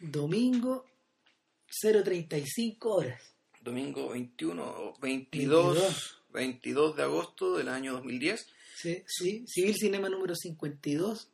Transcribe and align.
Domingo 0.00 0.86
0.35 1.82 2.76
horas. 2.82 3.22
Domingo 3.60 4.08
21 4.10 4.62
o 4.62 4.96
22, 5.00 5.74
22. 5.74 6.16
22 6.32 6.96
de 6.96 7.02
agosto 7.02 7.56
del 7.58 7.68
año 7.68 7.92
2010. 7.94 8.46
Sí, 8.76 9.02
sí. 9.06 9.44
Civil 9.46 9.74
Cinema 9.76 10.08
número 10.08 10.34
52. 10.34 11.28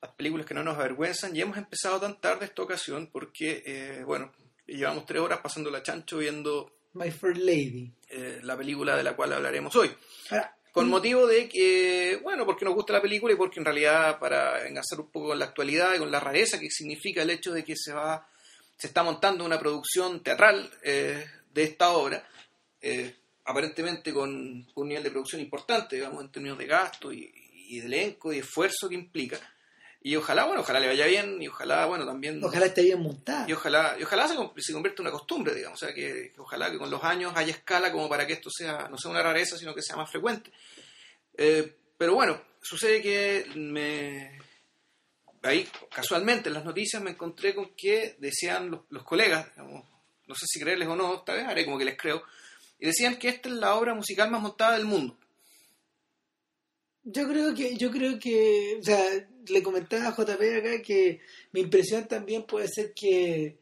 Las 0.00 0.12
películas 0.12 0.46
que 0.46 0.54
no 0.54 0.62
nos 0.62 0.76
avergüenzan. 0.76 1.34
Y 1.36 1.40
hemos 1.40 1.58
empezado 1.58 2.00
tan 2.00 2.20
tarde 2.20 2.46
esta 2.46 2.62
ocasión 2.62 3.08
porque, 3.12 3.62
eh, 3.66 4.02
bueno, 4.04 4.32
llevamos 4.66 5.04
tres 5.06 5.20
horas 5.20 5.40
pasando 5.42 5.70
la 5.70 5.82
chancho 5.82 6.18
viendo 6.18 6.72
My 6.94 7.10
Fair 7.10 7.36
Lady. 7.36 7.92
eh, 8.08 8.40
la 8.42 8.56
película 8.56 8.96
de 8.96 9.02
la 9.02 9.14
cual 9.14 9.32
hablaremos 9.34 9.74
hoy. 9.76 9.90
Ahora, 10.30 10.56
Con 10.78 10.90
motivo 10.90 11.26
de 11.26 11.48
que, 11.48 12.20
bueno, 12.22 12.46
porque 12.46 12.64
nos 12.64 12.74
gusta 12.74 12.92
la 12.92 13.02
película 13.02 13.32
y 13.32 13.36
porque 13.36 13.58
en 13.58 13.64
realidad 13.64 14.18
para 14.18 14.66
enganzar 14.66 15.00
un 15.00 15.10
poco 15.10 15.28
con 15.28 15.38
la 15.38 15.46
actualidad 15.46 15.94
y 15.94 15.98
con 15.98 16.10
la 16.10 16.20
rareza 16.20 16.60
que 16.60 16.70
significa 16.70 17.22
el 17.22 17.30
hecho 17.30 17.52
de 17.52 17.64
que 17.64 17.74
se 17.76 17.92
va, 17.92 18.28
se 18.76 18.86
está 18.86 19.02
montando 19.02 19.44
una 19.44 19.58
producción 19.58 20.22
teatral 20.22 20.70
eh, 20.82 21.26
de 21.52 21.62
esta 21.62 21.90
obra, 21.90 22.24
eh, 22.80 23.12
aparentemente 23.44 24.12
con 24.12 24.66
un 24.74 24.88
nivel 24.88 25.02
de 25.02 25.10
producción 25.10 25.40
importante, 25.40 25.96
digamos, 25.96 26.22
en 26.22 26.30
términos 26.30 26.58
de 26.58 26.66
gasto 26.66 27.12
y, 27.12 27.28
y 27.68 27.80
de 27.80 27.86
elenco 27.86 28.32
y 28.32 28.38
esfuerzo 28.38 28.88
que 28.88 28.94
implica. 28.94 29.38
Y 30.08 30.16
ojalá, 30.16 30.46
bueno, 30.46 30.62
ojalá 30.62 30.80
le 30.80 30.86
vaya 30.86 31.04
bien 31.04 31.36
y 31.42 31.48
ojalá, 31.48 31.84
bueno, 31.84 32.06
también... 32.06 32.42
ojalá 32.42 32.64
esté 32.64 32.80
bien 32.80 32.98
montada. 32.98 33.44
Y 33.46 33.52
ojalá, 33.52 33.94
y 34.00 34.04
ojalá 34.04 34.26
se, 34.26 34.36
se 34.62 34.72
convierta 34.72 35.02
en 35.02 35.08
una 35.08 35.18
costumbre, 35.18 35.54
digamos, 35.54 35.82
o 35.82 35.84
sea, 35.84 35.94
que, 35.94 36.32
que 36.34 36.40
ojalá 36.40 36.70
que 36.70 36.78
con 36.78 36.90
los 36.90 37.04
años 37.04 37.34
haya 37.36 37.52
escala 37.52 37.92
como 37.92 38.08
para 38.08 38.26
que 38.26 38.32
esto 38.32 38.48
sea, 38.48 38.88
no 38.88 38.96
sea 38.96 39.10
una 39.10 39.22
rareza, 39.22 39.58
sino 39.58 39.74
que 39.74 39.82
sea 39.82 39.96
más 39.96 40.10
frecuente. 40.10 40.50
Eh, 41.36 41.76
pero 41.98 42.14
bueno, 42.14 42.40
sucede 42.62 43.02
que 43.02 43.50
me... 43.56 44.40
Ahí, 45.42 45.68
casualmente, 45.94 46.48
en 46.48 46.54
las 46.54 46.64
noticias 46.64 47.02
me 47.02 47.10
encontré 47.10 47.54
con 47.54 47.74
que 47.76 48.16
decían 48.18 48.70
los, 48.70 48.80
los 48.88 49.02
colegas, 49.02 49.50
digamos, 49.54 49.84
no 50.26 50.34
sé 50.34 50.46
si 50.48 50.58
creerles 50.58 50.88
o 50.88 50.96
no, 50.96 51.16
esta 51.16 51.34
vez 51.34 51.44
haré 51.44 51.66
como 51.66 51.76
que 51.76 51.84
les 51.84 51.98
creo, 51.98 52.22
y 52.78 52.86
decían 52.86 53.18
que 53.18 53.28
esta 53.28 53.50
es 53.50 53.56
la 53.56 53.74
obra 53.74 53.92
musical 53.92 54.30
más 54.30 54.40
montada 54.40 54.72
del 54.72 54.86
mundo. 54.86 55.18
Yo 57.10 57.26
creo 57.26 57.54
que, 57.54 57.76
yo 57.76 57.90
creo 57.90 58.18
que, 58.18 58.78
o 58.80 58.84
sea, 58.84 59.02
le 59.50 59.62
comentaba 59.62 60.08
a 60.08 60.14
JP 60.16 60.40
acá 60.58 60.82
que 60.82 61.20
mi 61.52 61.60
impresión 61.60 62.06
también 62.08 62.44
puede 62.44 62.68
ser 62.68 62.92
que 62.94 63.58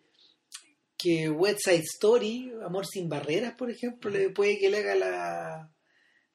que 0.98 1.28
West 1.28 1.60
Side 1.64 1.84
Story, 1.94 2.52
Amor 2.64 2.86
sin 2.86 3.08
barreras, 3.08 3.54
por 3.54 3.70
ejemplo, 3.70 4.10
le 4.10 4.30
puede 4.30 4.58
que 4.58 4.70
le 4.70 4.78
haga 4.78 4.94
la, 4.94 5.70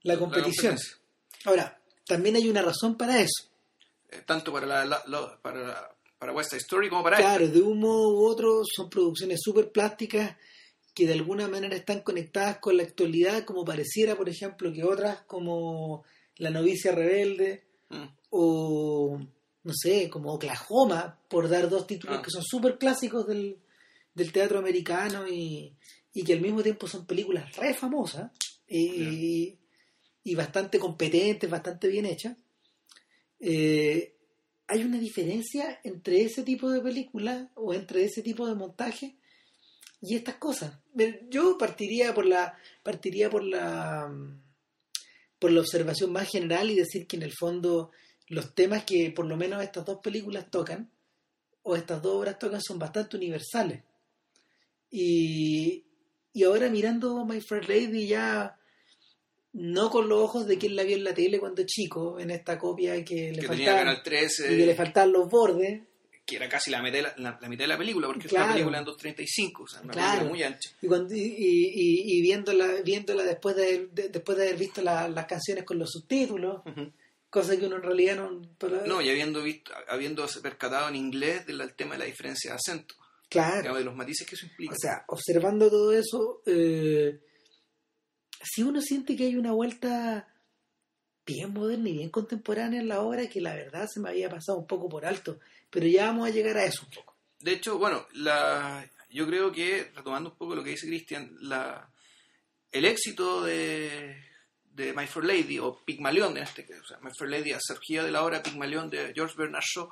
la 0.03 0.19
competición. 0.19 0.77
Ahora, 1.45 1.81
también 2.05 2.35
hay 2.35 2.47
una 2.47 2.61
razón 2.61 2.95
para 2.95 3.19
eso. 3.19 3.49
Eh, 4.11 4.21
tanto 4.25 4.53
para, 4.53 4.67
la, 4.67 4.85
la- 4.85 5.03
la- 5.07 5.39
para, 5.41 5.95
para 6.19 6.31
West 6.33 6.51
Side 6.51 6.59
Story 6.61 6.89
como 6.89 7.01
para 7.03 7.17
Claro, 7.17 7.47
de 7.47 7.59
un 7.61 7.79
modo 7.79 8.09
u 8.13 8.23
otro 8.25 8.61
son 8.63 8.87
producciones 8.89 9.39
súper 9.41 9.71
plásticas 9.71 10.37
que 10.93 11.07
de 11.07 11.13
alguna 11.13 11.47
manera 11.47 11.75
están 11.75 12.01
conectadas 12.01 12.59
con 12.59 12.77
la 12.77 12.83
actualidad, 12.83 13.45
como 13.45 13.65
pareciera, 13.65 14.15
por 14.15 14.29
ejemplo, 14.29 14.71
que 14.71 14.83
otras 14.83 15.23
como 15.23 16.03
La 16.37 16.51
novicia 16.51 16.91
rebelde. 16.91 17.63
Mm. 17.89 18.05
o, 18.29 19.19
no 19.63 19.73
sé, 19.73 20.09
como 20.09 20.33
Oklahoma, 20.33 21.19
por 21.29 21.47
dar 21.49 21.69
dos 21.69 21.85
títulos 21.87 22.17
Ah. 22.19 22.21
que 22.23 22.31
son 22.31 22.43
súper 22.43 22.77
clásicos 22.77 23.27
del, 23.27 23.57
del 24.15 24.31
teatro 24.31 24.59
americano 24.59 25.27
y, 25.27 25.75
y 26.13 26.23
que 26.23 26.33
al 26.33 26.41
mismo 26.41 26.63
tiempo 26.63 26.87
son 26.87 27.05
películas 27.05 27.55
re 27.57 27.73
famosas 27.73 28.31
y, 28.67 29.57
y 30.23 30.35
bastante 30.35 30.79
competentes, 30.79 31.49
bastante 31.49 31.87
bien 31.87 32.05
hechas. 32.05 32.35
Eh, 33.39 34.15
hay 34.67 34.83
una 34.83 34.99
diferencia 34.99 35.79
entre 35.83 36.21
ese 36.21 36.43
tipo 36.43 36.69
de 36.69 36.81
películas 36.81 37.49
o 37.55 37.73
entre 37.73 38.03
ese 38.05 38.21
tipo 38.21 38.47
de 38.47 38.55
montaje 38.55 39.17
y 40.01 40.15
estas 40.15 40.35
cosas. 40.35 40.79
Yo 41.29 41.57
partiría 41.57 42.13
por 42.13 42.25
la 42.25 42.57
partiría 42.83 43.29
por 43.29 43.43
la 43.43 44.07
mm, 44.07 44.41
por 45.39 45.51
la 45.51 45.61
observación 45.61 46.11
más 46.11 46.29
general 46.29 46.69
y 46.69 46.75
decir 46.75 47.07
que 47.07 47.15
en 47.17 47.23
el 47.23 47.33
fondo 47.33 47.91
los 48.31 48.55
temas 48.55 48.83
que 48.85 49.11
por 49.11 49.25
lo 49.25 49.37
menos 49.37 49.61
estas 49.63 49.85
dos 49.85 49.99
películas 49.99 50.49
tocan 50.49 50.89
o 51.63 51.75
estas 51.75 52.01
dos 52.01 52.13
obras 52.15 52.39
tocan 52.39 52.61
son 52.61 52.79
bastante 52.79 53.17
universales. 53.17 53.83
Y, 54.89 55.85
y 56.33 56.43
ahora 56.43 56.69
mirando 56.69 57.25
My 57.25 57.39
Fair 57.41 57.67
Lady 57.69 58.07
ya 58.07 58.57
no 59.53 59.89
con 59.89 60.07
los 60.07 60.19
ojos 60.19 60.47
de 60.47 60.57
quien 60.57 60.75
la 60.75 60.83
vio 60.83 60.95
en 60.95 61.03
la 61.03 61.13
tele 61.13 61.39
cuando 61.39 61.63
chico, 61.65 62.19
en 62.19 62.31
esta 62.31 62.57
copia 62.57 63.03
que 63.03 63.31
le 63.33 63.41
Que 63.41 63.47
faltaban 63.47 63.79
Canal 63.79 64.03
13. 64.03 64.53
y 64.53 64.57
que 64.57 64.65
le 64.65 64.75
faltaban 64.75 65.11
los 65.11 65.29
bordes, 65.29 65.81
que 66.25 66.35
era 66.37 66.47
casi 66.47 66.71
la 66.71 66.81
mitad 66.81 66.93
de 66.97 67.01
la, 67.01 67.13
la- 67.17 67.39
la 67.41 67.49
mitad 67.49 67.65
de 67.65 67.67
la 67.67 67.77
película, 67.77 68.07
porque 68.07 68.27
Claro. 68.29 68.45
una 68.45 68.53
película 68.53 68.79
en 68.79 68.85
2.35, 68.85 69.63
o 69.63 69.67
sea, 69.67 69.81
una 69.81 69.91
Claro. 69.91 70.09
película 70.19 70.29
muy 70.29 70.43
ancha. 70.43 70.69
y, 70.81 70.87
cuando, 70.87 71.13
y, 71.13 71.19
y- 71.19 72.17
y- 72.17 72.21
viéndola, 72.21 72.67
viéndola 72.85 73.23
después 73.23 73.55
de, 73.57 73.89
después 73.91 74.37
de 74.37 74.45
haber 74.47 74.57
visto 74.57 74.81
la- 74.81 75.09
las 75.09 75.25
canciones 75.25 75.65
con 75.65 75.77
los 75.79 75.89
subtítulos. 75.91 76.61
Cosa 77.31 77.57
que 77.57 77.65
uno 77.65 77.77
en 77.77 77.83
realidad 77.83 78.17
no... 78.17 78.41
No, 78.85 79.01
y 79.01 79.09
habiendo 79.09 79.41
visto, 79.41 79.71
habiéndose 79.87 80.41
percatado 80.41 80.89
en 80.89 80.97
inglés 80.97 81.47
del 81.47 81.61
el 81.61 81.73
tema 81.73 81.93
de 81.93 81.99
la 81.99 82.05
diferencia 82.05 82.51
de 82.51 82.57
acento, 82.57 82.93
claro. 83.29 83.57
digamos, 83.57 83.79
de 83.79 83.85
los 83.85 83.95
matices 83.95 84.27
que 84.27 84.35
eso 84.35 84.45
implica. 84.45 84.73
O 84.73 84.77
sea, 84.77 85.05
observando 85.07 85.69
todo 85.69 85.93
eso, 85.93 86.43
eh, 86.45 87.21
si 88.43 88.61
uno 88.61 88.81
siente 88.81 89.15
que 89.15 89.23
hay 89.23 89.37
una 89.37 89.53
vuelta 89.53 90.27
bien 91.25 91.53
moderna 91.53 91.89
y 91.89 91.93
bien 91.93 92.09
contemporánea 92.09 92.81
en 92.81 92.89
la 92.89 93.01
obra, 93.01 93.27
que 93.27 93.39
la 93.39 93.55
verdad 93.55 93.87
se 93.91 94.01
me 94.01 94.09
había 94.09 94.29
pasado 94.29 94.57
un 94.57 94.67
poco 94.67 94.89
por 94.89 95.05
alto, 95.05 95.39
pero 95.69 95.87
ya 95.87 96.07
vamos 96.07 96.27
a 96.27 96.31
llegar 96.31 96.57
a 96.57 96.65
eso 96.65 96.85
un 96.85 96.93
poco. 96.93 97.15
De 97.39 97.53
hecho, 97.53 97.77
bueno, 97.77 98.05
la, 98.13 98.85
yo 99.09 99.25
creo 99.25 99.53
que, 99.53 99.89
retomando 99.95 100.31
un 100.31 100.37
poco 100.37 100.53
lo 100.53 100.63
que 100.63 100.71
dice 100.71 100.87
Cristian, 100.87 101.33
la, 101.39 101.89
el 102.73 102.83
éxito 102.83 103.41
de, 103.41 104.30
de 104.73 104.93
My 104.93 105.07
Fair 105.07 105.25
Lady, 105.25 105.59
o 105.59 105.79
Pygmalion, 105.83 106.37
en 106.37 106.43
este 106.43 106.65
caso, 106.65 106.81
o 106.81 106.87
sea, 106.87 106.97
My 107.01 107.11
Fair 107.17 107.29
Lady, 107.29 107.51
acerquía 107.51 108.03
de 108.03 108.11
la 108.11 108.23
obra 108.23 108.41
Pygmalion 108.41 108.89
de 108.89 109.13
George 109.13 109.35
Bernard 109.37 109.63
Shaw, 109.63 109.91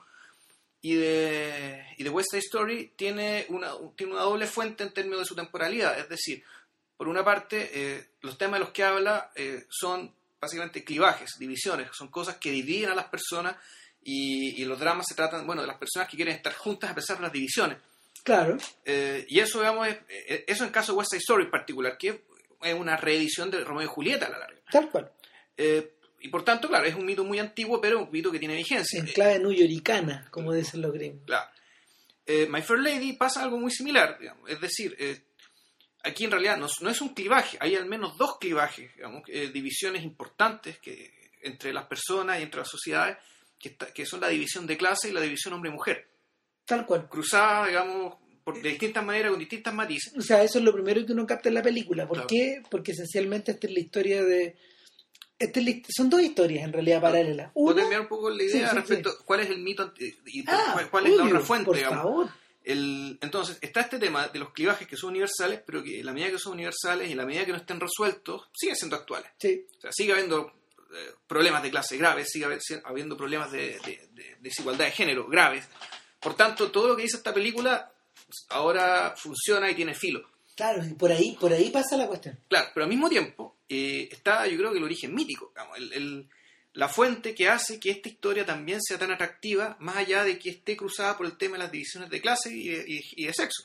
y 0.81 0.95
de, 0.95 1.85
y 1.97 2.03
de 2.03 2.09
West 2.09 2.29
Side 2.31 2.43
Story 2.45 2.93
tiene 2.95 3.45
una, 3.49 3.73
tiene 3.97 4.13
una 4.13 4.21
doble 4.21 4.47
fuente 4.47 4.83
en 4.83 4.93
términos 4.93 5.19
de 5.19 5.25
su 5.25 5.35
temporalidad. 5.35 5.99
Es 5.99 6.07
decir, 6.07 6.41
por 6.95 7.09
una 7.09 7.23
parte, 7.23 7.69
eh, 7.73 8.11
los 8.21 8.37
temas 8.37 8.59
de 8.59 8.65
los 8.65 8.73
que 8.73 8.83
habla 8.83 9.31
eh, 9.35 9.65
son 9.69 10.13
básicamente 10.39 10.85
clivajes, 10.85 11.31
divisiones, 11.37 11.89
son 11.91 12.07
cosas 12.07 12.37
que 12.37 12.51
dividen 12.51 12.91
a 12.91 12.95
las 12.95 13.07
personas 13.07 13.57
y, 14.01 14.61
y 14.61 14.63
los 14.63 14.79
dramas 14.79 15.05
se 15.09 15.15
tratan, 15.15 15.45
bueno, 15.45 15.61
de 15.61 15.67
las 15.67 15.77
personas 15.77 16.07
que 16.07 16.15
quieren 16.15 16.35
estar 16.35 16.53
juntas 16.53 16.89
a 16.89 16.95
pesar 16.95 17.17
de 17.17 17.23
las 17.23 17.33
divisiones. 17.33 17.77
Claro, 18.23 18.57
Eh, 18.85 19.25
y 19.27 19.39
eso, 19.39 19.59
digamos, 19.59 19.87
es, 19.87 19.97
eh, 20.07 20.45
eso 20.47 20.63
en 20.63 20.71
caso 20.71 20.93
de 20.93 20.99
West 20.99 21.11
Side 21.11 21.19
Story 21.19 21.43
en 21.45 21.51
particular, 21.51 21.97
que 21.97 22.23
es 22.61 22.73
una 22.73 22.97
reedición 22.97 23.49
de 23.51 23.63
Romeo 23.63 23.83
y 23.85 23.87
Julieta 23.89 24.27
a 24.27 24.29
la 24.29 24.39
larga. 24.39 24.59
tal 24.71 24.89
cual. 24.89 25.11
Eh, 25.57 25.95
y 26.21 26.27
por 26.29 26.43
tanto, 26.43 26.67
claro, 26.67 26.85
es 26.85 26.95
un 26.95 27.05
mito 27.05 27.23
muy 27.23 27.39
antiguo, 27.39 27.79
pero 27.79 28.03
un 28.03 28.11
mito 28.11 28.31
que 28.31 28.39
tiene 28.39 28.55
vigencia. 28.55 28.99
En 28.99 29.07
clave 29.07 29.39
newyoricana, 29.39 30.27
como 30.31 30.53
dicen 30.53 30.81
los 30.81 30.91
gringos. 30.91 31.23
Claro. 31.25 31.49
Eh, 32.25 32.47
My 32.49 32.61
Fair 32.61 32.79
Lady 32.79 33.13
pasa 33.13 33.41
algo 33.43 33.57
muy 33.57 33.71
similar, 33.71 34.17
digamos. 34.19 34.49
es 34.49 34.59
decir, 34.61 34.95
eh, 34.99 35.21
aquí 36.03 36.25
en 36.25 36.31
realidad 36.31 36.57
no, 36.57 36.67
no 36.81 36.89
es 36.89 37.01
un 37.01 37.13
clivaje, 37.13 37.57
hay 37.59 37.75
al 37.75 37.85
menos 37.85 38.17
dos 38.17 38.37
clivajes, 38.39 38.93
digamos, 38.95 39.23
eh, 39.27 39.49
divisiones 39.51 40.03
importantes 40.03 40.77
que, 40.79 41.11
entre 41.41 41.71
las 41.73 41.85
personas 41.87 42.39
y 42.39 42.43
entre 42.43 42.59
las 42.59 42.69
sociedades, 42.69 43.17
que, 43.57 43.69
está- 43.69 43.91
que 43.93 44.05
son 44.05 44.19
la 44.21 44.27
división 44.27 44.67
de 44.67 44.77
clase 44.77 45.09
y 45.09 45.11
la 45.13 45.21
división 45.21 45.53
hombre-mujer, 45.53 46.07
Tal 46.65 46.85
cual. 46.85 47.07
cruzadas, 47.09 47.67
digamos, 47.69 48.15
por, 48.53 48.61
de 48.61 48.69
distintas 48.69 49.03
maneras, 49.05 49.31
con 49.31 49.39
distintas 49.39 49.73
matices. 49.73 50.13
O 50.17 50.21
sea, 50.21 50.43
eso 50.43 50.59
es 50.59 50.63
lo 50.65 50.73
primero 50.73 51.05
que 51.05 51.13
uno 51.13 51.25
capta 51.25 51.49
en 51.49 51.55
la 51.55 51.61
película. 51.63 52.07
¿Por 52.07 52.17
Claro. 52.17 52.27
qué? 52.27 52.61
Porque 52.69 52.91
esencialmente 52.91 53.51
esta 53.51 53.67
es 53.67 53.73
la 53.73 53.79
historia 53.79 54.23
de... 54.23 54.55
esta 55.37 55.59
es 55.59 55.65
la 55.65 55.71
hist- 55.71 55.85
son 55.95 56.09
dos 56.09 56.21
historias 56.21 56.63
en 56.65 56.73
realidad 56.73 57.01
paralelas. 57.01 57.51
¿Puedo 57.53 57.67
Una, 57.67 57.75
terminar 57.75 58.01
un 58.01 58.07
poco 58.07 58.29
la 58.29 58.43
idea 58.43 58.51
Sí, 58.51 58.69
sí, 58.71 58.75
respecto 58.75 59.09
a 59.09 59.25
cuál 59.25 59.39
es 59.41 59.49
el 59.49 59.59
mito 59.59 59.93
y 60.25 60.43
Ah, 60.47 60.71
cuál, 60.73 60.89
cuál 60.89 61.05
es 61.07 61.15
la 61.15 61.23
obvio, 61.23 61.35
otra 61.35 61.45
fuente, 61.47 61.65
por 61.65 61.75
digamos? 61.75 62.03
favor. 62.03 62.29
El- 62.63 63.17
entonces, 63.21 63.57
está 63.61 63.81
este 63.81 63.97
tema 63.99 64.27
de 64.27 64.37
los 64.37 64.51
clivajes 64.51 64.87
que 64.87 64.97
son 64.97 65.11
universales, 65.11 65.61
pero 65.65 65.81
que 65.81 65.99
en 66.01 66.05
la 66.05 66.13
medida 66.13 66.29
que 66.31 66.37
son 66.37 66.53
universales 66.53 67.07
y 67.07 67.13
en 67.13 67.17
la 67.17 67.25
medida 67.25 67.45
que 67.45 67.51
no 67.51 67.57
estén 67.57 67.79
resueltos, 67.79 68.49
siguen 68.53 68.75
siendo 68.75 68.95
actuales. 68.97 69.31
Sí, 69.39 69.65
O 69.77 69.81
sea, 69.81 69.91
sigue 69.93 70.11
habiendo 70.11 70.51
eh, 70.93 71.11
problemas 71.25 71.63
de 71.63 71.69
clase 71.71 71.97
graves, 71.97 72.27
sigue 72.29 72.45
habiendo 72.83 73.15
problemas 73.15 73.51
de, 73.51 73.79
de- 73.85 74.07
de 74.13 74.35
desigualdad 74.41 74.85
de 74.85 74.91
género 74.91 75.27
graves. 75.27 75.65
Por 76.19 76.35
tanto, 76.35 76.69
todo 76.69 76.89
lo 76.89 76.95
que 76.97 77.03
dice 77.03 77.15
esta 77.17 77.33
película 77.33 77.91
ahora 78.49 79.13
funciona 79.17 79.69
y 79.69 79.75
tiene 79.75 79.93
filo. 79.93 80.29
claro, 80.55 80.83
y 80.85 80.93
por 80.93 81.11
ahí, 81.11 81.37
por 81.39 81.53
ahí 81.53 81.69
pasa 81.69 81.95
la 81.97 82.07
cuestión. 82.07 82.37
Claro, 82.49 82.69
pero 82.73 82.83
al 82.83 82.89
mismo 82.89 83.09
tiempo 83.09 83.57
eh, 83.69 84.09
está, 84.11 84.45
yo 84.47 84.57
creo 84.57 84.71
que 84.71 84.77
el 84.79 84.83
origen 84.83 85.13
mítico, 85.15 85.49
digamos, 85.55 85.77
el- 85.77 85.93
el- 85.93 86.29
la 86.73 86.87
fuente 86.89 87.33
que 87.35 87.47
hace 87.49 87.79
que 87.79 87.89
esta 87.91 88.09
historia 88.09 88.45
también 88.45 88.81
sea 88.81 88.97
tan 88.99 89.11
atractiva, 89.11 89.75
más 89.79 89.97
allá 89.97 90.23
de 90.23 90.37
que 90.37 90.49
esté 90.51 90.75
cruzada 90.77 91.15
por 91.17 91.25
el 91.25 91.37
tema 91.37 91.53
de 91.57 91.63
las 91.63 91.71
divisiones 91.71 92.09
de 92.09 92.21
clase 92.21 92.53
y 92.55 92.67
de, 92.69 92.83
y- 92.87 93.23
y 93.23 93.25
de 93.25 93.33
sexo. 93.33 93.63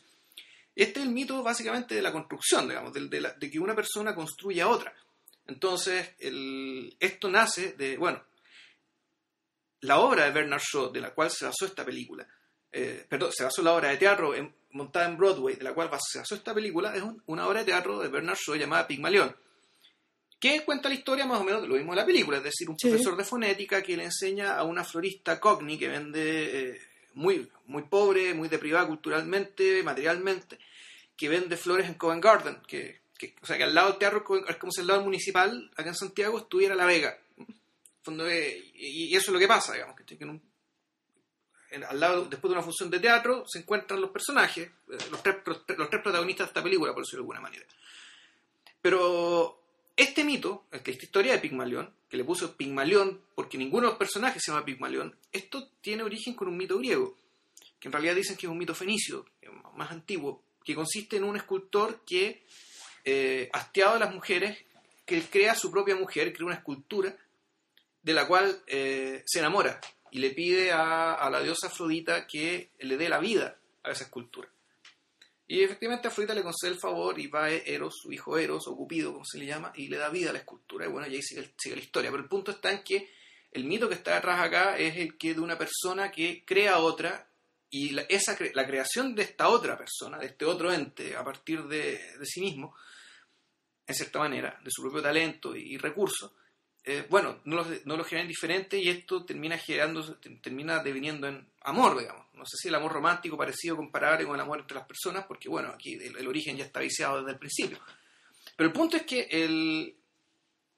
Este 0.74 1.00
es 1.00 1.06
el 1.06 1.12
mito 1.12 1.42
básicamente 1.42 1.94
de 1.94 2.02
la 2.02 2.12
construcción, 2.12 2.68
digamos, 2.68 2.92
de, 2.92 3.20
la- 3.20 3.32
de 3.32 3.50
que 3.50 3.58
una 3.58 3.74
persona 3.74 4.14
construye 4.14 4.60
a 4.62 4.68
otra. 4.68 4.92
Entonces, 5.46 6.10
el- 6.18 6.96
esto 7.00 7.28
nace 7.28 7.72
de, 7.72 7.96
bueno, 7.98 8.22
la 9.80 9.98
obra 9.98 10.24
de 10.24 10.30
Bernard 10.30 10.62
Shaw, 10.62 10.90
de 10.92 11.00
la 11.00 11.12
cual 11.14 11.30
se 11.30 11.44
basó 11.44 11.66
esta 11.66 11.84
película, 11.84 12.26
eh, 12.74 13.06
perdón, 13.08 13.32
se 13.32 13.44
basó 13.44 13.60
en 13.60 13.64
la 13.66 13.72
obra 13.74 13.88
de 13.90 13.96
teatro 13.96 14.34
en- 14.34 14.52
montada 14.72 15.06
en 15.08 15.16
Broadway, 15.16 15.54
de 15.56 15.62
la 15.64 15.72
cual 15.72 15.88
se 16.06 16.18
basó 16.18 16.34
esta 16.34 16.52
película, 16.52 16.94
es 16.96 17.02
un- 17.02 17.22
una 17.26 17.46
obra 17.46 17.60
de 17.60 17.66
teatro 17.66 18.00
de 18.00 18.08
Bernard 18.08 18.36
Shaw 18.36 18.56
llamada 18.56 18.86
Pigmalión, 18.86 19.34
que 20.40 20.62
cuenta 20.64 20.88
la 20.88 20.94
historia 20.96 21.24
más 21.26 21.40
o 21.40 21.44
menos 21.44 21.62
de 21.62 21.68
lo 21.68 21.74
mismo 21.76 21.92
de 21.92 22.00
la 22.00 22.06
película, 22.06 22.38
es 22.38 22.44
decir, 22.44 22.68
un 22.68 22.78
Sí. 22.78 22.88
profesor 22.88 23.16
de 23.16 23.24
fonética 23.24 23.82
que 23.82 23.96
le 23.96 24.04
enseña 24.04 24.56
a 24.56 24.64
una 24.64 24.84
florista 24.84 25.38
cockney 25.40 25.78
que 25.78 25.88
vende 25.88 26.70
eh, 26.74 26.80
muy, 27.14 27.48
muy 27.66 27.84
pobre, 27.84 28.34
muy 28.34 28.48
deprivada 28.48 28.86
culturalmente, 28.88 29.82
materialmente, 29.84 30.58
que 31.16 31.28
vende 31.28 31.56
flores 31.56 31.86
en 31.86 31.94
Covent 31.94 32.22
Garden, 32.22 32.58
que, 32.66 33.00
que- 33.16 33.36
o 33.40 33.46
sea, 33.46 33.56
que 33.56 33.62
al 33.64 33.74
lado 33.74 33.90
del 33.90 33.98
teatro 33.98 34.24
es 34.48 34.56
como 34.56 34.72
si 34.72 34.80
al 34.80 34.88
lado 34.88 35.02
municipal, 35.02 35.70
acá 35.76 35.88
en 35.90 35.94
Santiago, 35.94 36.36
estuviera 36.38 36.74
La 36.74 36.84
Vega. 36.86 37.16
Y, 38.06 39.04
y 39.04 39.16
eso 39.16 39.30
es 39.30 39.32
lo 39.32 39.38
que 39.38 39.48
pasa, 39.48 39.72
digamos, 39.74 39.96
que 39.96 40.14
en 40.20 40.28
un- 40.30 40.42
en- 41.74 41.84
al 41.84 41.98
lado, 42.00 42.24
después 42.26 42.50
de 42.50 42.54
una 42.56 42.62
función 42.64 42.90
de 42.90 43.00
teatro, 43.00 43.44
se 43.46 43.58
encuentran 43.60 44.00
los 44.00 44.10
personajes, 44.10 44.68
eh, 44.68 44.98
los 45.10 45.22
tres, 45.22 45.36
los, 45.46 45.66
tres- 45.66 45.78
protagonistas 46.02 46.46
de 46.46 46.50
esta 46.50 46.62
película, 46.62 46.92
por 46.92 47.02
decirlo 47.02 47.22
de 47.22 47.24
alguna 47.24 47.40
manera. 47.40 47.64
Pero 48.80 49.60
este 49.96 50.24
mito, 50.24 50.64
esta 50.70 50.90
historia 50.90 51.32
de 51.32 51.38
Pigmalión, 51.38 51.92
que 52.08 52.16
le 52.16 52.24
puso 52.24 52.56
Pigmalión 52.56 53.20
porque 53.34 53.58
ninguno 53.58 53.86
de 53.86 53.92
los 53.92 53.98
personajes 53.98 54.42
se 54.42 54.50
llama 54.52 54.64
Pigmalión, 54.64 55.16
esto 55.32 55.68
tiene 55.80 56.02
origen 56.02 56.34
con 56.34 56.48
un 56.48 56.56
mito 56.56 56.78
griego, 56.78 57.16
que 57.80 57.88
en 57.88 57.92
realidad 57.92 58.14
dicen 58.14 58.36
que 58.36 58.46
es 58.46 58.50
un 58.50 58.58
mito 58.58 58.74
fenicio, 58.74 59.26
es 59.40 59.50
más 59.74 59.90
antiguo, 59.90 60.42
que 60.64 60.74
consiste 60.74 61.16
en 61.16 61.24
un 61.24 61.36
escultor 61.36 62.00
que, 62.06 62.44
eh, 63.04 63.50
hastiado 63.52 63.94
de 63.94 64.00
las 64.00 64.14
mujeres, 64.14 64.58
que 65.06 65.20
crea 65.22 65.54
su 65.54 65.70
propia 65.70 65.94
mujer, 65.96 66.32
crea 66.32 66.46
una 66.46 66.54
escultura 66.56 67.14
de 68.02 68.12
la 68.14 68.26
cual 68.26 68.62
eh, 68.66 69.22
se 69.26 69.38
enamora 69.40 69.80
y 70.14 70.20
le 70.20 70.30
pide 70.30 70.70
a, 70.70 71.14
a 71.14 71.28
la 71.28 71.40
diosa 71.40 71.66
Afrodita 71.66 72.24
que 72.24 72.70
le 72.78 72.96
dé 72.96 73.08
la 73.08 73.18
vida 73.18 73.58
a 73.82 73.90
esa 73.90 74.04
escultura. 74.04 74.48
Y 75.48 75.60
efectivamente 75.60 76.06
Afrodita 76.06 76.32
le 76.34 76.44
concede 76.44 76.70
el 76.70 76.78
favor 76.78 77.18
y 77.18 77.26
va 77.26 77.50
Eros, 77.50 77.96
su 78.00 78.12
hijo 78.12 78.38
Eros, 78.38 78.68
o 78.68 78.76
Cupido, 78.76 79.12
como 79.12 79.24
se 79.24 79.38
le 79.38 79.46
llama, 79.46 79.72
y 79.74 79.88
le 79.88 79.96
da 79.96 80.10
vida 80.10 80.30
a 80.30 80.32
la 80.32 80.38
escultura. 80.38 80.86
Y 80.86 80.88
bueno, 80.88 81.08
y 81.08 81.16
ahí 81.16 81.20
sigue, 81.20 81.74
la 81.74 81.82
historia. 81.82 82.12
Pero 82.12 82.22
el 82.22 82.28
punto 82.28 82.52
está 82.52 82.70
en 82.70 82.84
que 82.84 83.10
el 83.50 83.64
mito 83.64 83.88
que 83.88 83.96
está 83.96 84.14
detrás 84.14 84.38
acá 84.38 84.78
es 84.78 84.96
el 84.98 85.18
que 85.18 85.34
de 85.34 85.40
una 85.40 85.58
persona 85.58 86.12
que 86.12 86.44
crea 86.46 86.78
otra 86.78 87.28
y 87.68 87.90
la, 87.90 88.02
esa, 88.02 88.36
la 88.52 88.68
creación 88.68 89.16
de 89.16 89.24
esta 89.24 89.48
otra 89.48 89.76
persona, 89.76 90.18
de 90.18 90.26
este 90.26 90.44
otro 90.44 90.72
ente, 90.72 91.16
a 91.16 91.24
partir 91.24 91.64
de, 91.64 91.98
de 92.20 92.24
sí 92.24 92.40
mismo, 92.40 92.76
en 93.84 93.94
cierta 93.96 94.20
manera, 94.20 94.60
de 94.62 94.70
su 94.70 94.80
propio 94.80 95.02
talento 95.02 95.56
y 95.56 95.76
recursos, 95.76 96.30
eh, 96.84 97.06
bueno, 97.08 97.40
no 97.44 97.56
los, 97.56 97.86
no 97.86 97.96
los 97.96 98.06
genera 98.06 98.24
indiferente 98.24 98.78
y 98.78 98.88
esto 98.90 99.24
termina 99.24 99.56
generando, 99.58 100.16
te- 100.16 100.30
termina 100.36 100.82
deviniendo 100.82 101.26
en 101.26 101.46
amor, 101.62 101.98
digamos. 101.98 102.26
No 102.34 102.44
sé 102.46 102.56
si 102.58 102.68
el 102.68 102.74
amor 102.74 102.92
romántico 102.92 103.36
parecido, 103.38 103.76
comparable 103.76 104.26
con 104.26 104.34
el 104.34 104.40
amor 104.40 104.60
entre 104.60 104.76
las 104.76 104.86
personas, 104.86 105.24
porque 105.26 105.48
bueno, 105.48 105.68
aquí 105.70 105.94
el, 105.94 106.16
el 106.16 106.28
origen 106.28 106.56
ya 106.56 106.64
está 106.64 106.80
viciado 106.80 107.18
desde 107.20 107.32
el 107.32 107.38
principio. 107.38 107.78
Pero 108.56 108.68
el 108.68 108.72
punto 108.74 108.96
es 108.98 109.04
que 109.04 109.26
el, 109.30 109.96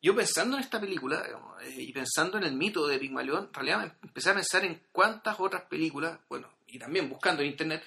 yo 0.00 0.14
pensando 0.14 0.56
en 0.56 0.62
esta 0.62 0.80
película 0.80 1.22
digamos, 1.24 1.60
eh, 1.62 1.74
y 1.78 1.92
pensando 1.92 2.38
en 2.38 2.44
el 2.44 2.52
mito 2.54 2.86
de 2.86 2.98
Pigmalión, 2.98 3.46
en 3.46 3.52
realidad 3.54 3.78
me 3.80 4.08
empecé 4.08 4.30
a 4.30 4.34
pensar 4.34 4.64
en 4.64 4.80
cuántas 4.92 5.40
otras 5.40 5.62
películas, 5.64 6.18
bueno, 6.28 6.48
y 6.68 6.78
también 6.78 7.08
buscando 7.08 7.42
en 7.42 7.48
internet, 7.48 7.82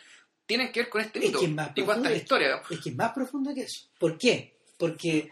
tienen 0.46 0.72
que 0.72 0.82
ver 0.82 0.90
con 0.90 1.02
este 1.02 1.20
Es 1.20 1.26
mito 1.26 1.40
que 1.40 1.46
es 1.46 1.52
más 1.52 1.72
y 1.76 1.82
cuántas 1.84 2.16
historias. 2.16 2.50
digamos. 2.50 2.72
Es 2.72 2.80
que 2.82 2.90
es 2.90 2.96
más 2.96 3.14
profundo 3.14 3.54
que 3.54 3.62
eso. 3.62 3.88
¿Por 3.98 4.18
qué? 4.18 4.58
Porque, 4.78 5.32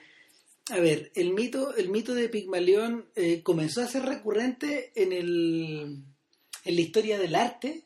a 0.69 0.79
ver, 0.79 1.11
el 1.15 1.33
mito, 1.33 1.75
el 1.75 1.89
mito 1.89 2.13
de 2.13 2.29
Pigmalión 2.29 3.09
eh, 3.15 3.41
comenzó 3.41 3.81
a 3.81 3.87
ser 3.87 4.03
recurrente 4.03 4.91
en, 4.95 5.13
el, 5.13 6.03
en 6.65 6.75
la 6.75 6.81
historia 6.81 7.17
del 7.17 7.35
arte 7.35 7.85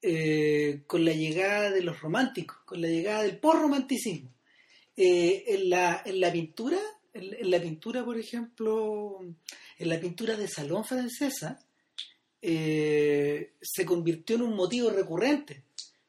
eh, 0.00 0.82
con 0.86 1.04
la 1.04 1.12
llegada 1.12 1.70
de 1.70 1.82
los 1.82 2.00
románticos, 2.00 2.58
con 2.64 2.80
la 2.80 2.88
llegada 2.88 3.22
del 3.22 3.38
post-romanticismo. 3.38 4.34
Eh, 4.96 5.44
en, 5.48 5.70
la, 5.70 6.02
en 6.04 6.20
la 6.20 6.30
pintura, 6.30 6.78
en 7.12 7.50
la 7.50 7.60
pintura, 7.60 8.04
por 8.04 8.18
ejemplo, 8.18 9.18
en 9.78 9.88
la 9.88 9.98
pintura 9.98 10.36
de 10.36 10.46
salón 10.46 10.84
francesa, 10.84 11.58
eh, 12.40 13.54
se 13.60 13.84
convirtió 13.86 14.36
en 14.36 14.42
un 14.42 14.54
motivo 14.54 14.90
recurrente. 14.90 15.64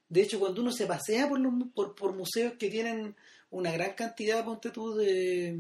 De 0.10 0.22
hecho, 0.22 0.40
cuando 0.40 0.62
uno 0.62 0.72
se 0.72 0.86
pasea 0.86 1.28
por, 1.28 1.40
los, 1.40 1.54
por, 1.74 1.96
por 1.96 2.14
museos 2.14 2.54
que 2.60 2.70
tienen 2.70 3.16
una 3.50 3.72
gran 3.72 3.94
cantidad, 3.94 4.44
ponte 4.44 4.70
tú, 4.72 4.96
de, 4.96 5.58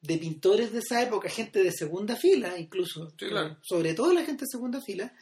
de 0.00 0.18
pintores 0.18 0.72
de 0.72 0.78
esa 0.80 1.02
época, 1.02 1.28
gente 1.28 1.62
de 1.62 1.72
segunda 1.72 2.16
fila, 2.16 2.58
incluso, 2.58 3.10
Sí, 3.18 3.26
claro. 3.26 3.58
sobre 3.62 3.94
todo 3.94 4.12
la 4.12 4.24
gente 4.24 4.44
de 4.44 4.50
segunda 4.50 4.80
fila, 4.80 5.12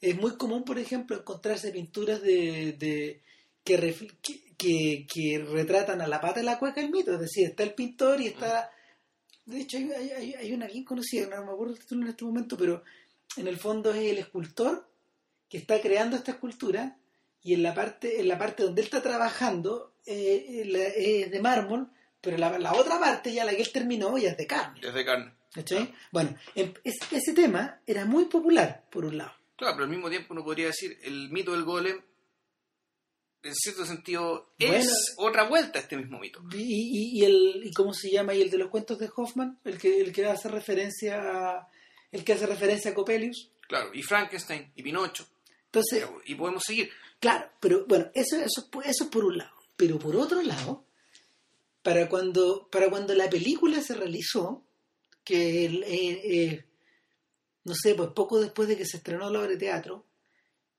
es 0.00 0.16
muy 0.16 0.36
común, 0.36 0.64
por 0.64 0.78
ejemplo, 0.78 1.16
encontrarse 1.16 1.70
pinturas 1.72 2.22
de, 2.22 2.72
de 2.72 3.22
que, 3.62 3.78
ref- 3.78 4.16
que, 4.22 4.54
que- 4.56 5.06
que 5.12 5.38
retratan 5.38 6.00
a 6.00 6.06
la 6.06 6.20
pata 6.20 6.40
de 6.40 6.46
la 6.46 6.58
cueca 6.58 6.80
el 6.80 6.90
mito, 6.90 7.12
es 7.14 7.20
decir, 7.20 7.46
está 7.48 7.62
el 7.64 7.74
pintor 7.74 8.20
y 8.20 8.28
está... 8.28 8.70
De 9.44 9.60
hecho, 9.60 9.76
hay, 9.78 9.90
hay- 9.90 10.10
hay- 10.10 10.34
hay 10.34 10.52
una 10.52 10.66
bien 10.66 10.84
conocida, 10.84 11.26
no 11.26 11.44
me 11.44 11.52
acuerdo 11.52 11.74
el 11.74 11.80
título 11.80 12.02
en 12.02 12.08
este 12.08 12.24
momento, 12.24 12.56
pero 12.56 12.82
en 13.36 13.46
el 13.48 13.58
fondo 13.58 13.90
es 13.92 13.98
el 14.10 14.18
escultor 14.18 14.88
que 15.48 15.58
está 15.58 15.80
creando 15.80 16.16
esta 16.16 16.30
escultura 16.32 16.96
y 17.42 17.54
en 17.54 17.62
la 17.62 17.74
parte 17.74 18.20
en 18.20 18.28
la 18.28 18.38
parte 18.38 18.62
donde 18.62 18.80
él 18.82 18.86
está 18.86 19.02
trabajando 19.02 19.94
eh, 20.06 20.44
eh, 20.48 20.64
la- 20.66 20.78
es 20.84 21.30
de 21.30 21.40
mármol 21.40 21.88
pero 22.20 22.36
la, 22.36 22.58
la 22.58 22.74
otra 22.74 22.98
parte 23.00 23.32
ya 23.32 23.44
la 23.44 23.54
que 23.54 23.62
él 23.62 23.72
terminó 23.72 24.16
ya 24.18 24.30
es 24.30 24.36
de 24.36 24.46
carne 24.46 24.80
Es 24.82 24.92
de 24.94 25.04
carne. 25.04 25.32
¿cachai? 25.52 25.92
bueno 26.12 26.36
em- 26.54 26.74
es- 26.84 26.98
ese 27.12 27.32
tema 27.32 27.80
era 27.86 28.04
muy 28.04 28.26
popular 28.26 28.84
por 28.90 29.04
un 29.04 29.18
lado 29.18 29.32
Claro, 29.56 29.74
pero 29.74 29.84
al 29.84 29.90
mismo 29.90 30.08
tiempo 30.08 30.32
uno 30.32 30.42
podría 30.44 30.66
decir 30.68 30.98
el 31.02 31.28
mito 31.30 31.52
del 31.52 31.64
golem, 31.64 32.00
en 33.42 33.54
cierto 33.54 33.84
sentido, 33.86 34.52
es 34.58 35.14
Bueno. 35.16 35.28
otra 35.30 35.48
vuelta 35.48 35.78
a 35.78 35.82
este 35.82 35.96
mismo 35.96 36.18
mito. 36.18 36.42
y, 36.52 36.58
y, 36.58 37.20
y 37.20 37.24
el 37.24 37.62
y 37.66 37.72
cómo 37.72 37.92
se 37.94 38.10
llama 38.10 38.34
y 38.34 38.42
el 38.42 38.50
de 38.50 38.58
los 38.58 38.70
cuentos 38.70 38.98
de 38.98 39.10
Hoffman 39.14 39.58
el 39.64 39.78
que 39.78 40.00
el 40.00 40.12
que 40.12 40.26
hace 40.26 40.48
referencia 40.48 41.20
a, 41.22 41.68
el 42.12 42.22
que 42.24 42.32
hace 42.34 42.46
referencia 42.46 42.90
a 42.90 42.94
Coppelius 42.94 43.50
Claro, 43.68 43.90
y 43.94 44.02
Frankenstein, 44.02 44.72
y 44.74 44.82
Pinocho, 44.82 45.26
entonces 45.66 46.04
y 46.26 46.34
podemos 46.34 46.62
seguir. 46.64 46.90
Claro, 47.20 47.50
pero 47.60 47.84
bueno, 47.86 48.10
eso, 48.14 48.36
eso, 48.36 48.68
eso 48.84 49.04
es 49.04 49.10
por 49.10 49.24
un 49.24 49.38
lado. 49.38 49.52
Pero 49.76 49.98
por 49.98 50.16
otro 50.16 50.42
lado, 50.42 50.84
para 51.82 52.08
cuando, 52.08 52.68
para 52.70 52.90
cuando 52.90 53.14
la 53.14 53.28
película 53.30 53.80
se 53.82 53.94
realizó, 53.94 54.64
que 55.22 55.66
el- 55.66 55.84
eh, 55.84 56.20
eh, 56.24 56.64
no 57.64 57.74
sé, 57.74 57.94
pues 57.94 58.10
poco 58.14 58.40
después 58.40 58.68
de 58.68 58.76
que 58.76 58.86
se 58.86 58.96
estrenó 58.96 59.30
la 59.30 59.40
obra 59.40 59.50
de 59.50 59.56
teatro, 59.58 60.06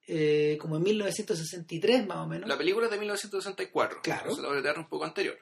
eh, 0.07 0.57
como 0.59 0.77
en 0.77 0.83
1963 0.83 2.05
más 2.07 2.17
o 2.17 2.27
menos, 2.27 2.49
La 2.49 2.57
película 2.57 2.87
es 2.87 2.91
de 2.91 2.97
1964, 2.97 4.01
Claro. 4.01 4.35
la 4.37 4.47
obra 4.47 4.57
de 4.57 4.63
teatro 4.63 4.81
un 4.81 4.89
poco 4.89 5.05
anterior. 5.05 5.37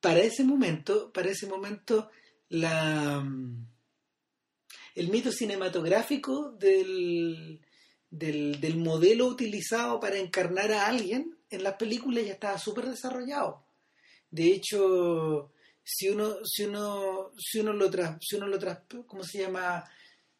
para 0.00 0.20
ese 0.20 0.44
momento, 0.44 1.12
para 1.12 1.30
ese 1.30 1.46
momento, 1.46 2.10
la 2.50 3.24
el 4.94 5.08
mito 5.10 5.30
cinematográfico 5.32 6.50
del, 6.52 7.60
del, 8.10 8.60
del 8.60 8.76
modelo 8.76 9.26
utilizado 9.26 10.00
para 10.00 10.18
encarnar 10.18 10.72
a 10.72 10.86
alguien 10.86 11.36
en 11.50 11.62
las 11.62 11.74
películas 11.74 12.24
ya 12.24 12.32
estaba 12.32 12.58
súper 12.58 12.86
desarrollado. 12.86 13.64
De 14.30 14.52
hecho, 14.52 15.50
si 15.82 16.08
uno, 16.08 16.36
si 16.44 16.64
uno, 16.64 17.30
si 17.38 17.60
uno 17.60 17.72
lo 17.72 17.90
tras, 17.90 18.18
si 18.20 18.36
uno 18.36 18.46
lo 18.46 18.58
tras, 18.58 18.80
¿cómo 19.06 19.24
se 19.24 19.38
llama? 19.38 19.84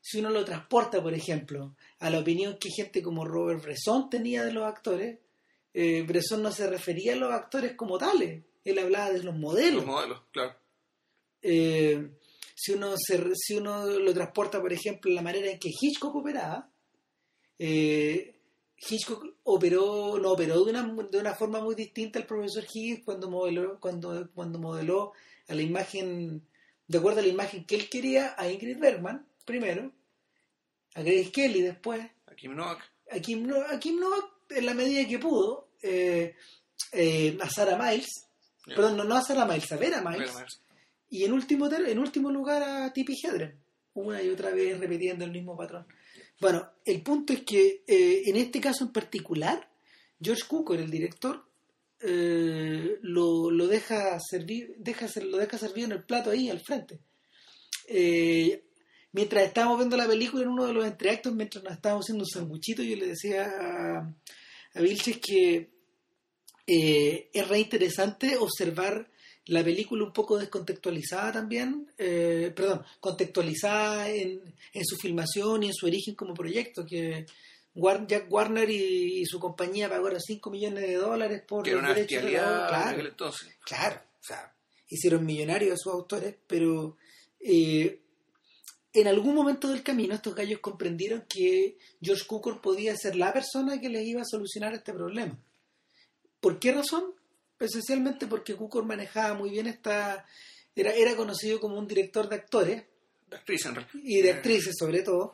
Si 0.00 0.18
uno 0.18 0.30
lo 0.30 0.44
transporta, 0.44 1.02
por 1.02 1.14
ejemplo, 1.14 1.74
a 1.98 2.10
la 2.10 2.18
opinión 2.18 2.58
que 2.58 2.70
gente 2.70 3.02
como 3.02 3.24
Robert 3.24 3.62
Bresson 3.62 4.10
tenía 4.10 4.44
de 4.44 4.52
los 4.52 4.64
actores, 4.64 5.18
eh, 5.72 6.02
Bresson 6.02 6.42
no 6.42 6.52
se 6.52 6.68
refería 6.68 7.14
a 7.14 7.16
los 7.16 7.32
actores 7.32 7.74
como 7.74 7.98
tales, 7.98 8.44
él 8.64 8.78
hablaba 8.78 9.10
de 9.10 9.22
los 9.22 9.34
modelos. 9.34 9.84
Los 9.84 9.86
modelos, 9.86 10.22
claro. 10.30 10.54
Eh, 11.40 12.10
si, 12.54 12.72
uno 12.72 12.94
se, 12.96 13.34
si 13.34 13.54
uno 13.54 13.86
lo 13.86 14.12
transporta, 14.12 14.60
por 14.60 14.72
ejemplo, 14.72 15.10
la 15.12 15.22
manera 15.22 15.50
en 15.50 15.58
que 15.58 15.70
Hitchcock 15.70 16.14
operaba, 16.14 16.70
eh, 17.58 18.34
Hitchcock 18.76 19.24
operó, 19.44 20.18
no 20.18 20.32
operó 20.32 20.64
de 20.64 20.70
una, 20.70 20.82
de 21.10 21.18
una 21.18 21.34
forma 21.34 21.60
muy 21.60 21.74
distinta 21.74 22.18
al 22.18 22.26
profesor 22.26 22.64
Higgins 22.72 23.04
cuando 23.04 23.28
modeló, 23.28 23.78
cuando, 23.80 24.28
cuando 24.34 24.58
modeló 24.58 25.12
a 25.48 25.54
la 25.54 25.62
imagen, 25.62 26.42
de 26.86 26.98
acuerdo 26.98 27.18
a 27.20 27.22
la 27.22 27.28
imagen 27.28 27.64
que 27.64 27.74
él 27.74 27.88
quería, 27.88 28.34
a 28.38 28.48
Ingrid 28.50 28.78
Bergman, 28.78 29.26
primero, 29.44 29.90
a 30.94 31.02
Grace 31.02 31.30
Kelly 31.32 31.62
después, 31.62 32.00
A 32.26 32.34
Kim 32.34 32.54
Novak, 32.54 32.82
a 33.10 33.18
Kim, 33.20 33.46
No- 33.46 33.62
a 33.66 33.78
Kim 33.80 33.98
Novak 33.98 34.24
en 34.50 34.66
la 34.66 34.74
medida 34.74 35.06
que 35.08 35.18
pudo, 35.18 35.68
eh, 35.82 36.34
eh, 36.92 37.36
a 37.40 37.50
Sarah 37.50 37.76
Miles, 37.76 38.06
perdón, 38.64 38.96
no, 38.98 39.04
no 39.04 39.16
a 39.16 39.22
Sarah 39.22 39.44
Miles, 39.44 39.72
a 39.72 39.76
Vera 39.76 40.00
Miles, 40.02 40.20
Vera 40.20 40.32
Miles. 40.34 40.60
y 41.10 41.24
en 41.24 41.32
último, 41.32 41.68
en 41.72 41.98
último 41.98 42.30
lugar 42.30 42.62
a 42.62 42.92
Tippi 42.92 43.14
Hedren, 43.22 43.58
una 43.94 44.22
y 44.22 44.28
otra 44.30 44.50
vez 44.50 44.78
repitiendo 44.78 45.24
el 45.24 45.32
mismo 45.32 45.56
patrón. 45.56 45.86
Bueno, 46.40 46.70
el 46.84 47.02
punto 47.02 47.32
es 47.32 47.42
que 47.42 47.82
eh, 47.86 48.22
en 48.26 48.36
este 48.36 48.60
caso 48.60 48.84
en 48.84 48.92
particular, 48.92 49.68
George 50.20 50.44
Cukor, 50.46 50.78
el 50.78 50.90
director, 50.90 51.44
eh, 52.00 52.98
lo, 53.02 53.50
lo 53.50 53.66
deja 53.66 54.18
servir, 54.20 54.74
deja, 54.78 55.06
lo 55.22 55.38
deja 55.38 55.58
servir 55.58 55.84
en 55.84 55.92
el 55.92 56.04
plato 56.04 56.30
ahí 56.30 56.48
al 56.48 56.60
frente. 56.60 57.00
Eh, 57.88 58.64
mientras 59.12 59.44
estábamos 59.44 59.78
viendo 59.78 59.96
la 59.96 60.06
película 60.06 60.44
en 60.44 60.50
uno 60.50 60.66
de 60.66 60.74
los 60.74 60.86
entreactos, 60.86 61.34
mientras 61.34 61.64
nos 61.64 61.72
estábamos 61.72 62.04
haciendo 62.04 62.22
un 62.22 62.30
sanguchito, 62.30 62.82
yo 62.82 62.96
le 62.96 63.08
decía 63.08 63.44
a, 63.44 64.14
a 64.74 64.80
Vilches 64.80 65.18
que 65.18 65.70
es 66.66 67.48
re 67.48 67.58
interesante 67.60 68.36
observar 68.36 69.10
la 69.48 69.64
película 69.64 70.04
un 70.04 70.12
poco 70.12 70.38
descontextualizada 70.38 71.32
también, 71.32 71.90
eh, 71.96 72.52
perdón, 72.54 72.84
contextualizada 73.00 74.08
en, 74.10 74.42
en, 74.72 74.84
su 74.84 74.96
filmación 74.96 75.62
y 75.62 75.68
en 75.68 75.74
su 75.74 75.86
origen 75.86 76.14
como 76.14 76.34
proyecto, 76.34 76.84
que 76.84 77.26
Jack 78.06 78.26
Warner 78.30 78.68
y, 78.68 79.24
su 79.24 79.38
compañía 79.38 79.88
pagaron 79.88 80.20
5 80.20 80.50
millones 80.50 80.86
de 80.86 80.94
dólares 80.94 81.42
por 81.46 81.64
que 81.64 81.70
era 81.70 81.78
una 81.78 81.94
derechos 81.94 82.24
de 82.24 82.32
la- 82.32 82.66
claro, 82.68 83.06
entonces. 83.06 83.56
claro, 83.64 84.00
o 84.20 84.24
sea, 84.24 84.52
hicieron 84.88 85.24
millonarios 85.24 85.72
a 85.72 85.76
sus 85.76 85.92
autores, 85.92 86.34
pero 86.46 86.96
eh, 87.40 88.00
en 88.92 89.06
algún 89.06 89.34
momento 89.34 89.68
del 89.68 89.82
camino 89.82 90.14
estos 90.14 90.34
gallos 90.34 90.60
comprendieron 90.60 91.24
que 91.28 91.78
George 92.02 92.26
Cukor 92.26 92.60
podía 92.60 92.96
ser 92.96 93.16
la 93.16 93.32
persona 93.32 93.80
que 93.80 93.88
les 93.88 94.06
iba 94.06 94.22
a 94.22 94.26
solucionar 94.26 94.74
este 94.74 94.92
problema. 94.92 95.38
¿Por 96.40 96.58
qué 96.58 96.72
razón? 96.72 97.14
Esencialmente 97.58 98.26
porque 98.26 98.54
Cukor 98.54 98.84
manejaba 98.84 99.34
muy 99.34 99.50
bien 99.50 99.66
esta... 99.66 100.24
Era, 100.74 100.92
era 100.92 101.16
conocido 101.16 101.58
como 101.58 101.76
un 101.76 101.88
director 101.88 102.28
de 102.28 102.36
actores 102.36 102.84
De 103.28 103.36
realidad. 103.44 103.88
y 103.94 104.22
de 104.22 104.30
actrices 104.30 104.76
sobre 104.78 105.02
todo, 105.02 105.32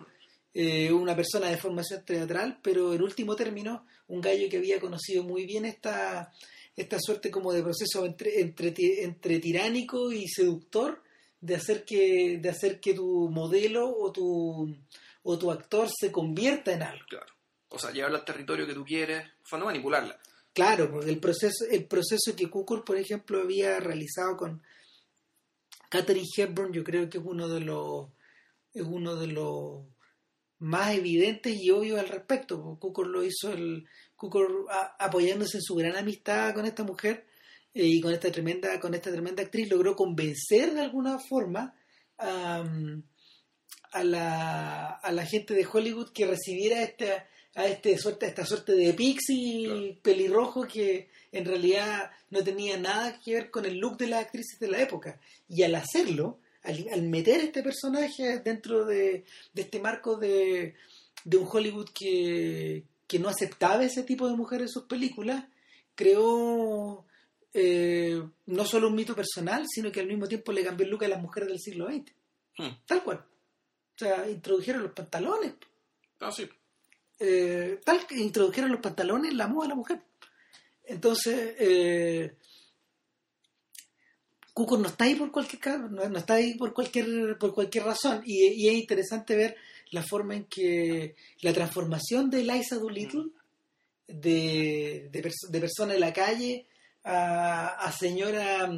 eh, 0.54 0.90
una 0.92 1.14
persona 1.14 1.48
de 1.50 1.58
formación 1.58 2.04
teatral, 2.04 2.60
pero 2.62 2.94
en 2.94 3.02
último 3.02 3.36
término, 3.36 3.86
un 4.06 4.20
gallo 4.20 4.48
que 4.48 4.56
había 4.56 4.80
conocido 4.80 5.22
muy 5.22 5.44
bien 5.44 5.66
esta, 5.66 6.32
esta 6.76 6.98
suerte 7.00 7.30
como 7.30 7.52
de 7.52 7.62
proceso 7.62 8.06
entre, 8.06 8.40
entre, 8.40 8.72
entre 9.02 9.38
tiránico 9.38 10.12
y 10.12 10.28
seductor 10.28 11.02
de 11.40 11.56
hacer 11.56 11.84
que, 11.84 12.38
de 12.40 12.48
hacer 12.48 12.80
que 12.80 12.94
tu 12.94 13.28
modelo 13.28 13.94
o 13.94 14.12
tu, 14.12 14.74
o 15.24 15.38
tu 15.38 15.50
actor 15.50 15.88
se 15.94 16.10
convierta 16.10 16.72
en 16.72 16.82
algo. 16.84 17.04
Claro. 17.08 17.34
O 17.68 17.78
sea, 17.78 17.90
llevarla 17.90 18.18
al 18.18 18.24
territorio 18.24 18.66
que 18.66 18.74
tú 18.74 18.84
quieres, 18.84 19.26
fue 19.42 19.58
no 19.58 19.66
manipularla. 19.66 20.18
Claro, 20.54 20.88
porque 20.90 21.10
el 21.10 21.18
proceso, 21.18 21.64
el 21.68 21.86
proceso 21.86 22.36
que 22.36 22.48
Cukor, 22.48 22.84
por 22.84 22.96
ejemplo, 22.96 23.40
había 23.40 23.80
realizado 23.80 24.36
con 24.36 24.62
Catherine 25.90 26.28
Hepburn, 26.36 26.72
yo 26.72 26.84
creo 26.84 27.10
que 27.10 27.18
es 27.18 27.24
uno 27.24 27.48
de 27.48 27.60
los 27.60 28.08
es 28.72 28.82
uno 28.82 29.16
de 29.16 29.28
los 29.28 29.86
más 30.58 30.94
evidentes 30.94 31.56
y 31.60 31.70
obvios 31.70 31.98
al 31.98 32.08
respecto. 32.08 32.78
Cukor 32.80 33.08
lo 33.08 33.24
hizo 33.24 33.52
el 33.52 33.86
apoyándose 34.98 35.58
en 35.58 35.62
su 35.62 35.74
gran 35.74 35.96
amistad 35.96 36.54
con 36.54 36.66
esta 36.66 36.84
mujer 36.84 37.26
eh, 37.74 37.84
y 37.86 38.00
con 38.00 38.12
esta 38.12 38.30
tremenda 38.30 38.78
con 38.80 38.94
esta 38.94 39.10
tremenda 39.10 39.42
actriz 39.42 39.68
logró 39.68 39.94
convencer 39.96 40.72
de 40.72 40.80
alguna 40.80 41.18
forma 41.18 41.74
a 42.16 44.04
la, 44.04 44.90
a 44.90 45.12
la 45.12 45.26
gente 45.26 45.52
de 45.52 45.66
Hollywood 45.70 46.12
que 46.12 46.26
recibiera 46.26 46.82
esta 46.82 47.28
a 47.56 47.66
este 47.66 47.96
suerte, 47.98 48.26
esta 48.26 48.44
suerte 48.44 48.72
de 48.72 48.92
pixie 48.94 49.64
Claro. 49.66 49.96
pelirrojo 50.02 50.66
que 50.66 51.08
en 51.32 51.44
realidad 51.44 52.10
no 52.30 52.42
tenía 52.42 52.76
nada 52.76 53.18
que 53.20 53.34
ver 53.34 53.50
con 53.50 53.64
el 53.64 53.78
look 53.78 53.96
de 53.96 54.08
las 54.08 54.24
actrices 54.24 54.58
de 54.58 54.68
la 54.68 54.80
época. 54.82 55.20
Y 55.48 55.62
al 55.62 55.74
hacerlo, 55.74 56.38
al, 56.62 56.86
al 56.92 57.02
meter 57.02 57.40
este 57.40 57.62
personaje 57.62 58.38
dentro 58.40 58.84
de, 58.84 59.24
de 59.52 59.62
este 59.62 59.78
marco 59.80 60.16
de, 60.16 60.74
de 61.24 61.36
un 61.36 61.48
Hollywood 61.50 61.90
que, 61.94 62.84
que 63.06 63.18
no 63.18 63.28
aceptaba 63.28 63.84
ese 63.84 64.02
tipo 64.02 64.28
de 64.28 64.36
mujeres 64.36 64.66
en 64.68 64.72
sus 64.72 64.84
películas, 64.84 65.44
creó 65.94 67.04
eh, 67.52 68.20
no 68.46 68.64
solo 68.64 68.88
un 68.88 68.94
mito 68.96 69.14
personal, 69.14 69.64
sino 69.68 69.92
que 69.92 70.00
al 70.00 70.06
mismo 70.06 70.26
tiempo 70.26 70.52
le 70.52 70.64
cambió 70.64 70.84
el 70.84 70.90
look 70.90 71.04
a 71.04 71.08
las 71.08 71.22
mujeres 71.22 71.48
del 71.48 71.60
siglo 71.60 71.86
XX. 71.86 72.12
Hmm. 72.58 72.76
Tal 72.86 73.02
cual. 73.04 73.18
O 73.18 73.98
sea, 73.98 74.28
introdujeron 74.28 74.82
los 74.82 74.92
pantalones. 74.92 75.52
Ah, 76.20 76.32
sí. 76.32 76.48
Eh, 77.18 77.80
tal 77.84 78.06
que 78.06 78.16
introdujeron 78.16 78.70
los 78.72 78.80
pantalones 78.80 79.30
en 79.30 79.38
la 79.38 79.46
moda 79.48 79.64
de 79.64 79.68
la 79.70 79.74
mujer. 79.74 80.00
Entonces, 80.84 81.54
eh, 81.58 82.34
Cuco 84.52 84.76
no 84.76 84.86
está 84.88 85.04
ahí 85.04 85.14
por 85.16 85.32
cualquier 85.32 85.80
no, 85.80 86.08
no 86.08 86.18
está 86.18 86.34
ahí 86.34 86.54
por 86.54 86.72
cualquier 86.72 87.36
por 87.38 87.52
cualquier 87.52 87.84
razón 87.84 88.22
y, 88.24 88.46
y 88.46 88.68
es 88.68 88.74
interesante 88.74 89.34
ver 89.34 89.56
la 89.90 90.02
forma 90.02 90.36
en 90.36 90.44
que 90.44 91.16
la 91.40 91.52
transformación 91.52 92.30
de 92.30 92.40
Eliza 92.42 92.76
Doolittle 92.76 93.30
de, 94.06 95.08
de, 95.10 95.22
pers- 95.24 95.48
de 95.50 95.60
persona 95.60 95.94
de 95.94 95.98
la 95.98 96.12
calle 96.12 96.66
a, 97.02 97.68
a 97.84 97.90
señora 97.92 98.70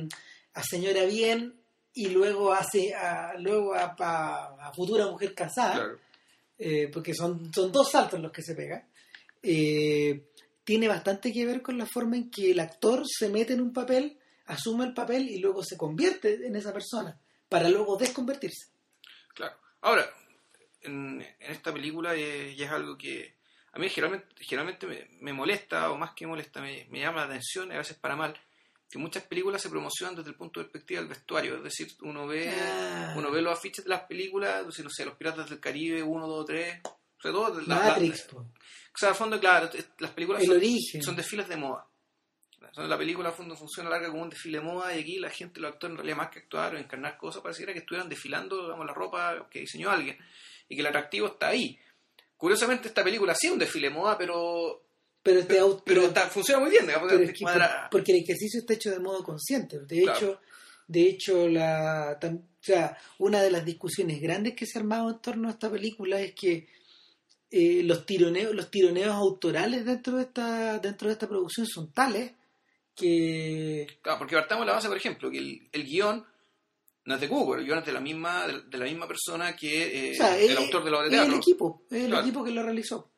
a 0.55 0.63
señora 0.63 1.05
bien 1.05 1.55
y 1.93 2.09
luego 2.09 2.53
hace 2.55 2.95
a, 2.95 3.35
luego 3.39 3.75
a, 3.75 3.95
a- 3.99 4.69
a 4.69 4.73
futura 4.73 5.07
mujer 5.09 5.35
casada 5.35 5.75
Claro. 5.75 5.99
Eh, 6.59 6.89
porque 6.93 7.15
son, 7.15 7.53
son 7.53 7.71
dos 7.71 7.91
saltos 7.91 8.21
los 8.21 8.33
que 8.33 8.43
se 8.43 8.55
pegan, 8.55 8.89
eh, 9.43 10.31
tiene 10.65 10.89
bastante 10.89 11.33
que 11.33 11.47
ver 11.47 11.63
con 11.63 11.79
la 11.79 11.87
forma 11.87 12.17
en 12.17 12.31
que 12.31 12.51
el 12.51 12.61
actor 12.61 13.05
se 13.07 13.29
mete 13.29 13.53
en 13.53 13.61
un 13.61 13.73
papel, 13.73 14.19
asume 14.47 14.85
el 14.85 14.95
papel 14.95 15.29
y 15.29 15.39
luego 15.39 15.63
se 15.63 15.77
convierte 15.77 16.47
en 16.47 16.57
esa 16.57 16.73
persona, 16.73 17.19
para 17.49 17.69
luego 17.69 17.97
desconvertirse. 17.97 18.73
Claro. 19.35 19.57
Ahora, 19.83 20.09
en, 20.83 21.25
esta 21.41 21.73
película 21.73 22.15
eh, 22.15 22.55
ya 22.57 22.67
es 22.67 22.73
algo 22.73 22.97
que 22.97 23.37
a 23.73 23.79
mí 23.79 23.89
generalmente, 23.89 24.35
generalmente 24.41 25.09
me, 25.21 25.33
molesta, 25.33 25.91
o 25.91 25.97
más 25.97 26.15
que 26.15 26.27
molesta, 26.27 26.61
me, 26.61 26.87
me 26.91 27.01
llama 27.01 27.19
la 27.19 27.27
atención, 27.27 27.71
a 27.71 27.79
veces 27.79 27.99
para 27.99 28.17
mal, 28.17 28.35
que 28.91 28.99
muchas 28.99 29.25
películas 29.25 29.61
se 29.63 29.69
promocionan 29.69 30.15
desde 30.17 30.31
el 30.31 30.37
punto 30.37 30.61
de 30.61 30.67
perspectiva 30.67 31.01
del 31.01 31.09
vestuario. 31.09 31.57
Es 31.57 31.63
decir, 31.65 31.89
uno 32.03 32.27
ve, 32.27 32.51
Ah. 32.57 33.15
uno 33.17 33.31
ve 33.31 33.43
los 33.43 33.59
afiches 33.59 33.85
de 33.85 33.91
las 33.91 34.03
películas, 34.03 34.65
no 34.65 34.91
sé, 34.91 35.05
los 35.05 35.15
Piratas 35.17 35.51
del 35.51 35.61
Caribe, 35.61 36.03
1, 36.03 36.27
2, 36.27 36.47
3, 36.47 36.81
sobre 37.19 37.33
todo... 37.35 37.61
la- 37.63 37.99
la- 37.99 37.99
o 37.99 38.99
sea, 38.99 39.11
al 39.11 39.15
fondo, 39.15 39.39
claro, 39.39 39.69
las 39.99 40.11
películas 40.13 40.41
el 40.43 40.49
son, 40.49 40.57
origen. 40.57 41.03
son 41.03 41.17
desfiles 41.17 41.49
de 41.49 41.57
moda. 41.57 41.87
Entonces, 42.59 42.89
la 42.89 42.97
película 42.99 43.29
al 43.29 43.35
fondo 43.35 43.55
funciona 43.57 43.91
larga 43.91 44.09
como 44.09 44.23
un 44.23 44.31
desfile 44.31 44.59
de 44.59 44.65
moda 44.65 44.97
y 44.97 45.01
aquí 45.01 45.19
la 45.19 45.29
gente, 45.31 45.61
los 45.61 45.73
actores, 45.73 45.93
en 45.93 45.97
realidad 45.99 46.17
más 46.17 46.31
que 46.31 46.39
actuar 46.41 46.75
o 46.75 46.79
encarnar 46.79 47.17
cosas, 47.19 47.43
pareciera 47.43 47.73
que 47.73 47.81
estuvieran 47.81 48.09
desfilando 48.09 48.63
digamos, 48.63 48.87
la 48.87 48.95
ropa 48.95 49.47
que 49.51 49.61
diseñó 49.61 49.91
alguien 49.91 50.17
y 50.69 50.75
que 50.75 50.81
el 50.81 50.87
atractivo 50.87 51.27
está 51.29 51.49
ahí. 51.49 51.79
Curiosamente, 52.37 52.89
esta 52.89 53.05
película 53.05 53.35
sí 53.35 53.47
es 53.49 53.53
un 53.53 53.59
desfile 53.59 53.89
de 53.89 53.95
moda, 53.95 54.17
pero, 54.19 54.86
pero 55.27 55.41
este 55.41 55.55
pero, 55.55 55.65
auto- 55.67 55.83
pero- 55.85 56.07
está- 56.07 56.29
funciona 56.29 56.61
muy 56.61 56.71
bien, 56.71 56.87
digamos, 56.87 57.13
es 57.13 57.33
que 57.33 57.41
cuadra- 57.45 57.89
porque 57.91 58.13
el 58.13 58.23
ejercicio 58.23 58.61
está 58.61 58.73
hecho 58.75 58.91
de 58.91 59.01
modo 59.01 59.23
consciente. 59.25 59.81
De 59.81 60.03
Claro. 60.03 60.17
hecho, 60.19 60.41
de 60.89 61.03
hecho 61.09 61.49
la, 61.49 62.19
tam- 62.21 62.39
o 62.43 62.63
sea, 62.63 62.97
una 63.19 63.43
de 63.43 63.51
las 63.51 63.65
discusiones 63.65 64.21
grandes 64.21 64.55
que 64.55 64.67
se 64.67 64.79
ha 64.79 64.81
armado 64.83 65.11
en 65.11 65.19
torno 65.21 65.49
a 65.49 65.53
esta 65.53 65.71
película 65.71 66.21
es 66.21 66.33
que 66.35 66.69
eh, 67.51 67.83
los 67.85 68.07
tironeos, 68.07 68.55
los 68.55 68.71
tironeos 68.71 69.15
autorales 69.15 69.85
dentro 69.85 70.17
de 70.17 70.23
esta, 70.25 70.79
dentro 70.81 71.09
de 71.09 71.13
esta 71.15 71.29
producción 71.29 71.67
son 71.67 71.93
tales 71.93 72.33
que 72.95 73.87
Claro, 74.03 74.19
porque 74.19 74.37
partamos 74.37 74.67
la 74.67 74.73
base, 74.73 74.89
por 74.89 74.97
ejemplo, 74.97 75.31
que 75.31 75.39
el, 75.39 75.69
el 75.73 75.85
guion 75.85 76.25
no 77.05 77.15
es 77.15 77.21
de 77.21 77.29
Google, 77.29 77.61
el 77.61 77.67
guion 77.67 77.79
es 77.79 77.87
de 77.87 77.93
la 77.93 78.01
misma, 78.01 78.47
de, 78.47 78.63
de 78.63 78.79
la 78.79 78.85
misma 78.87 79.07
persona 79.07 79.55
que 79.55 80.09
eh, 80.09 80.13
o 80.13 80.17
sea, 80.17 80.39
el 80.39 80.57
autor 80.57 80.85
de 80.85 80.91
la 80.91 80.99
obra 80.99 81.09
de 81.09 81.15
es 81.15 81.21
el 81.21 81.27
teatro. 81.27 81.39
equipo, 81.39 81.83
es 81.91 82.01
el 82.03 82.07
Claro. 82.09 82.23
equipo 82.23 82.45
que 82.45 82.51
lo 82.51 82.63
realizó. 82.63 83.11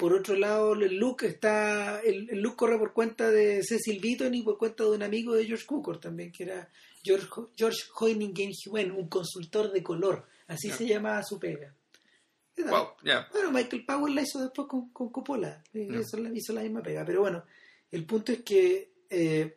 Por 0.00 0.14
otro 0.14 0.34
lado, 0.34 0.72
el 0.72 0.96
look 0.96 1.24
está, 1.24 2.00
el, 2.00 2.30
el 2.30 2.40
look 2.40 2.56
corre 2.56 2.78
por 2.78 2.94
cuenta 2.94 3.30
de 3.30 3.62
Cecil 3.62 4.00
Beaton 4.00 4.34
y 4.34 4.42
por 4.42 4.56
cuenta 4.56 4.84
de 4.84 4.90
un 4.92 5.02
amigo 5.02 5.34
de 5.34 5.44
George 5.44 5.66
Cukor 5.66 6.00
también, 6.00 6.32
que 6.32 6.44
era 6.44 6.70
George, 7.04 7.28
George 7.54 7.82
Hoyningen-Huen, 7.94 8.92
un 8.92 9.08
consultor 9.08 9.70
de 9.70 9.82
color, 9.82 10.26
así 10.46 10.70
se 10.70 10.86
llamaba 10.86 11.22
su 11.22 11.38
pega. 11.38 11.74
Wow. 12.56 12.88
Bueno, 13.32 13.52
Michael 13.52 13.84
Powell 13.84 14.14
la 14.14 14.22
hizo 14.22 14.40
después 14.40 14.66
con, 14.68 14.88
con 14.90 15.10
Coppola, 15.10 15.62
Ya. 15.74 16.00
hizo, 16.00 16.16
la, 16.16 16.30
hizo 16.34 16.52
la 16.54 16.62
misma 16.62 16.82
pega, 16.82 17.04
pero 17.04 17.20
bueno, 17.20 17.44
el 17.90 18.04
punto 18.06 18.32
es 18.32 18.40
que, 18.42 18.92
eh, 19.10 19.56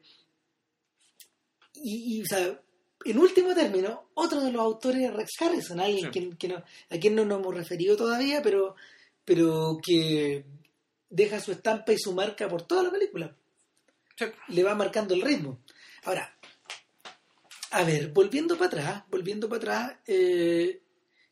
y, 1.75 2.17
y, 2.17 2.21
o 2.21 2.25
sea, 2.25 2.59
en 3.05 3.17
último 3.17 3.53
término, 3.53 4.09
otro 4.13 4.41
de 4.41 4.51
los 4.51 4.62
autores 4.62 5.01
es 5.03 5.13
Rex 5.13 5.31
Harrison, 5.41 5.79
alguien 5.79 6.12
Sí. 6.13 6.19
que, 6.29 6.38
que 6.38 6.47
no, 6.47 6.55
a 6.89 6.97
quien 6.97 7.15
no 7.15 7.25
nos 7.25 7.39
hemos 7.39 7.55
referido 7.55 7.95
todavía, 7.97 8.41
pero, 8.41 8.75
pero 9.25 9.80
que 9.84 10.46
deja 11.10 11.39
su 11.39 11.51
estampa 11.51 11.94
y 11.94 11.98
su 12.00 12.13
marca 12.13 12.48
por 12.48 12.63
toda 12.63 12.84
la 12.84 12.92
película. 12.92 13.36
Sí. 14.18 14.25
Le 14.50 14.63
va 14.63 14.75
marcando 14.75 15.13
el 15.13 15.22
ritmo. 15.22 15.60
Ahora, 16.03 16.38
a 17.72 17.84
ver, 17.84 18.10
volviendo 18.10 18.56
para 18.56 18.68
atrás, 18.68 19.03
volviendo 19.10 19.48
para 19.50 19.58
atrás, 19.58 19.98
eh, 20.08 20.82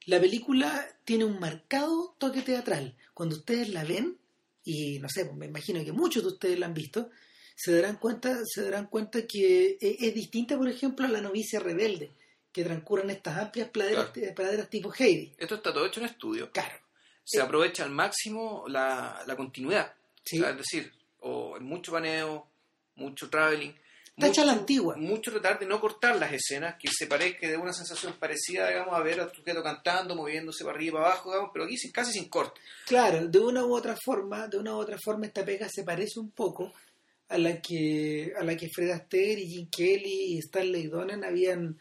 la 0.06 0.20
película 0.20 0.88
tiene 1.06 1.26
un 1.26 1.40
marcado 1.40 2.16
toque 2.18 2.42
teatral. 2.42 2.96
Cuando 3.14 3.36
ustedes 3.36 3.70
la 3.70 3.84
ven, 3.84 4.18
y 4.64 5.00
no 5.00 5.08
sé, 5.10 5.32
me 5.34 5.46
imagino 5.46 5.84
que 5.84 5.92
muchos 5.92 6.24
de 6.24 6.30
ustedes 6.30 6.58
la 6.60 6.66
han 6.68 6.74
visto, 6.74 7.10
se 7.56 7.74
darán 7.74 7.98
cuenta, 7.98 8.40
se 8.46 8.64
darán 8.64 8.88
cuenta 8.88 9.28
que 9.28 9.78
e- 9.80 9.98
es 10.00 10.16
distinta, 10.16 10.58
por 10.58 10.68
ejemplo, 10.68 11.06
a 11.06 11.10
la 11.10 11.22
novicia 11.22 11.60
rebelde, 11.60 12.12
que 12.52 12.64
transcurren 12.64 13.12
estas 13.12 13.38
amplias 13.38 13.70
praderas, 13.70 14.10
Claro. 14.10 14.34
praderas 14.36 14.70
tipo 14.70 14.92
Heidi. 14.98 15.34
Esto 15.38 15.56
está 15.56 15.72
todo 15.72 15.86
hecho 15.86 16.00
en 16.00 16.08
estudio. 16.08 16.52
Claro. 16.52 16.76
Se 17.32 17.42
aprovecha 17.42 17.84
al 17.84 17.92
máximo 17.92 18.66
la, 18.68 19.24
la 19.26 19.36
continuidad. 19.36 19.94
Sí. 20.24 20.44
Es 20.44 20.58
decir, 20.58 20.92
o 21.22 21.60
mucho 21.60 21.92
paneo, 21.92 22.48
mucho 22.96 23.30
traveling. 23.30 23.74
Está 24.16 24.28
hecha 24.28 24.42
a 24.42 24.46
la 24.46 24.52
mucho- 24.52 24.62
antigua. 24.62 24.96
Mucho 24.98 25.32
tratar 25.32 25.58
de 25.60 25.66
no 25.66 25.80
cortar 25.80 26.16
las 26.18 26.32
escenas, 26.34 26.76
que 26.78 26.90
se 26.92 27.08
parezca, 27.08 27.48
dé 27.48 27.58
una 27.58 27.74
sensación 27.74 28.14
parecida, 28.20 28.68
digamos, 28.68 28.94
a 28.94 29.00
ver 29.02 29.20
al 29.22 29.34
sujeto 29.34 29.64
cantando, 29.64 30.16
moviéndose 30.16 30.64
para 30.64 30.76
arriba 30.76 30.90
y 30.90 30.94
para 31.02 31.06
abajo, 31.14 31.32
digamos, 31.32 31.50
pero 31.54 31.66
aquí 31.66 31.78
sin, 31.78 31.92
casi 31.92 32.12
sin 32.12 32.28
corte. 32.30 32.60
Claro, 32.86 33.26
de 33.28 33.40
una 33.40 33.66
u 33.66 33.74
otra 33.74 33.96
forma, 34.04 34.48
de 34.48 34.58
una 34.58 34.76
u 34.76 34.80
otra 34.80 34.98
forma 35.04 35.26
esta 35.26 35.46
pega 35.46 35.68
se 35.70 35.84
parece 35.84 36.20
un 36.20 36.32
poco 36.32 36.72
a 37.30 37.38
la 37.38 37.62
que 37.62 38.34
a 38.38 38.44
la 38.44 38.58
que 38.58 38.68
Fred 38.70 38.92
Astaire 38.92 39.40
y 39.42 39.48
Jim 39.48 39.70
Kelly 39.72 40.34
y 40.36 40.40
Stanley 40.40 40.88
Donen 40.88 41.24
habían 41.24 41.80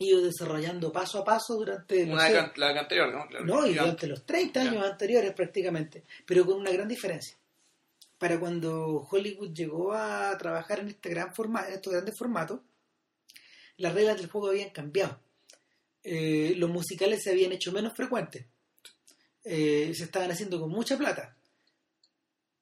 ido 0.00 0.22
desarrollando 0.22 0.90
paso 0.92 1.18
a 1.18 1.24
paso 1.24 1.56
durante 1.56 2.06
no 2.06 2.14
Una 2.14 2.26
sé, 2.26 2.32
can- 2.34 2.52
la 2.56 2.68
anterior, 2.80 3.28
claro. 3.28 3.44
no, 3.44 3.66
y 3.66 3.74
durante 3.74 4.06
los 4.06 4.24
30 4.24 4.62
años 4.62 4.84
anteriores 4.84 5.32
prácticamente, 5.34 6.04
pero 6.26 6.44
con 6.46 6.56
una 6.58 6.70
gran 6.70 6.88
diferencia. 6.88 7.36
Para 8.18 8.38
cuando 8.40 9.06
Hollywood 9.10 9.52
llegó 9.52 9.92
a 9.92 10.36
trabajar 10.38 10.80
en 10.80 10.88
este 10.88 11.10
gran 11.10 11.34
formato, 11.34 11.68
en 11.68 11.74
estos 11.74 11.92
grandes 11.92 12.16
formatos, 12.18 12.60
las 13.76 13.94
reglas 13.94 14.16
del 14.18 14.28
juego 14.30 14.48
habían 14.48 14.70
cambiado. 14.70 15.20
Eh, 16.02 16.54
los 16.56 16.68
musicales 16.70 17.22
se 17.22 17.30
habían 17.30 17.52
hecho 17.52 17.72
menos 17.72 17.94
frecuentes. 17.94 18.46
Eh, 19.44 19.92
se 19.94 20.04
estaban 20.04 20.30
haciendo 20.30 20.60
con 20.60 20.70
mucha 20.70 20.96
plata. 20.98 21.34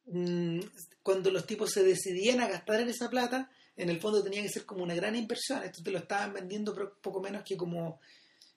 Mm, 0.06 0.60
Cuando 1.02 1.30
los 1.30 1.46
tipos 1.46 1.70
se 1.72 1.82
decidían 1.82 2.40
a 2.40 2.48
gastar 2.48 2.80
en 2.80 2.88
esa 2.88 3.08
plata, 3.10 3.50
en 3.78 3.88
el 3.88 4.00
fondo 4.00 4.22
tenía 4.22 4.42
que 4.42 4.48
ser 4.50 4.66
como 4.66 4.82
una 4.82 4.94
gran 4.94 5.14
inversión. 5.16 5.62
Esto 5.62 5.82
te 5.82 5.90
lo 5.90 5.98
estaban 5.98 6.32
vendiendo 6.34 6.74
poco 7.00 7.20
menos 7.22 7.42
que 7.44 7.56
como 7.56 8.00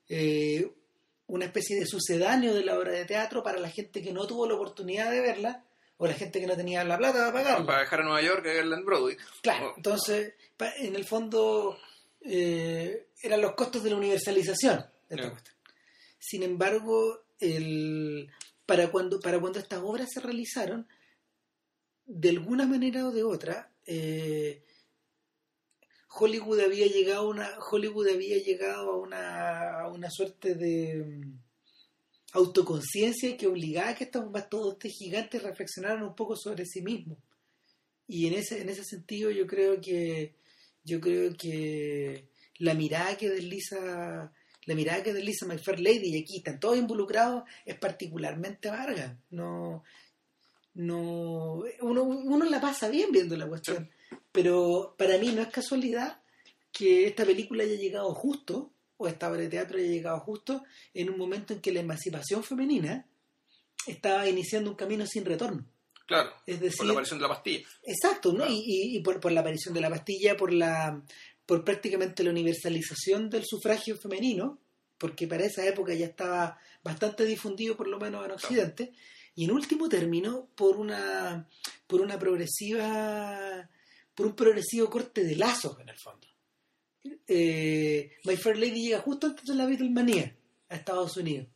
eh, 0.10 0.70
una 1.28 1.46
especie 1.46 1.80
de 1.80 1.86
sucedáneo 1.86 2.54
de 2.54 2.66
la 2.66 2.78
obra 2.78 2.92
de 2.92 3.06
teatro 3.06 3.44
para 3.44 3.60
la 3.60 3.70
gente 3.70 4.02
que 4.02 4.12
no 4.12 4.28
tuvo 4.28 4.48
la 4.48 4.56
oportunidad 4.56 5.12
de 5.12 5.22
verla 5.22 5.64
o 5.98 6.08
la 6.08 6.14
gente 6.16 6.40
que 6.42 6.48
no 6.48 6.58
tenía 6.58 6.84
la 6.84 6.98
plata 6.98 7.20
para 7.20 7.32
pagarla. 7.34 7.66
Para 7.66 7.80
viajar 7.82 8.02
a 8.02 8.04
Nueva 8.04 8.22
York, 8.24 8.40
a 8.48 8.54
verla 8.54 8.78
en 8.78 8.86
Broadway. 8.86 9.16
Claro, 9.44 9.68
Oh. 9.70 9.74
entonces, 9.78 10.34
en 10.80 10.96
el 10.96 11.06
fondo, 11.06 11.78
eh, 12.22 13.08
eran 13.22 13.42
los 13.42 13.54
costos 13.54 13.84
de 13.84 13.92
la 13.92 13.98
universalización 13.98 14.84
de 15.10 15.30
cuestión. 15.30 15.56
Sin 16.18 16.42
embargo, 16.44 17.22
el, 17.40 18.28
para, 18.66 18.90
cuando, 18.90 19.20
para 19.20 19.40
cuando 19.40 19.60
estas 19.60 19.80
obras 19.84 20.10
se 20.12 20.20
realizaron, 20.20 20.88
de 22.06 22.30
alguna 22.30 22.66
manera 22.66 23.08
o 23.08 23.12
de 23.12 23.24
otra, 23.24 23.72
eh, 23.86 24.64
Hollywood 26.14 26.60
había 26.60 26.88
llegado 26.88 27.22
a 27.22 27.30
una 27.30 27.50
Hollywood 27.60 28.08
había 28.10 28.38
llegado 28.38 28.92
a 28.92 28.98
una, 28.98 29.82
a 29.82 29.88
una 29.90 30.10
suerte 30.10 30.56
de 30.56 31.04
mm, 31.06 31.40
autoconciencia 32.34 33.38
que 33.38 33.48
obligaba 33.48 33.90
a 33.90 33.96
que 33.96 34.06
estos 34.06 34.30
mastodontes 34.30 34.94
gigantes 34.94 35.42
reflexionaran 35.42 36.04
un 36.04 36.16
poco 36.16 36.36
sobre 36.36 36.66
sí 36.66 36.82
mismos. 36.82 37.18
Y 38.08 38.28
en 38.28 38.34
ese 38.34 38.62
en 38.62 38.70
ese 38.70 38.84
sentido 38.84 39.32
yo 39.32 39.48
creo 39.48 39.80
que 39.80 40.36
yo 40.84 41.00
creo 41.00 41.34
que 41.36 42.28
la 42.60 42.74
mirada 42.74 43.18
que 43.18 43.30
desliza 43.30 44.34
la 44.66 44.76
mirada 44.76 45.04
que 45.04 45.14
desliza 45.14 45.46
My 45.48 45.58
Fair 45.58 45.80
Lady 45.80 46.10
y 46.10 46.22
aquí 46.22 46.38
están 46.38 46.60
todos 46.60 46.78
involucrados 46.78 47.44
es 47.66 47.78
particularmente 47.78 48.70
amarga. 48.70 49.18
No 49.30 49.84
no 50.74 51.64
uno, 51.82 52.04
uno 52.04 52.46
la 52.46 52.60
pasa 52.62 52.90
bien 52.90 53.12
viendo 53.12 53.38
la 53.38 53.48
cuestión 53.48 53.90
pero 54.32 54.96
para 54.98 55.18
mí 55.18 55.30
no 55.32 55.42
es 55.42 55.48
casualidad 55.50 56.22
que 56.72 57.06
esta 57.08 57.26
película 57.26 57.64
haya 57.64 57.76
llegado 57.76 58.14
justo 58.14 58.72
o 58.98 59.08
esta 59.08 59.30
obra 59.30 59.42
de 59.42 59.50
teatro 59.50 59.78
haya 59.78 59.88
llegado 59.88 60.20
justo 60.20 60.64
en 60.94 61.10
un 61.10 61.18
momento 61.18 61.54
en 61.54 61.60
que 61.62 61.72
la 61.72 61.80
emancipación 61.82 62.44
femenina 62.44 63.08
estaba 63.88 64.28
iniciando 64.30 64.70
un 64.70 64.76
camino 64.76 65.06
sin 65.06 65.26
retorno 65.26 65.66
Claro, 66.08 66.32
es 66.46 66.76
por 66.76 66.86
la 66.88 66.92
aparición 66.92 67.20
de 67.20 67.24
la 67.24 67.30
pastilla. 67.30 67.68
Exacto, 67.84 68.32
¿no? 68.34 68.40
Claro. 68.40 68.52
Y, 68.52 68.58
y- 68.66 68.98
y 68.98 69.02
por, 69.02 69.20
por 69.22 69.32
la 69.32 69.40
aparición 69.42 69.74
de 69.74 69.80
la 69.82 69.90
pastilla, 69.90 70.36
por 70.36 70.52
la 70.52 71.02
por 71.46 71.64
prácticamente 71.64 72.24
la 72.24 72.32
universalización 72.32 73.30
del 73.30 73.46
sufragio 73.46 73.96
femenino, 73.98 74.60
porque 74.98 75.26
para 75.28 75.46
esa 75.46 75.66
época 75.66 75.94
ya 75.94 76.06
estaba 76.08 76.60
bastante 76.84 77.26
difundido, 77.26 77.78
por 77.78 77.88
lo 77.88 77.98
menos 77.98 78.26
en 78.26 78.32
Occidente, 78.32 78.94
y 79.36 79.46
en 79.46 79.52
último 79.52 79.88
término, 79.88 80.50
por 80.56 80.76
una 80.78 81.48
por 81.88 82.02
una 82.02 82.20
progresiva 82.20 83.70
por 84.16 84.26
un 84.28 84.36
progresivo 84.36 84.90
corte 84.90 85.24
de 85.24 85.36
lazos 85.36 85.80
en 85.80 85.90
el 85.90 85.98
fondo. 85.98 86.28
Eh, 87.28 88.12
My 88.26 88.36
Fair 88.38 88.58
Lady 88.58 88.84
llega 88.84 89.00
justo 89.00 89.28
antes 89.28 89.46
de 89.46 89.56
la 89.56 89.66
Beatlemanía 89.66 90.36
a 90.70 90.76
Estados 90.76 91.18
Unidos 91.18 91.48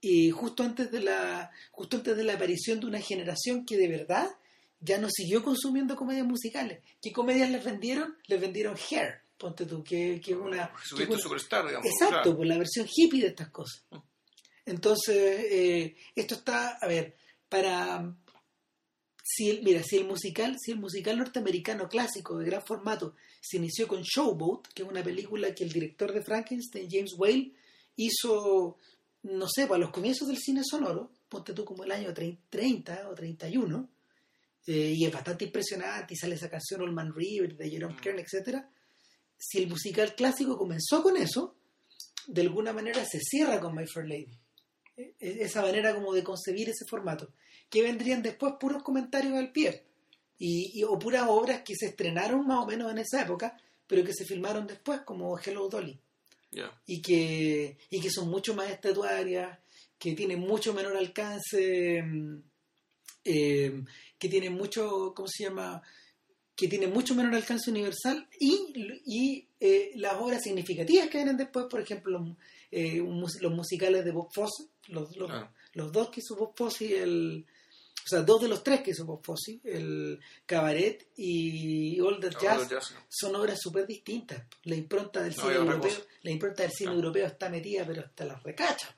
y 0.00 0.30
justo 0.30 0.62
antes 0.62 0.90
de 0.90 1.00
la 1.00 1.50
justo 1.70 1.96
antes 1.96 2.14
de 2.14 2.24
la 2.24 2.34
aparición 2.34 2.78
de 2.78 2.86
una 2.86 3.00
generación 3.00 3.64
que 3.64 3.78
de 3.78 3.88
verdad 3.88 4.28
ya 4.80 4.98
no 4.98 5.08
siguió 5.10 5.42
consumiendo 5.42 5.96
comedias 5.96 6.26
musicales. 6.26 6.82
¿Qué 7.00 7.10
comedias 7.10 7.50
les 7.50 7.64
vendieron? 7.64 8.18
Les 8.26 8.38
vendieron 8.38 8.76
Hair, 8.76 9.22
ponte 9.38 9.64
tú, 9.64 9.82
que, 9.82 10.20
que 10.22 10.32
es 10.32 10.36
una... 10.36 10.70
que 10.94 11.04
una- 11.04 11.18
Superstar, 11.18 11.66
digamos. 11.66 11.86
Exacto, 11.86 12.20
claro. 12.22 12.36
por 12.36 12.46
la 12.46 12.58
versión 12.58 12.86
hippie 12.94 13.22
de 13.22 13.28
estas 13.28 13.48
cosas. 13.48 13.82
Mm. 13.90 13.96
Entonces, 14.66 15.46
eh, 15.50 15.96
esto 16.14 16.34
está, 16.34 16.76
a 16.82 16.86
ver, 16.86 17.16
para... 17.48 18.14
Si 19.26 19.48
el, 19.48 19.62
mira, 19.62 19.82
si 19.82 19.96
el 19.96 20.04
musical, 20.04 20.56
si 20.60 20.72
el 20.72 20.78
musical 20.78 21.16
norteamericano 21.16 21.88
clásico 21.88 22.36
de 22.38 22.44
gran 22.44 22.62
formato 22.62 23.14
se 23.40 23.56
inició 23.56 23.88
con 23.88 24.02
Showboat, 24.02 24.66
que 24.74 24.82
es 24.82 24.88
una 24.88 25.02
película 25.02 25.54
que 25.54 25.64
el 25.64 25.72
director 25.72 26.12
de 26.12 26.22
Frankenstein, 26.22 26.88
James 26.90 27.14
Whale, 27.16 27.52
hizo, 27.96 28.76
no 29.22 29.48
sé, 29.48 29.66
para 29.66 29.78
los 29.80 29.90
comienzos 29.90 30.28
del 30.28 30.36
cine 30.36 30.60
sonoro, 30.62 31.10
ponte 31.30 31.54
tú 31.54 31.64
como 31.64 31.84
el 31.84 31.92
año 31.92 32.12
30 32.12 33.08
o 33.08 33.14
31, 33.14 33.88
eh, 34.66 34.92
y 34.94 35.04
es 35.06 35.12
bastante 35.12 35.46
impresionante, 35.46 36.12
y 36.12 36.16
sale 36.18 36.34
esa 36.34 36.50
canción 36.50 36.82
Old 36.82 36.92
Man 36.92 37.14
River 37.14 37.56
de 37.56 37.70
Jerome 37.70 37.94
Mm. 37.94 38.00
Kern, 38.00 38.18
etcétera. 38.18 38.68
Si 39.38 39.58
el 39.58 39.68
musical 39.68 40.14
clásico 40.14 40.58
comenzó 40.58 41.02
con 41.02 41.16
eso, 41.16 41.56
de 42.26 42.42
alguna 42.42 42.72
manera 42.74 43.02
se 43.06 43.20
cierra 43.20 43.58
con 43.58 43.74
My 43.74 43.86
Fair 43.86 44.06
Lady. 44.06 44.38
E- 44.96 45.14
e- 45.18 45.42
Esa 45.44 45.62
manera 45.62 45.94
como 45.94 46.12
de 46.12 46.22
concebir 46.22 46.68
ese 46.68 46.84
formato. 46.88 47.32
Que 47.74 47.82
vendrían 47.82 48.22
después 48.22 48.54
puros 48.60 48.82
comentarios 48.82 49.34
al 49.34 49.50
pie. 49.52 49.82
Y, 50.38 50.70
y- 50.78 50.84
o 50.84 50.98
puras 50.98 51.24
obras 51.28 51.62
que 51.62 51.74
se 51.74 51.86
estrenaron 51.86 52.46
más 52.46 52.62
o 52.62 52.66
menos 52.66 52.90
en 52.92 52.98
esa 52.98 53.22
época, 53.22 53.56
pero 53.86 54.04
que 54.04 54.12
se 54.14 54.24
filmaron 54.24 54.66
después, 54.66 55.00
como 55.00 55.38
Hello 55.38 55.68
Dolly 55.68 55.98
y 56.86 57.02
que, 57.02 57.76
y 57.90 58.00
que 58.00 58.10
son 58.10 58.28
mucho 58.30 58.54
más 58.54 58.70
estatuarias, 58.70 59.58
que 59.98 60.12
tienen 60.14 60.40
mucho 60.40 60.72
menor 60.72 60.96
alcance, 60.96 62.02
mm, 62.02 62.36
eh, 63.24 63.82
que 64.18 64.28
tienen 64.28 64.52
mucho, 64.54 65.12
¿cómo 65.14 65.28
se 65.28 65.44
llama? 65.44 65.82
Que 66.54 66.68
tienen 66.68 66.92
mucho 66.92 67.14
menor 67.14 67.34
alcance 67.34 67.70
universal 67.70 68.28
y, 68.38 69.00
y 69.06 69.48
eh, 69.60 69.92
las 69.96 70.14
obras 70.14 70.42
significativas 70.42 71.08
que 71.08 71.18
vienen 71.18 71.36
después, 71.36 71.66
por 71.68 71.80
ejemplo, 71.80 72.18
los, 72.18 72.36
eh, 72.70 73.02
los 73.40 73.52
musicales 73.52 74.04
de 74.04 74.12
Bob 74.12 74.28
Fosse, 74.32 74.68
los, 74.88 75.16
los, 75.16 75.28
Claro. 75.30 75.50
los 75.72 75.90
dos 75.92 76.10
que 76.10 76.20
hizo 76.20 76.36
Bob 76.36 76.54
Fosse, 76.56 77.02
el, 77.02 77.44
o 78.04 78.08
sea, 78.08 78.20
dos 78.22 78.42
de 78.42 78.48
los 78.48 78.62
tres 78.62 78.82
que 78.82 78.90
hizo 78.90 79.04
Bob 79.06 79.24
Fosse, 79.24 79.60
el 79.64 80.20
Cabaret 80.46 81.08
y 81.16 81.98
All 82.00 82.20
the 82.20 82.30
Jazz, 82.30 82.68
Jazz, 82.68 82.92
¿no? 82.92 83.00
son 83.08 83.34
obras 83.36 83.58
súper 83.60 83.86
distintas. 83.86 84.42
La 84.64 84.74
impronta 84.76 85.22
del 85.22 85.34
No, 85.36 85.42
cine 85.42 85.54
europeo, 85.54 85.96
la 86.22 86.30
impronta 86.30 86.62
del 86.64 86.72
cine 86.72 86.90
Ah. 86.90 86.94
europeo 86.94 87.26
está 87.26 87.48
metida, 87.48 87.84
pero 87.86 88.02
hasta 88.02 88.24
las 88.26 88.42
recachas. 88.42 88.94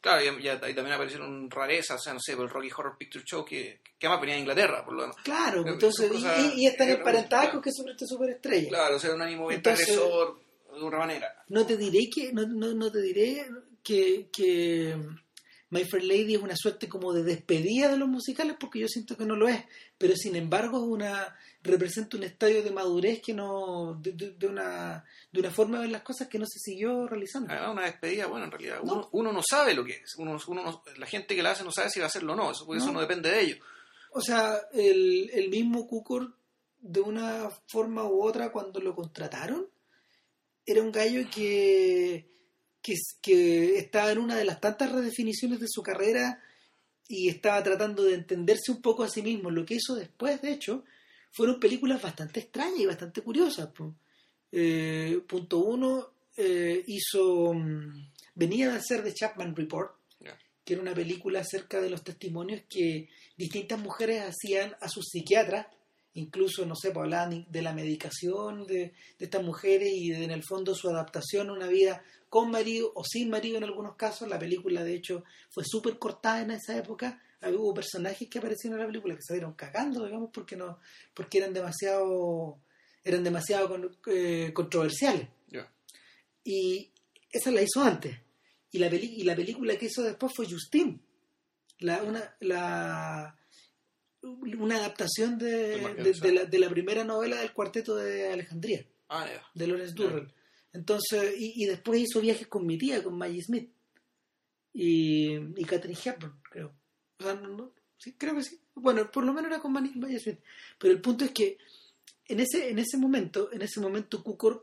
Claro, 0.00 0.20
y, 0.24 0.44
y- 0.44 0.48
y 0.48 0.74
también 0.74 0.92
aparecieron 0.94 1.48
rarezas, 1.48 2.00
o 2.00 2.02
sea, 2.02 2.12
no 2.14 2.18
sé, 2.20 2.34
por 2.34 2.46
el 2.46 2.50
Rocky 2.50 2.70
Horror 2.76 2.96
Picture 2.98 3.24
Show, 3.24 3.44
que, 3.44 3.80
que 3.96 4.06
además 4.08 4.20
venía 4.20 4.34
de 4.34 4.40
Inglaterra, 4.40 4.84
por 4.84 4.94
lo 4.94 5.02
demás. 5.02 5.16
Claro, 5.22 5.64
entonces, 5.64 6.10
y, 6.12 6.62
y, 6.62 6.66
están 6.66 6.88
emparentadas 6.90 7.50
con 7.50 7.62
que 7.62 7.70
son 7.70 7.88
esta 7.88 8.04
superestrella. 8.04 8.68
Claro, 8.68 8.96
o 8.96 8.98
sea, 8.98 9.14
un 9.14 9.22
ánimo 9.22 9.46
transgresor, 9.62 10.40
de 10.74 10.80
otra 10.84 10.98
manera. 10.98 11.44
No 11.50 11.64
te 11.64 11.76
diré 11.76 12.10
que, 12.12 12.32
no, 12.32 12.44
no, 12.48 12.74
no 12.74 12.90
te 12.90 13.00
diré 13.00 13.46
que, 13.84 14.28
que 14.32 14.96
My 15.72 15.84
Fair 15.84 16.04
Lady 16.04 16.34
es 16.34 16.42
una 16.42 16.54
suerte 16.56 16.88
como 16.88 17.12
de 17.12 17.22
despedida 17.24 17.88
de 17.90 17.96
los 17.96 18.08
musicales, 18.08 18.56
porque 18.60 18.78
yo 18.78 18.86
siento 18.88 19.16
que 19.16 19.24
no 19.24 19.36
lo 19.36 19.48
es, 19.48 19.64
pero 19.98 20.14
sin 20.16 20.36
embargo 20.36 20.76
es 20.78 20.84
una 20.88 21.36
representa 21.62 22.16
un 22.16 22.24
estadio 22.24 22.62
de 22.62 22.70
madurez 22.72 23.20
que 23.22 23.32
no, 23.32 23.94
de, 24.00 24.12
de- 24.12 24.32
de 24.32 24.46
una, 24.48 25.04
de 25.30 25.40
una 25.40 25.50
forma 25.50 25.76
de 25.78 25.82
ver 25.84 25.92
las 25.92 26.02
cosas 26.02 26.28
que 26.28 26.38
no 26.38 26.44
se 26.44 26.58
siguió 26.58 27.06
realizando. 27.06 27.50
Además, 27.52 27.72
una 27.72 27.84
despedida, 27.86 28.26
bueno, 28.26 28.44
en 28.46 28.50
realidad, 28.50 28.82
No. 28.82 29.08
uno, 29.12 29.32
no 29.32 29.40
sabe 29.48 29.72
lo 29.74 29.84
que 29.84 29.92
es. 29.92 30.14
Uno, 30.18 30.38
uno 30.48 30.62
no- 30.62 30.82
la 30.98 31.06
gente 31.06 31.34
que 31.36 31.42
la 31.42 31.52
hace 31.52 31.64
no 31.64 31.70
sabe 31.72 31.88
si 31.90 32.00
va 32.00 32.06
a 32.06 32.08
hacerlo 32.08 32.32
o 32.32 32.36
no, 32.36 32.50
eso, 32.50 32.66
porque 32.66 32.78
eso 32.78 32.88
No. 32.88 32.94
no 32.94 33.00
depende 33.00 33.30
de 33.30 33.40
ellos. 33.40 33.58
O 34.12 34.20
sea, 34.20 34.60
el, 34.74 35.30
el 35.32 35.48
mismo 35.50 35.86
Cukor, 35.86 36.34
de 36.80 37.00
una 37.00 37.48
forma 37.68 38.04
u 38.04 38.22
otra, 38.24 38.52
cuando 38.52 38.80
lo 38.80 38.94
contrataron, 38.94 39.66
era 40.66 40.82
un 40.82 40.92
gallo 40.92 41.26
que, 41.34 42.28
que, 42.82 42.94
que 43.20 43.78
estaba 43.78 44.12
en 44.12 44.18
una 44.18 44.36
de 44.36 44.44
las 44.44 44.60
tantas 44.60 44.92
redefiniciones 44.92 45.60
de 45.60 45.68
su 45.68 45.82
carrera 45.82 46.42
y 47.08 47.28
estaba 47.28 47.62
tratando 47.62 48.04
de 48.04 48.14
entenderse 48.14 48.72
un 48.72 48.82
poco 48.82 49.04
a 49.04 49.08
sí 49.08 49.22
mismo. 49.22 49.50
Lo 49.50 49.64
que 49.64 49.74
hizo 49.74 49.94
después, 49.94 50.42
de 50.42 50.52
hecho, 50.52 50.84
fueron 51.30 51.60
películas 51.60 52.02
bastante 52.02 52.40
extrañas 52.40 52.80
y 52.80 52.86
bastante 52.86 53.22
curiosas. 53.22 53.68
Eh, 54.50 55.20
punto 55.26 55.58
uno, 55.58 56.10
eh, 56.36 56.82
hizo. 56.86 57.54
mm, 57.54 58.10
venía 58.34 58.70
de 58.70 58.78
hacer 58.78 59.02
The 59.02 59.14
Chapman 59.14 59.54
Report, 59.54 59.94
que 60.64 60.74
era 60.74 60.82
una 60.82 60.94
película 60.94 61.40
acerca 61.40 61.80
de 61.80 61.90
los 61.90 62.04
testimonios 62.04 62.62
que 62.68 63.08
distintas 63.36 63.80
mujeres 63.80 64.22
hacían 64.22 64.76
a 64.80 64.88
sus 64.88 65.08
psiquiatras 65.08 65.66
incluso, 66.14 66.66
no 66.66 66.74
sé, 66.74 66.90
pues 66.90 67.04
hablaban 67.04 67.46
de 67.48 67.62
la 67.62 67.72
medicación 67.72 68.66
de, 68.66 68.92
de 69.18 69.24
estas 69.24 69.42
mujeres 69.42 69.90
y 69.92 70.10
de, 70.10 70.24
en 70.24 70.30
el 70.30 70.42
fondo 70.42 70.74
su 70.74 70.88
adaptación 70.88 71.50
a 71.50 71.52
una 71.52 71.68
vida 71.68 72.02
con 72.28 72.50
marido 72.50 72.92
o 72.94 73.04
sin 73.04 73.30
marido 73.30 73.58
en 73.58 73.64
algunos 73.64 73.96
casos. 73.96 74.28
La 74.28 74.38
película, 74.38 74.82
de 74.84 74.94
hecho, 74.94 75.24
fue 75.50 75.64
súper 75.66 75.98
cortada 75.98 76.42
en 76.42 76.52
esa 76.52 76.76
época. 76.76 77.20
Hubo 77.42 77.74
personajes 77.74 78.28
que 78.28 78.38
aparecieron 78.38 78.78
en 78.78 78.86
la 78.86 78.90
película 78.90 79.14
que 79.14 79.22
se 79.22 79.34
vieron 79.34 79.54
cagando, 79.54 80.04
digamos, 80.04 80.30
porque 80.32 80.56
no 80.56 80.78
porque 81.12 81.38
eran 81.38 81.52
demasiado 81.52 82.60
eran 83.04 83.24
demasiado 83.24 83.76
eh, 84.06 84.52
controversiales. 84.54 85.28
Y 86.44 86.90
esa 87.30 87.50
la 87.50 87.62
hizo 87.62 87.82
antes. 87.82 88.18
Y 88.70 88.78
la, 88.78 88.86
y 88.88 89.22
la 89.22 89.36
película 89.36 89.76
que 89.76 89.86
hizo 89.86 90.02
después 90.02 90.32
fue 90.34 90.46
Justine. 90.48 90.98
La, 91.78 92.02
una, 92.02 92.36
la, 92.40 93.36
una 94.22 94.76
adaptación 94.76 95.38
de, 95.38 95.78
de, 95.78 96.32
la, 96.32 96.44
de, 96.44 96.58
la, 96.58 96.70
primera 96.70 97.04
novela 97.04 97.40
del 97.40 97.52
cuarteto 97.52 97.96
de 97.96 98.30
Alejandría, 98.30 98.86
ah, 99.08 99.26
de 99.54 99.66
Lawrence 99.66 99.94
Durrell. 99.94 100.32
Entonces, 100.72 101.34
y, 101.38 101.62
y, 101.62 101.66
después 101.66 102.00
hizo 102.00 102.20
viajes 102.20 102.46
con 102.46 102.66
mi 102.66 102.78
tía, 102.78 103.02
con 103.02 103.18
Maggie 103.18 103.42
Smith 103.42 103.70
y, 104.72 105.34
y 105.34 105.64
Catherine 105.64 105.98
Hepburn, 106.02 106.40
creo. 106.42 106.74
O 107.18 107.22
sea, 107.22 107.34
no, 107.34 107.74
sí, 107.98 108.14
creo 108.14 108.34
que 108.34 108.42
sí. 108.42 108.60
Bueno, 108.74 109.10
por 109.10 109.24
lo 109.24 109.32
menos 109.32 109.50
era 109.50 109.60
con 109.60 109.72
Maggie 109.72 110.18
Smith. 110.18 110.40
Pero 110.78 110.94
el 110.94 111.00
punto 111.00 111.24
es 111.24 111.32
que 111.32 111.58
en 112.26 112.40
ese, 112.40 112.70
en 112.70 112.78
ese 112.78 112.96
momento, 112.96 113.52
en 113.52 113.62
ese 113.62 113.80
momento 113.80 114.22
Cukor 114.22 114.62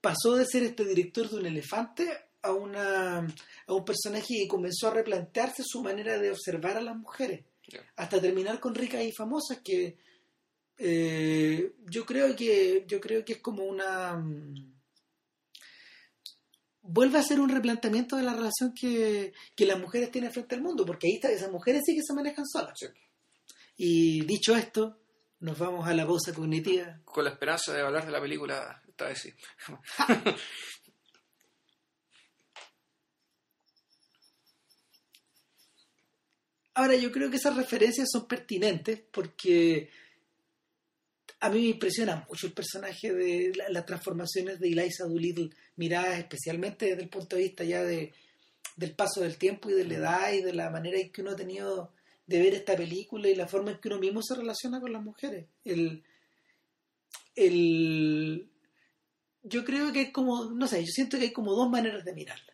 pasó 0.00 0.34
de 0.34 0.46
ser 0.46 0.64
este 0.64 0.84
director 0.84 1.30
de 1.30 1.36
un 1.36 1.46
elefante 1.46 2.08
a, 2.42 2.52
una, 2.52 3.18
a 3.18 3.72
un 3.72 3.84
personaje 3.84 4.34
que 4.42 4.48
comenzó 4.48 4.88
a 4.88 4.94
replantearse 4.94 5.62
su 5.64 5.82
manera 5.82 6.18
de 6.18 6.30
observar 6.30 6.76
a 6.76 6.82
las 6.82 6.96
mujeres 6.96 7.44
hasta 7.96 8.20
terminar 8.20 8.60
con 8.60 8.74
ricas 8.74 9.02
y 9.02 9.12
famosas 9.12 9.58
que 9.58 9.98
eh, 10.78 11.72
yo 11.86 12.04
creo 12.04 12.36
que 12.36 12.84
yo 12.86 13.00
creo 13.00 13.24
que 13.24 13.34
es 13.34 13.38
como 13.40 13.64
una 13.64 14.14
mm, 14.14 14.74
vuelve 16.82 17.18
a 17.18 17.22
ser 17.22 17.40
un 17.40 17.48
replanteamiento 17.48 18.16
de 18.16 18.22
la 18.22 18.34
relación 18.34 18.74
que, 18.74 19.32
las 19.58 19.78
mujeres 19.78 20.10
tienen 20.10 20.32
frente 20.32 20.54
al 20.54 20.62
mundo 20.62 20.84
porque 20.84 21.08
ahí 21.08 21.14
está, 21.14 21.30
esas 21.30 21.50
mujeres 21.50 21.82
sí 21.84 21.94
que 21.94 22.02
se 22.02 22.14
manejan 22.14 22.46
solas. 22.46 22.74
Y 23.76 24.24
dicho 24.24 24.54
esto 24.54 24.98
nos 25.40 25.58
vamos 25.58 25.86
a 25.86 25.94
la 25.94 26.06
pausa 26.06 26.32
cognitiva. 26.32 27.00
Con 27.04 27.24
la 27.24 27.30
esperanza 27.30 27.72
de 27.72 27.82
hablar 27.82 28.06
de 28.06 28.12
la 28.12 28.20
película 28.20 28.82
esta 28.88 29.06
vez 29.06 29.18
sí 29.18 29.34
Ahora, 36.76 36.94
yo 36.94 37.10
creo 37.10 37.30
que 37.30 37.36
esas 37.36 37.56
referencias 37.56 38.10
son 38.12 38.28
pertinentes 38.28 39.00
porque 39.10 39.88
a 41.40 41.48
mí 41.48 41.60
me 41.60 41.68
impresiona 41.68 42.26
mucho 42.28 42.46
el 42.46 42.52
personaje 42.52 43.14
de 43.14 43.52
las 43.70 43.86
transformaciones 43.86 44.60
de 44.60 44.68
Eliza 44.68 45.04
Doolittle, 45.04 45.48
miradas 45.76 46.18
especialmente 46.18 46.84
desde 46.84 47.02
el 47.02 47.08
punto 47.08 47.34
de 47.34 47.42
vista 47.44 47.64
ya 47.64 47.82
de, 47.82 48.12
del 48.76 48.94
paso 48.94 49.22
del 49.22 49.38
tiempo 49.38 49.70
y 49.70 49.72
de 49.72 49.86
la 49.86 49.94
edad 49.94 50.32
y 50.34 50.42
de 50.42 50.52
la 50.52 50.68
manera 50.68 50.98
en 50.98 51.10
que 51.10 51.22
uno 51.22 51.30
ha 51.30 51.36
tenido 51.36 51.94
de 52.26 52.40
ver 52.40 52.52
esta 52.52 52.76
película 52.76 53.26
y 53.26 53.34
la 53.34 53.48
forma 53.48 53.70
en 53.70 53.78
que 53.78 53.88
uno 53.88 53.98
mismo 53.98 54.20
se 54.22 54.34
relaciona 54.34 54.78
con 54.78 54.92
las 54.92 55.02
mujeres. 55.02 55.46
El, 55.64 56.04
el, 57.36 58.50
yo 59.42 59.64
creo 59.64 59.94
que 59.94 60.00
hay 60.00 60.12
como, 60.12 60.50
no 60.50 60.68
sé, 60.68 60.80
yo 60.80 60.90
siento 60.90 61.16
que 61.16 61.24
hay 61.24 61.32
como 61.32 61.54
dos 61.54 61.70
maneras 61.70 62.04
de 62.04 62.12
mirarla. 62.12 62.52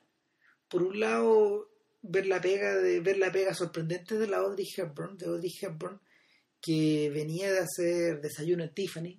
Por 0.69 0.85
un 0.85 1.01
lado, 1.01 1.72
ver 2.03 2.27
la 2.27 2.41
pega 2.41 2.77
de 2.77 3.01
ver 3.01 3.19
la 3.19 3.31
pega 3.31 3.55
sorprendente 3.55 4.19
de 4.19 4.27
la 4.27 4.39
Audrey 4.39 4.69
Hepburn, 4.77 5.17
de 5.17 5.27
Audrey 5.27 5.53
Hepburn, 5.61 6.01
que 6.61 7.11
venía 7.11 7.53
de 7.53 7.61
hacer 7.61 8.21
Desayuno 8.21 8.65
en 8.65 8.75
Tiffany, 8.75 9.19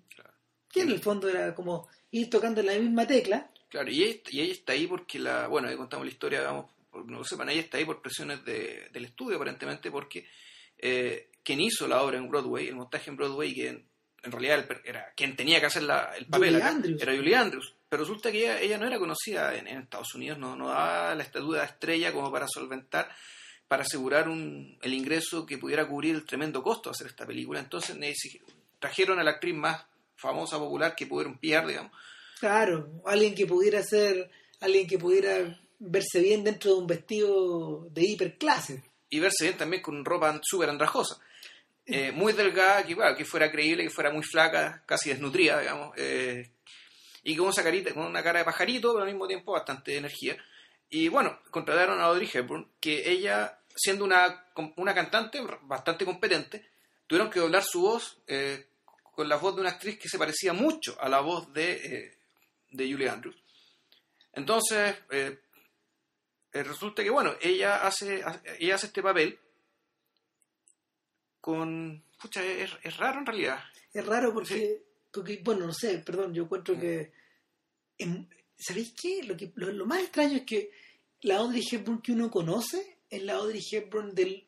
que 0.70 0.82
en 0.82 0.90
el 0.90 1.00
fondo 1.00 1.30
era 1.30 1.56
como 1.56 1.88
ir 2.12 2.30
tocando 2.30 2.62
la 2.62 2.78
misma 2.78 3.08
tecla. 3.08 3.50
Claro, 3.70 3.90
y 3.90 4.04
ella, 4.04 4.22
y 4.30 4.42
ella 4.42 4.54
está 4.54 4.74
ahí 4.74 4.88
porque 4.88 5.18
la, 5.18 5.48
bueno, 5.48 5.68
ahí 5.68 5.76
contamos 5.76 6.06
la 6.06 6.12
historia, 6.12 6.42
vamos, 6.42 6.72
no 6.94 7.20
lo 7.20 7.24
sepan, 7.24 7.50
ella 7.50 7.62
está 7.62 7.78
ahí 7.78 7.86
por 7.86 8.02
presiones 8.02 8.44
de, 8.46 8.90
del 8.92 9.06
estudio 9.06 9.38
aparentemente, 9.38 9.90
porque 9.90 10.28
eh, 10.78 11.30
quien 11.44 11.62
hizo 11.62 11.88
la 11.88 12.02
obra 12.02 12.18
en 12.18 12.30
Broadway, 12.30 12.68
el 12.68 12.76
montaje 12.76 13.10
en 13.10 13.18
Broadway, 13.18 13.54
que 13.54 13.68
en, 13.70 14.32
realidad 14.32 14.66
era 14.86 15.12
quien 15.16 15.36
tenía 15.36 15.60
que 15.60 15.66
hacer 15.66 15.84
la, 15.84 16.14
el 16.16 16.28
papel, 16.28 16.56
era 16.56 17.16
Julie 17.16 17.36
Andrews 17.36 17.74
pero 17.94 18.06
resulta 18.06 18.32
que 18.32 18.66
ella, 18.66 18.80
no 18.80 18.88
era 18.88 18.98
conocida 18.98 19.56
en, 19.56 19.68
Estados 19.68 20.16
Unidos, 20.16 20.40
no, 20.40 20.56
no 20.56 20.70
daba 20.70 21.14
la 21.14 21.22
estatura 21.22 21.60
de 21.60 21.68
estrella 21.68 22.12
como 22.12 22.32
para 22.32 22.48
solventar, 22.48 23.08
para 23.68 23.84
asegurar 23.84 24.28
un, 24.28 24.80
el 24.82 24.96
ingreso 24.96 25.46
que 25.46 25.60
pudiera 25.60 25.88
cubrir 25.88 26.16
el 26.16 26.26
tremendo 26.26 26.64
costo 26.64 26.90
de 26.90 26.94
hacer 26.96 27.06
esta 27.06 27.28
película. 27.28 27.60
Entonces 27.60 27.96
trajeron 28.80 29.20
a 29.20 29.24
la 29.24 29.30
actriz 29.30 29.54
más 29.54 29.86
famosa, 30.16 30.58
popular 30.58 30.96
que 30.96 31.06
pudieron 31.06 31.38
pillar, 31.38 31.68
digamos. 31.68 31.92
Claro, 32.40 32.90
alguien 33.06 33.36
que 33.36 33.46
pudiera 33.46 33.84
ser, 33.84 34.28
alguien 34.60 34.88
que 34.88 34.98
pudiera 34.98 35.56
verse 35.78 36.20
bien 36.20 36.44
dentro 36.44 36.72
de 36.72 36.78
un 36.80 36.88
vestido 36.88 37.90
de 37.92 38.06
hiperclase. 38.06 38.82
Y 39.12 39.20
verse 39.20 39.44
bien 39.44 39.58
también 39.60 39.84
con 39.84 40.04
ropa 40.04 40.42
súper 40.42 40.68
andrajosa. 40.72 41.20
Eh, 41.86 42.12
muy 42.12 42.34
delgada, 42.34 42.84
que, 42.84 42.96
que 43.16 43.26
fuera 43.26 43.52
creíble, 43.52 43.84
que 43.84 43.92
fuera 43.92 44.10
muy 44.10 44.24
flaca, 44.24 44.82
casi 44.88 45.10
desnutrida, 45.10 45.60
digamos, 45.60 45.94
eh, 45.96 46.50
y 47.24 47.36
con, 47.36 47.50
esa 47.50 47.64
carita, 47.64 47.94
con 47.94 48.06
una 48.06 48.22
cara 48.22 48.40
de 48.40 48.46
pajarito, 48.46 48.92
pero 48.92 49.04
al 49.04 49.10
mismo 49.10 49.28
tiempo 49.28 49.54
bastante 49.54 49.98
energía. 49.98 50.38
Y 50.90 51.08
bueno, 51.08 51.40
contrataron 51.50 52.00
a 52.00 52.06
Audrey 52.06 52.30
Hepburn, 52.32 52.70
que 52.80 53.10
ella, 53.10 53.60
siendo 53.76 54.06
una, 54.06 54.46
una 54.76 54.94
cantante 54.94 55.42
bastante 55.62 56.06
competente, 56.06 56.70
tuvieron 57.08 57.32
que 57.32 57.40
doblar 57.40 57.64
su 57.64 57.82
voz 57.82 58.22
eh, 58.28 58.68
con 59.02 59.30
la 59.30 59.38
voz 59.38 59.56
de 59.56 59.62
una 59.62 59.72
actriz 59.72 59.98
que 59.98 60.10
se 60.10 60.18
parecía 60.18 60.54
mucho 60.54 60.96
a 61.00 61.08
la 61.10 61.22
voz 61.22 61.52
de, 61.54 61.72
eh, 61.74 62.18
de 62.72 62.92
Julie 62.92 63.10
Andrews. 63.10 63.42
Entonces, 64.34 64.96
eh, 65.12 65.38
resulta 66.52 67.04
que, 67.04 67.10
bueno, 67.10 67.34
ella 67.42 67.86
hace, 67.88 68.24
ella 68.60 68.76
hace 68.76 68.88
este 68.88 69.02
papel 69.02 69.40
con... 71.40 72.04
Pucha, 72.22 72.44
es, 72.44 72.98
raro 72.98 73.20
en 73.20 73.26
realidad. 73.26 73.60
Es 73.94 74.06
raro 74.06 74.34
porque 74.34 74.82
porque, 75.14 75.42
bueno, 75.44 75.68
no 75.68 75.74
sé, 75.74 76.00
perdón, 76.00 76.34
yo 76.34 76.44
encuentro 76.44 76.78
que. 76.80 77.12
¿Sabéis 78.58 78.94
qué? 79.00 79.22
Lo, 79.24 79.38
que 79.38 79.52
lo, 79.56 79.86
más 79.86 80.02
extraño 80.02 80.38
es 80.38 80.44
que 80.44 80.72
la 81.22 81.38
Audrey 81.38 81.62
Hepburn 81.70 82.02
que 82.02 82.12
uno 82.12 82.32
conoce 82.32 82.98
es 83.10 83.22
la 83.22 83.34
Audrey 83.36 83.62
Hepburn 83.72 84.16
del, 84.16 84.48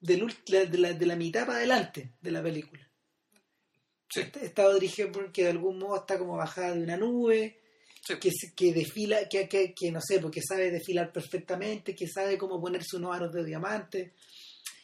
del 0.00 0.26
de, 0.46 0.78
la, 0.78 0.92
de 0.92 1.06
la 1.06 1.16
mitad 1.16 1.46
para 1.46 1.58
adelante 1.58 2.14
de 2.20 2.30
la 2.32 2.42
película. 2.42 2.86
Sí. 4.10 4.22
Esta, 4.42 4.64
Audrey 4.64 4.92
Hepburn 4.94 5.32
que 5.32 5.44
de 5.44 5.50
algún 5.50 5.78
modo 5.78 5.96
está 5.96 6.18
como 6.18 6.36
bajada 6.36 6.74
de 6.74 6.82
una 6.82 6.96
nube, 6.96 7.60
que, 8.20 8.30
que 8.56 8.72
desfila, 8.72 9.28
que, 9.28 9.48
que, 9.48 9.72
que, 9.72 9.92
no 9.92 10.00
sé, 10.00 10.18
porque 10.18 10.42
sabe 10.42 10.70
desfilar 10.72 11.12
perfectamente, 11.12 11.94
que 11.94 12.08
sabe 12.08 12.36
cómo 12.36 12.60
ponerse 12.60 12.96
unos 12.96 13.14
aros 13.14 13.32
de 13.32 13.44
diamante, 13.44 14.14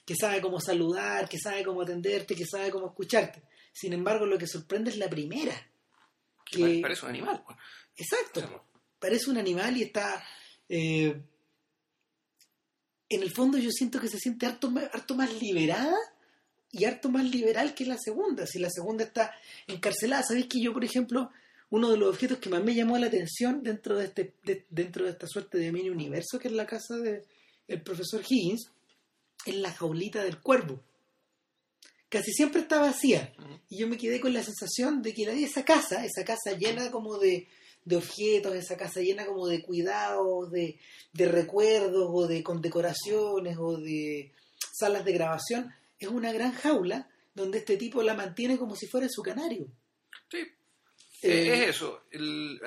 que 0.06 0.14
sabe 0.14 0.40
cómo 0.40 0.60
saludar, 0.60 1.28
que 1.28 1.38
sabe 1.38 1.64
cómo 1.64 1.82
atenderte, 1.82 2.36
que 2.36 2.46
sabe 2.46 2.70
cómo 2.70 2.86
escucharte. 2.86 3.42
Sin 3.78 3.92
embargo, 3.92 4.26
lo 4.26 4.38
que 4.38 4.48
sorprende 4.48 4.90
es 4.90 4.96
la 4.96 5.08
primera. 5.08 5.54
Que... 6.44 6.80
Parece 6.82 7.04
un 7.04 7.10
animal. 7.10 7.44
Exacto. 7.96 8.64
Parece 8.98 9.30
un 9.30 9.38
animal 9.38 9.76
y 9.76 9.82
está... 9.82 10.24
Eh, 10.68 11.16
en 13.08 13.22
el 13.22 13.30
fondo 13.30 13.56
yo 13.56 13.70
siento 13.70 14.00
que 14.00 14.08
se 14.08 14.18
siente 14.18 14.46
harto, 14.46 14.72
harto 14.92 15.14
más 15.14 15.32
liberada 15.40 15.96
y 16.72 16.86
harto 16.86 17.08
más 17.08 17.24
liberal 17.24 17.72
que 17.72 17.86
la 17.86 17.96
segunda. 17.96 18.46
Si 18.46 18.58
la 18.58 18.68
segunda 18.68 19.04
está 19.04 19.32
encarcelada, 19.68 20.24
¿sabéis 20.24 20.46
que 20.46 20.60
yo, 20.60 20.72
por 20.72 20.84
ejemplo, 20.84 21.30
uno 21.70 21.90
de 21.90 21.98
los 21.98 22.08
objetos 22.08 22.38
que 22.38 22.50
más 22.50 22.64
me 22.64 22.74
llamó 22.74 22.98
la 22.98 23.06
atención 23.06 23.62
dentro 23.62 23.96
de 23.96 24.06
este 24.06 24.34
dentro 24.70 25.04
de 25.04 25.12
esta 25.12 25.28
suerte 25.28 25.58
de 25.58 25.70
mini 25.70 25.88
universo 25.88 26.38
que 26.40 26.48
es 26.48 26.54
la 26.54 26.66
casa 26.66 26.96
del 26.96 27.82
profesor 27.82 28.22
Higgins 28.28 28.72
es 29.46 29.54
la 29.54 29.72
jaulita 29.72 30.24
del 30.24 30.40
cuervo 30.40 30.82
casi 32.08 32.32
siempre 32.32 32.62
está 32.62 32.80
vacía. 32.80 33.32
Y 33.68 33.78
yo 33.78 33.88
me 33.88 33.96
quedé 33.96 34.20
con 34.20 34.32
la 34.32 34.42
sensación 34.42 35.02
de 35.02 35.12
que 35.12 35.24
esa 35.44 35.64
casa, 35.64 36.04
esa 36.04 36.24
casa 36.24 36.56
llena 36.56 36.90
como 36.90 37.18
de, 37.18 37.48
objetos, 37.94 38.54
esa 38.54 38.76
casa 38.76 39.00
llena 39.00 39.26
como 39.26 39.46
de 39.46 39.62
cuidados, 39.62 40.50
de, 40.50 40.78
recuerdos, 41.14 42.08
o 42.10 42.26
de 42.26 42.42
condecoraciones, 42.42 43.56
o 43.58 43.78
de 43.78 44.32
salas 44.72 45.04
de 45.04 45.12
grabación, 45.12 45.72
es 45.98 46.08
una 46.08 46.32
gran 46.32 46.52
jaula 46.52 47.08
donde 47.34 47.58
este 47.58 47.76
tipo 47.76 48.02
la 48.02 48.14
mantiene 48.14 48.58
como 48.58 48.74
si 48.74 48.86
fuera 48.86 49.06
su 49.08 49.22
canario. 49.22 49.66
Sí. 50.30 50.38
Eh, 51.22 51.64
es 51.64 51.76
eso. 51.76 52.04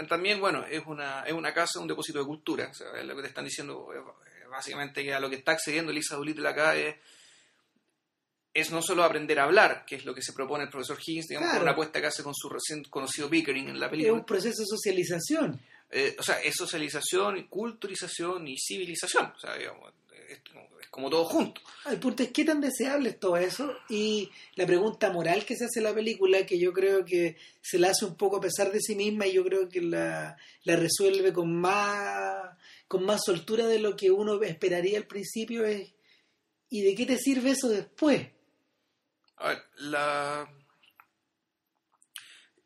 también, 0.10 0.40
bueno, 0.42 0.66
es 0.66 0.82
una, 0.86 1.24
es 1.24 1.34
una 1.34 1.54
casa, 1.54 1.80
un 1.80 1.88
depósito 1.88 2.20
de 2.20 2.26
cultura. 2.26 2.72
lo 3.04 3.16
que 3.16 3.22
te 3.22 3.28
están 3.30 3.46
diciendo, 3.46 3.88
básicamente, 4.50 5.04
que 5.04 5.14
a 5.14 5.20
lo 5.20 5.30
que 5.30 5.38
está 5.38 5.54
accediendo 5.54 5.92
Elisa 5.92 6.16
Doolittle 6.16 6.48
acá 6.48 6.76
es 6.76 6.96
es 8.54 8.72
no 8.72 8.82
solo 8.82 9.04
aprender 9.04 9.40
a 9.40 9.46
hablar, 9.46 9.86
que 9.86 9.96
es 9.96 10.06
lo 10.06 10.14
que 10.14 10.22
se 10.22 10.34
propone 10.34 10.66
el 10.66 10.70
profesor 10.70 10.98
Higgins, 11.00 11.28
digamos, 11.28 11.62
una 11.62 11.72
apuesta 11.72 12.02
que 12.02 12.08
hace 12.08 12.24
con 12.24 12.36
su 12.36 12.50
recién 12.50 12.84
conocido 12.86 13.30
Pickering 13.30 13.70
en 13.70 13.80
la 13.80 13.90
película. 13.90 14.14
Es 14.14 14.20
un 14.20 14.26
proceso 14.26 14.62
de 14.62 14.68
socialización. 14.68 15.60
Eh, 15.90 16.16
o 16.20 16.24
sea, 16.24 16.42
es 16.42 16.56
socialización, 16.56 17.48
culturización 17.48 18.48
y 18.48 18.58
civilización. 18.58 19.32
O 19.36 19.40
sea, 19.40 19.56
digamos, 19.56 19.94
es, 20.30 20.40
como 20.90 21.10
todo 21.10 21.24
junto. 21.24 21.62
El 21.90 22.00
punto 22.00 22.24
es 22.24 22.32
qué 22.32 22.44
tan 22.44 22.60
deseable 22.60 23.10
es 23.10 23.20
todo 23.20 23.38
eso 23.38 23.74
y 23.88 24.30
la 24.56 24.66
pregunta 24.66 25.10
moral 25.12 25.46
que 25.46 25.56
se 25.56 25.66
hace 25.66 25.80
en 25.80 25.86
la 25.86 25.94
película, 25.94 26.46
que 26.46 26.60
yo 26.60 26.74
creo 26.74 27.06
que 27.06 27.38
se 27.62 27.80
la 27.80 27.92
hace 27.92 28.04
un 28.04 28.16
poco 28.16 28.38
a 28.38 28.42
pesar 28.42 28.72
de 28.74 28.82
sí 28.82 28.96
misma 28.96 29.26
y 29.28 29.34
yo 29.34 29.46
creo 29.46 29.70
que 29.70 29.82
la, 29.82 30.36
la 30.64 30.76
resuelve 30.76 31.32
con 31.32 31.56
más, 31.56 32.58
con 32.90 33.06
más 33.06 33.22
soltura 33.26 33.68
de 33.68 33.80
lo 33.80 33.96
que 33.96 34.12
uno 34.12 34.42
esperaría 34.44 34.98
al 34.98 35.08
principio 35.08 35.64
es 35.64 35.94
¿y 36.70 36.82
de 36.82 36.96
qué 36.96 37.06
te 37.06 37.18
sirve 37.18 37.52
eso 37.52 37.70
después? 37.70 38.28
A 39.42 39.50
ver, 39.50 39.64
la... 39.78 40.50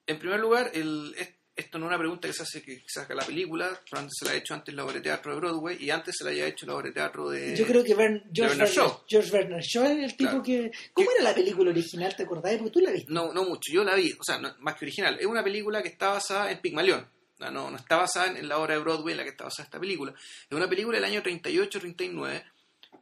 En 0.07 0.19
primer 0.19 0.39
lugar, 0.39 0.69
el, 0.73 1.15
esto 1.55 1.79
no 1.79 1.85
es 1.85 1.89
una 1.89 1.97
pregunta 1.97 2.27
que 2.27 2.33
se 2.33 2.43
hace 2.43 2.61
que 2.61 2.83
saca 2.85 3.15
la 3.15 3.25
película, 3.25 3.79
pero 3.89 4.05
se 4.11 4.25
la 4.25 4.31
ha 4.31 4.35
hecho 4.35 4.53
antes 4.53 4.75
la 4.75 4.83
obra 4.83 4.95
de 4.95 5.01
teatro 5.01 5.31
de 5.31 5.39
Broadway 5.39 5.77
y 5.79 5.89
antes 5.89 6.15
se 6.17 6.25
la 6.25 6.31
haya 6.31 6.47
hecho 6.47 6.65
la 6.65 6.75
obra 6.75 6.87
de 6.87 6.93
teatro 6.93 7.29
de. 7.29 7.55
Yo 7.55 7.65
creo 7.65 7.83
que 7.83 7.95
George, 7.95 8.57
Werner 8.57 8.67
Shaw. 8.67 9.03
George 9.07 9.31
Werner 9.31 9.61
Shaw 9.61 9.85
era 9.85 10.05
el 10.05 10.17
tipo 10.17 10.43
que. 10.43 10.71
¿Cómo 10.91 11.09
era 11.11 11.23
la 11.23 11.33
película 11.33 11.71
original? 11.71 12.13
¿Te 12.15 12.23
acordás? 12.23 12.57
Porque 12.57 12.71
tú 12.71 12.79
la 12.81 12.91
viste. 12.91 13.11
No, 13.11 13.33
no 13.33 13.45
mucho, 13.45 13.71
yo 13.71 13.83
la 13.85 13.95
vi, 13.95 14.11
o 14.19 14.23
sea, 14.23 14.37
más 14.59 14.75
que 14.75 14.85
original. 14.85 15.17
Es 15.17 15.25
una 15.25 15.43
película 15.43 15.81
que 15.81 15.87
está 15.87 16.09
basada 16.09 16.51
en 16.51 16.59
Pigmalión. 16.59 17.07
No, 17.39 17.51
no, 17.51 17.75
está 17.75 17.97
basada 17.97 18.37
en, 18.37 18.47
la 18.47 18.57
obra 18.57 18.75
de 18.75 18.81
Broadway 18.81 19.13
en 19.13 19.17
la 19.17 19.23
que 19.23 19.29
está 19.29 19.45
basada 19.45 19.65
esta 19.65 19.79
película. 19.79 20.13
Es 20.13 20.55
una 20.55 20.69
película 20.69 20.97
del 20.97 21.05
año 21.05 21.21
38-39. 21.21 22.43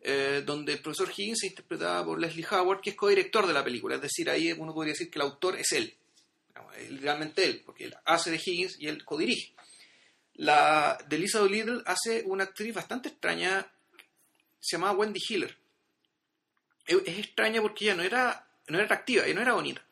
Eh, 0.01 0.43
donde 0.45 0.73
el 0.73 0.79
profesor 0.79 1.12
Higgins 1.15 1.39
se 1.39 1.47
interpretaba 1.47 2.06
por 2.06 2.19
Leslie 2.19 2.45
Howard, 2.49 2.82
que 2.82 2.91
es 2.91 2.95
codirector 2.95 3.47
de 3.47 3.53
la 3.53 3.63
película. 3.63 3.95
Es 3.95 4.01
decir, 4.01 4.29
ahí 4.29 4.51
uno 4.51 4.73
podría 4.73 4.93
decir 4.93 5.10
que 5.10 5.19
el 5.19 5.23
autor 5.23 5.58
es 5.60 5.71
él 5.71 5.95
literalmente 6.89 7.45
él, 7.45 7.62
porque 7.65 7.86
él 7.86 7.95
hace 8.06 8.32
de 8.32 8.41
Higgins 8.43 8.79
y 8.79 8.88
él 8.88 9.03
codirige. 9.06 9.53
La 10.36 10.97
de 11.08 11.17
Lisa 11.17 11.39
Doolittle 11.39 11.84
hace 11.86 12.23
una 12.25 12.45
actriz 12.45 12.73
bastante 12.73 13.10
extraña, 13.10 13.71
se 14.60 14.77
llamaba 14.77 14.97
Wendy 14.97 15.19
Hiller. 15.27 15.56
Es, 16.86 16.97
extraña 17.06 17.62
porque 17.62 17.86
ella 17.86 17.95
no 17.95 18.03
era, 18.03 18.47
no 18.67 18.77
era 18.77 18.86
atractiva, 18.86 19.25
ella 19.25 19.36
no 19.36 19.41
era 19.41 19.53
bonita. 19.53 19.86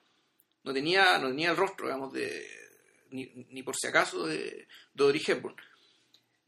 No 0.64 0.74
tenía, 0.74 1.18
no 1.18 1.30
tenía 1.30 1.52
el 1.52 1.58
rostro, 1.58 1.88
digamos, 1.88 2.14
de, 2.14 2.48
ni, 3.12 3.64
por 3.64 3.76
si 3.76 3.88
acaso 3.88 4.26
de, 4.26 4.68
de 4.94 5.22
Hepburn. 5.28 5.56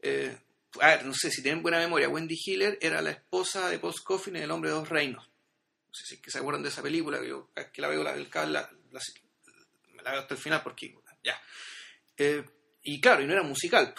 Eh, 0.02 0.36
a 0.80 0.88
ver, 0.88 1.04
no 1.04 1.14
sé 1.14 1.30
si 1.30 1.42
tienen 1.42 1.62
buena 1.62 1.78
memoria, 1.78 2.08
Wendy 2.08 2.36
Hiller 2.44 2.78
era 2.80 3.00
la 3.02 3.10
esposa 3.10 3.68
de 3.68 3.78
Post 3.78 4.04
Coffin 4.04 4.36
en 4.36 4.42
El 4.42 4.50
Hombre 4.50 4.70
de 4.70 4.76
Dos 4.76 4.88
Reinos. 4.88 5.26
No 5.26 5.94
sé 5.94 6.06
si 6.06 6.20
que 6.20 6.30
se 6.30 6.38
acuerdan 6.38 6.62
de 6.62 6.70
esa 6.70 6.82
película, 6.82 7.20
que 7.20 7.28
yo 7.28 7.50
que 7.72 7.80
la 7.80 7.88
veo 7.88 8.02
la, 8.02 8.16
la, 8.16 8.46
la 8.50 10.10
veo 10.10 10.20
hasta 10.20 10.34
el 10.34 10.40
final 10.40 10.62
porque 10.62 10.94
ya. 11.22 11.40
Eh, 12.16 12.44
y 12.82 13.00
claro, 13.00 13.22
y 13.22 13.26
no 13.26 13.32
era 13.32 13.42
musical. 13.42 13.94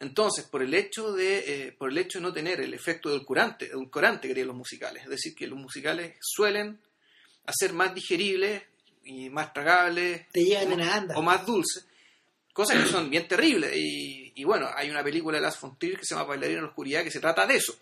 Entonces, 0.00 0.44
por 0.44 0.62
el 0.62 0.74
hecho 0.74 1.12
de 1.12 1.38
eh, 1.66 1.72
por 1.72 1.90
el 1.90 1.98
hecho 1.98 2.18
de 2.18 2.22
no 2.22 2.32
tener 2.32 2.60
el 2.60 2.72
efecto 2.72 3.08
edulcorante, 3.08 3.66
edulcorante 3.66 4.28
que 4.28 4.34
tienen 4.34 4.48
los 4.48 4.56
musicales, 4.56 5.02
es 5.04 5.10
decir, 5.10 5.34
que 5.34 5.46
los 5.46 5.58
musicales 5.58 6.16
suelen 6.20 6.80
hacer 7.46 7.72
más 7.72 7.94
digeribles 7.94 8.62
y 9.04 9.30
más 9.30 9.52
tragables 9.52 10.26
o, 11.16 11.22
más 11.22 11.46
dulces, 11.46 11.86
cosas 12.52 12.82
que 12.82 12.90
son 12.90 13.08
bien 13.10 13.26
terribles. 13.26 13.72
Y, 13.74 14.27
bueno, 14.44 14.68
hay 14.74 14.90
una 14.90 15.02
película 15.02 15.38
de 15.38 15.42
Las 15.42 15.56
Fontrier 15.56 15.98
que 15.98 16.04
se 16.04 16.14
llama 16.14 16.28
Bailarina 16.28 16.58
en 16.58 16.64
la 16.64 16.70
Oscuridad 16.70 17.04
que 17.04 17.10
se 17.10 17.20
trata 17.20 17.46
de 17.46 17.56
eso. 17.56 17.74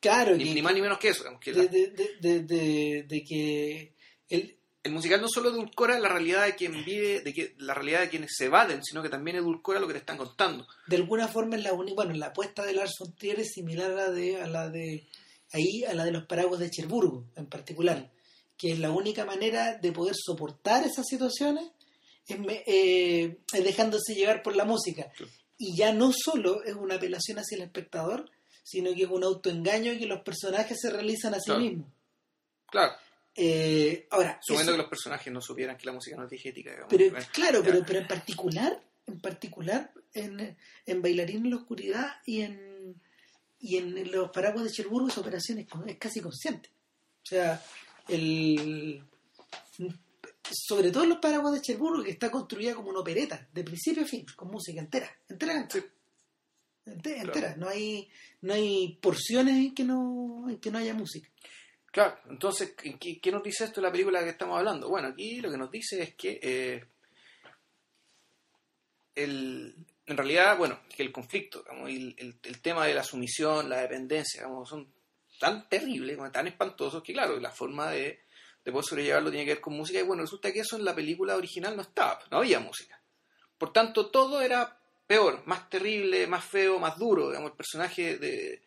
Claro, 0.00 0.36
ni, 0.36 0.60
más 0.62 0.74
ni 0.74 0.80
menos 0.80 0.98
que 0.98 1.10
eso. 1.10 1.24
de, 1.44 3.04
de, 3.08 3.24
que 3.24 3.94
el, 4.28 4.56
el 4.82 4.92
musical 4.92 5.20
no 5.20 5.28
solo 5.28 5.50
edulcora 5.50 5.98
la 6.00 6.08
realidad 6.08 6.44
de 6.44 6.56
quien 6.56 6.84
vive, 6.84 7.20
de 7.20 7.32
que, 7.32 7.54
la 7.58 7.72
realidad 7.72 8.00
de 8.00 8.08
quienes 8.08 8.32
se 8.36 8.46
evaden, 8.46 8.82
sino 8.82 9.00
que 9.02 9.08
también 9.08 9.36
edulcora 9.36 9.78
lo 9.78 9.86
que 9.86 9.92
te 9.92 10.00
están 10.00 10.16
contando. 10.16 10.66
De 10.88 10.96
alguna 10.96 11.28
forma 11.28 11.54
es 11.54 11.62
la 11.62 11.72
única, 11.72 11.94
bueno, 11.94 12.14
la 12.14 12.26
apuesta 12.26 12.64
de 12.64 12.72
Lars 12.72 12.94
von 12.98 13.14
Trier 13.14 13.38
es 13.38 13.52
similar 13.52 13.92
a 13.92 13.94
la 13.94 14.10
de, 14.10 14.42
a 14.42 14.48
la 14.48 14.68
de 14.68 15.06
ahí, 15.52 15.84
a 15.84 15.94
la 15.94 16.04
de 16.04 16.10
los 16.10 16.26
paraguas 16.26 16.58
de 16.58 16.70
Cherburgo 16.70 17.26
en 17.36 17.46
particular, 17.46 18.10
que 18.56 18.72
es 18.72 18.80
la 18.80 18.90
única 18.90 19.24
manera 19.24 19.78
de 19.78 19.92
poder 19.92 20.16
soportar 20.16 20.84
esas 20.84 21.06
situaciones 21.06 21.70
es, 22.26 22.38
eh, 22.66 23.38
dejándose 23.52 24.14
llevar 24.14 24.42
por 24.42 24.56
la 24.56 24.64
música. 24.64 25.12
Y 25.64 25.76
ya 25.76 25.92
no 25.92 26.10
solo 26.12 26.64
es 26.64 26.74
una 26.74 26.96
apelación 26.96 27.38
hacia 27.38 27.54
el 27.54 27.62
espectador, 27.62 28.28
sino 28.64 28.92
que 28.94 29.04
es 29.04 29.08
un 29.08 29.22
autoengaño 29.22 29.96
que 29.96 30.06
los 30.06 30.20
personajes 30.22 30.76
se 30.80 30.90
realizan 30.90 31.34
a 31.34 31.38
sí 31.38 31.52
mismos. 31.52 31.86
Claro. 32.68 32.94
Eh, 33.36 34.08
ahora, 34.10 34.40
Suponiendo 34.42 34.72
que 34.72 34.78
los 34.78 34.88
personajes 34.88 35.32
no 35.32 35.40
supieran 35.40 35.76
que 35.76 35.86
la 35.86 35.92
música 35.92 36.16
no 36.16 36.24
es 36.24 36.30
digética. 36.30 36.84
Pero, 36.88 37.16
claro, 37.32 37.62
pero, 37.62 37.84
pero 37.86 38.00
en 38.00 38.08
particular, 38.08 38.82
en 39.06 39.20
particular, 39.20 39.92
en, 40.14 40.56
en 40.84 41.00
Bailarín 41.00 41.44
en 41.44 41.50
la 41.50 41.56
Oscuridad 41.58 42.16
y 42.26 42.40
en, 42.40 43.00
y 43.60 43.76
en 43.76 44.10
los 44.10 44.32
paraguas 44.32 44.64
de 44.64 44.72
Cherburgo 44.72 45.06
esa 45.06 45.20
operación 45.20 45.60
es, 45.60 45.68
casi 45.96 46.20
consciente. 46.20 46.70
O 47.22 47.26
sea, 47.26 47.62
el 48.08 49.04
sobre 50.50 50.90
todo 50.90 51.04
en 51.04 51.10
los 51.10 51.18
paraguas 51.18 51.54
de 51.54 51.60
Cherburgo, 51.60 52.02
que 52.02 52.10
está 52.10 52.30
construida 52.30 52.74
como 52.74 52.90
una 52.90 53.00
opereta, 53.00 53.48
de 53.52 53.64
principio 53.64 54.02
a 54.02 54.06
fin, 54.06 54.26
con 54.36 54.50
música 54.50 54.80
entera, 54.80 55.10
entera, 55.28 55.54
entera. 55.54 57.54
No 57.56 57.68
hay, 57.68 58.08
no 58.40 58.54
hay 58.54 58.98
porciones 59.00 59.56
en 59.56 59.74
que 59.74 59.84
no, 59.84 60.46
en 60.48 60.58
que 60.58 60.70
no 60.70 60.78
haya 60.78 60.94
música. 60.94 61.28
Claro, 61.92 62.18
entonces, 62.28 62.74
¿qué, 62.74 63.30
nos 63.30 63.42
dice 63.42 63.64
esto 63.64 63.80
de 63.80 63.86
la 63.86 63.92
película 63.92 64.24
que 64.24 64.30
estamos 64.30 64.58
hablando? 64.58 64.88
Bueno, 64.88 65.08
aquí 65.08 65.40
lo 65.40 65.50
que 65.50 65.58
nos 65.58 65.70
dice 65.70 66.02
es 66.02 66.14
que 66.14 66.40
eh, 66.42 66.84
el, 69.14 69.76
en 70.06 70.16
realidad, 70.16 70.56
bueno, 70.56 70.80
que 70.94 71.02
el 71.02 71.12
conflicto, 71.12 71.64
el, 71.86 72.38
el, 72.42 72.60
tema 72.62 72.86
de 72.86 72.94
la 72.94 73.04
sumisión, 73.04 73.68
la 73.68 73.82
dependencia, 73.82 74.44
son 74.64 74.90
tan 75.38 75.68
terribles, 75.68 76.18
tan 76.32 76.46
espantosos, 76.46 77.02
que 77.02 77.12
claro, 77.12 77.38
la 77.38 77.50
forma 77.50 77.90
de, 77.90 78.22
de 78.64 78.72
poder 78.72 78.84
sobrellevarlo 78.84 79.30
tiene 79.30 79.44
que 79.44 79.54
ver 79.54 79.60
con 79.60 79.74
música, 79.74 79.98
y 79.98 80.02
bueno, 80.02 80.22
resulta 80.22 80.52
que 80.52 80.60
eso 80.60 80.76
en 80.76 80.84
la 80.84 80.94
película 80.94 81.36
original 81.36 81.76
no 81.76 81.82
estaba, 81.82 82.20
no 82.30 82.38
había 82.38 82.60
música. 82.60 83.00
Por 83.58 83.72
tanto, 83.72 84.10
todo 84.10 84.40
era 84.40 84.78
peor, 85.06 85.42
más 85.46 85.68
terrible, 85.68 86.26
más 86.26 86.44
feo, 86.44 86.78
más 86.78 86.98
duro, 86.98 87.28
digamos, 87.28 87.50
el 87.50 87.56
personaje 87.56 88.18
de... 88.18 88.62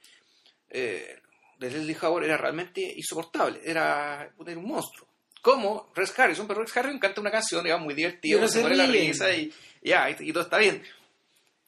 Eh, 0.70 1.22
de 1.58 1.70
Leslie 1.70 1.98
Howard 2.02 2.26
era 2.26 2.38
realmente 2.38 2.82
insoportable, 2.82 3.62
era, 3.64 4.34
un 4.38 4.66
monstruo. 4.66 5.08
Como 5.42 5.92
Rex 5.96 6.18
Harrison, 6.20 6.48
pero 6.48 6.62
Rex 6.62 6.76
Harrison 6.76 7.00
canta 7.00 7.22
una 7.22 7.32
canción, 7.32 7.64
digamos, 7.64 7.86
muy 7.86 7.94
divertida, 7.94 8.48
se 8.48 8.62
pone 8.62 8.76
la 8.76 8.88
risa 8.88 9.34
y, 9.34 9.54
ya, 9.82 10.10
y, 10.10 10.34
todo 10.34 10.44
está 10.44 10.58
bien. 10.58 10.84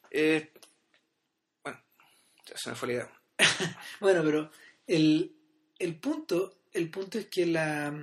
Eh, 0.09 0.51
bueno, 1.63 1.79
se 2.55 2.69
me 2.69 2.75
fue 2.75 2.87
la 2.87 2.93
idea. 2.93 3.11
bueno, 3.99 4.23
pero 4.23 4.51
el, 4.87 5.35
el, 5.77 5.95
punto, 5.99 6.56
el 6.73 6.89
punto 6.89 7.17
es 7.17 7.27
que 7.27 7.45
la 7.45 7.93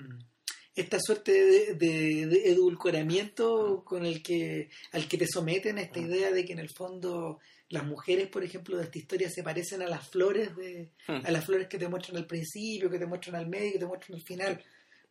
esta 0.75 0.99
suerte 0.99 1.33
de, 1.33 1.75
de, 1.75 2.51
edulcoramiento 2.51 3.85
con 3.85 4.05
el 4.05 4.23
que 4.23 4.71
al 4.93 5.07
que 5.07 5.19
te 5.19 5.27
someten 5.27 5.79
a 5.79 5.83
esta 5.83 6.01
idea 6.01 6.33
de 6.33 6.45
que 6.45 6.53
en 6.53 6.59
el 6.59 6.71
fondo 6.71 7.39
las 7.69 7.85
mujeres, 7.85 8.29
por 8.29 8.45
ejemplo, 8.45 8.77
de 8.77 8.85
esta 8.85 8.99
historia 8.99 9.31
se 9.31 9.43
parecen 9.43 9.83
a 9.83 9.89
las 9.89 10.09
flores 10.09 10.55
de 10.57 10.91
hmm. 11.09 11.27
a 11.27 11.31
las 11.31 11.45
flores 11.45 11.69
que 11.69 11.79
te 11.79 11.89
muestran 11.89 12.17
al 12.17 12.27
principio, 12.27 12.91
que 12.91 12.99
te 12.99 13.07
muestran 13.07 13.37
al 13.37 13.49
medio, 13.49 13.73
que 13.73 13.79
te 13.79 13.87
muestran 13.87 14.19
al 14.19 14.25
final, 14.25 14.65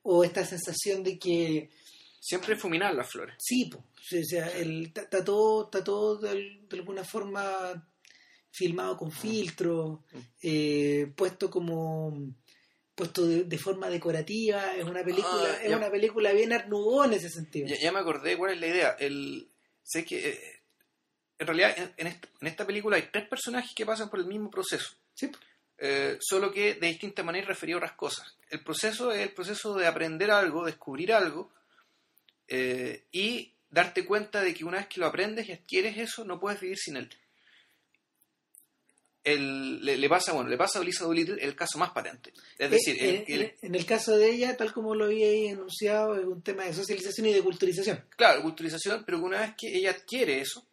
o 0.04 0.24
esta 0.24 0.46
sensación 0.46 1.04
de 1.04 1.18
que 1.18 1.70
siempre 2.20 2.56
fuminar 2.56 2.94
las 2.94 3.10
flores. 3.10 3.36
Sí, 3.40 3.70
o 3.74 4.24
sea, 4.24 4.48
está 4.58 5.24
todo, 5.24 5.66
está 5.66 5.84
todo 5.84 6.18
de, 6.18 6.60
alguna 6.72 7.04
forma 7.04 7.88
filmado 8.52 8.98
con 8.98 9.10
hmm. 9.10 9.12
filtro, 9.12 10.04
eh, 10.42 11.12
puesto 11.16 11.50
como 11.50 12.36
puesto 12.96 13.26
de, 13.26 13.58
forma 13.58 13.90
decorativa, 13.90 14.76
es 14.76 14.84
una 14.84 15.04
película, 15.04 15.48
ah, 15.50 15.64
es 15.64 15.76
una 15.76 15.90
película 15.90 16.32
bien 16.32 16.54
arnudó 16.54 17.06
en 17.06 17.14
ese 17.14 17.30
sentido. 17.30 17.68
Ya, 17.68 17.92
me 17.92 18.00
acordé 18.00 18.38
cuál 18.38 18.54
es 18.54 18.60
la 18.60 18.68
idea. 18.68 18.96
El, 19.00 19.50
sé 19.84 20.06
que 20.06 20.30
eh, 20.30 20.62
en 21.40 21.48
realidad 21.48 21.94
en, 21.98 22.48
esta, 22.48 22.66
película 22.66 22.98
hay 22.98 23.10
tres 23.12 23.28
personajes 23.28 23.74
que 23.76 23.86
pasan 23.86 24.10
por 24.10 24.20
el 24.20 24.28
mismo 24.28 24.50
proceso. 24.50 24.92
Sí. 25.14 25.32
Eh, 25.78 26.18
solo 26.22 26.52
que 26.52 26.76
de 26.76 26.88
distinta 26.88 27.24
manera 27.24 27.48
referido 27.48 27.78
a 27.78 27.82
otras 27.82 27.98
cosas. 27.98 28.38
El 28.50 28.64
proceso 28.64 29.12
es 29.12 29.22
el 29.22 29.34
proceso 29.34 29.74
de 29.76 29.88
aprender 29.88 30.32
algo, 30.32 30.66
descubrir 30.66 31.14
algo 31.14 31.52
eh, 32.48 33.06
y 33.12 33.54
darte 33.70 34.06
cuenta 34.06 34.42
de 34.42 34.54
que 34.54 34.66
una 34.66 34.78
vez 34.78 34.88
que 34.88 35.00
lo 35.00 35.08
aprendes 35.08 35.50
y 35.50 35.52
adquieres 35.52 35.98
eso, 35.98 36.24
no 36.24 36.40
puedes 36.40 36.62
vivir 36.62 36.78
sin 36.78 36.98
él. 36.98 37.10
El, 39.24 39.86
le, 39.86 40.10
pasa 40.10 40.34
bueno 40.34 40.50
le 40.50 40.58
pasa 40.58 40.80
a 40.80 40.84
Lisa 40.84 41.06
Doolittle 41.06 41.38
el 41.40 41.56
caso 41.56 41.78
más 41.78 41.92
patente 41.92 42.34
es 42.58 42.68
eh, 42.68 42.70
decir 42.70 43.56
en 43.62 43.74
el 43.74 43.86
caso 43.86 44.18
de 44.18 44.30
ella 44.30 44.58
tal 44.58 44.74
como 44.74 44.96
lo 44.96 45.06
había 45.06 45.32
enunciado 45.50 46.20
es 46.20 46.26
un 46.26 46.42
tema 46.42 46.66
de 46.66 46.74
socialización 46.74 47.28
y 47.28 47.34
de 47.34 47.42
culturización 47.42 48.04
claro 48.18 48.42
culturización 48.42 49.04
pero 49.06 49.20
una 49.20 49.40
vez 49.40 49.54
que 49.58 49.74
ella 49.74 49.92
adquiere 49.92 50.42
eso 50.42 50.68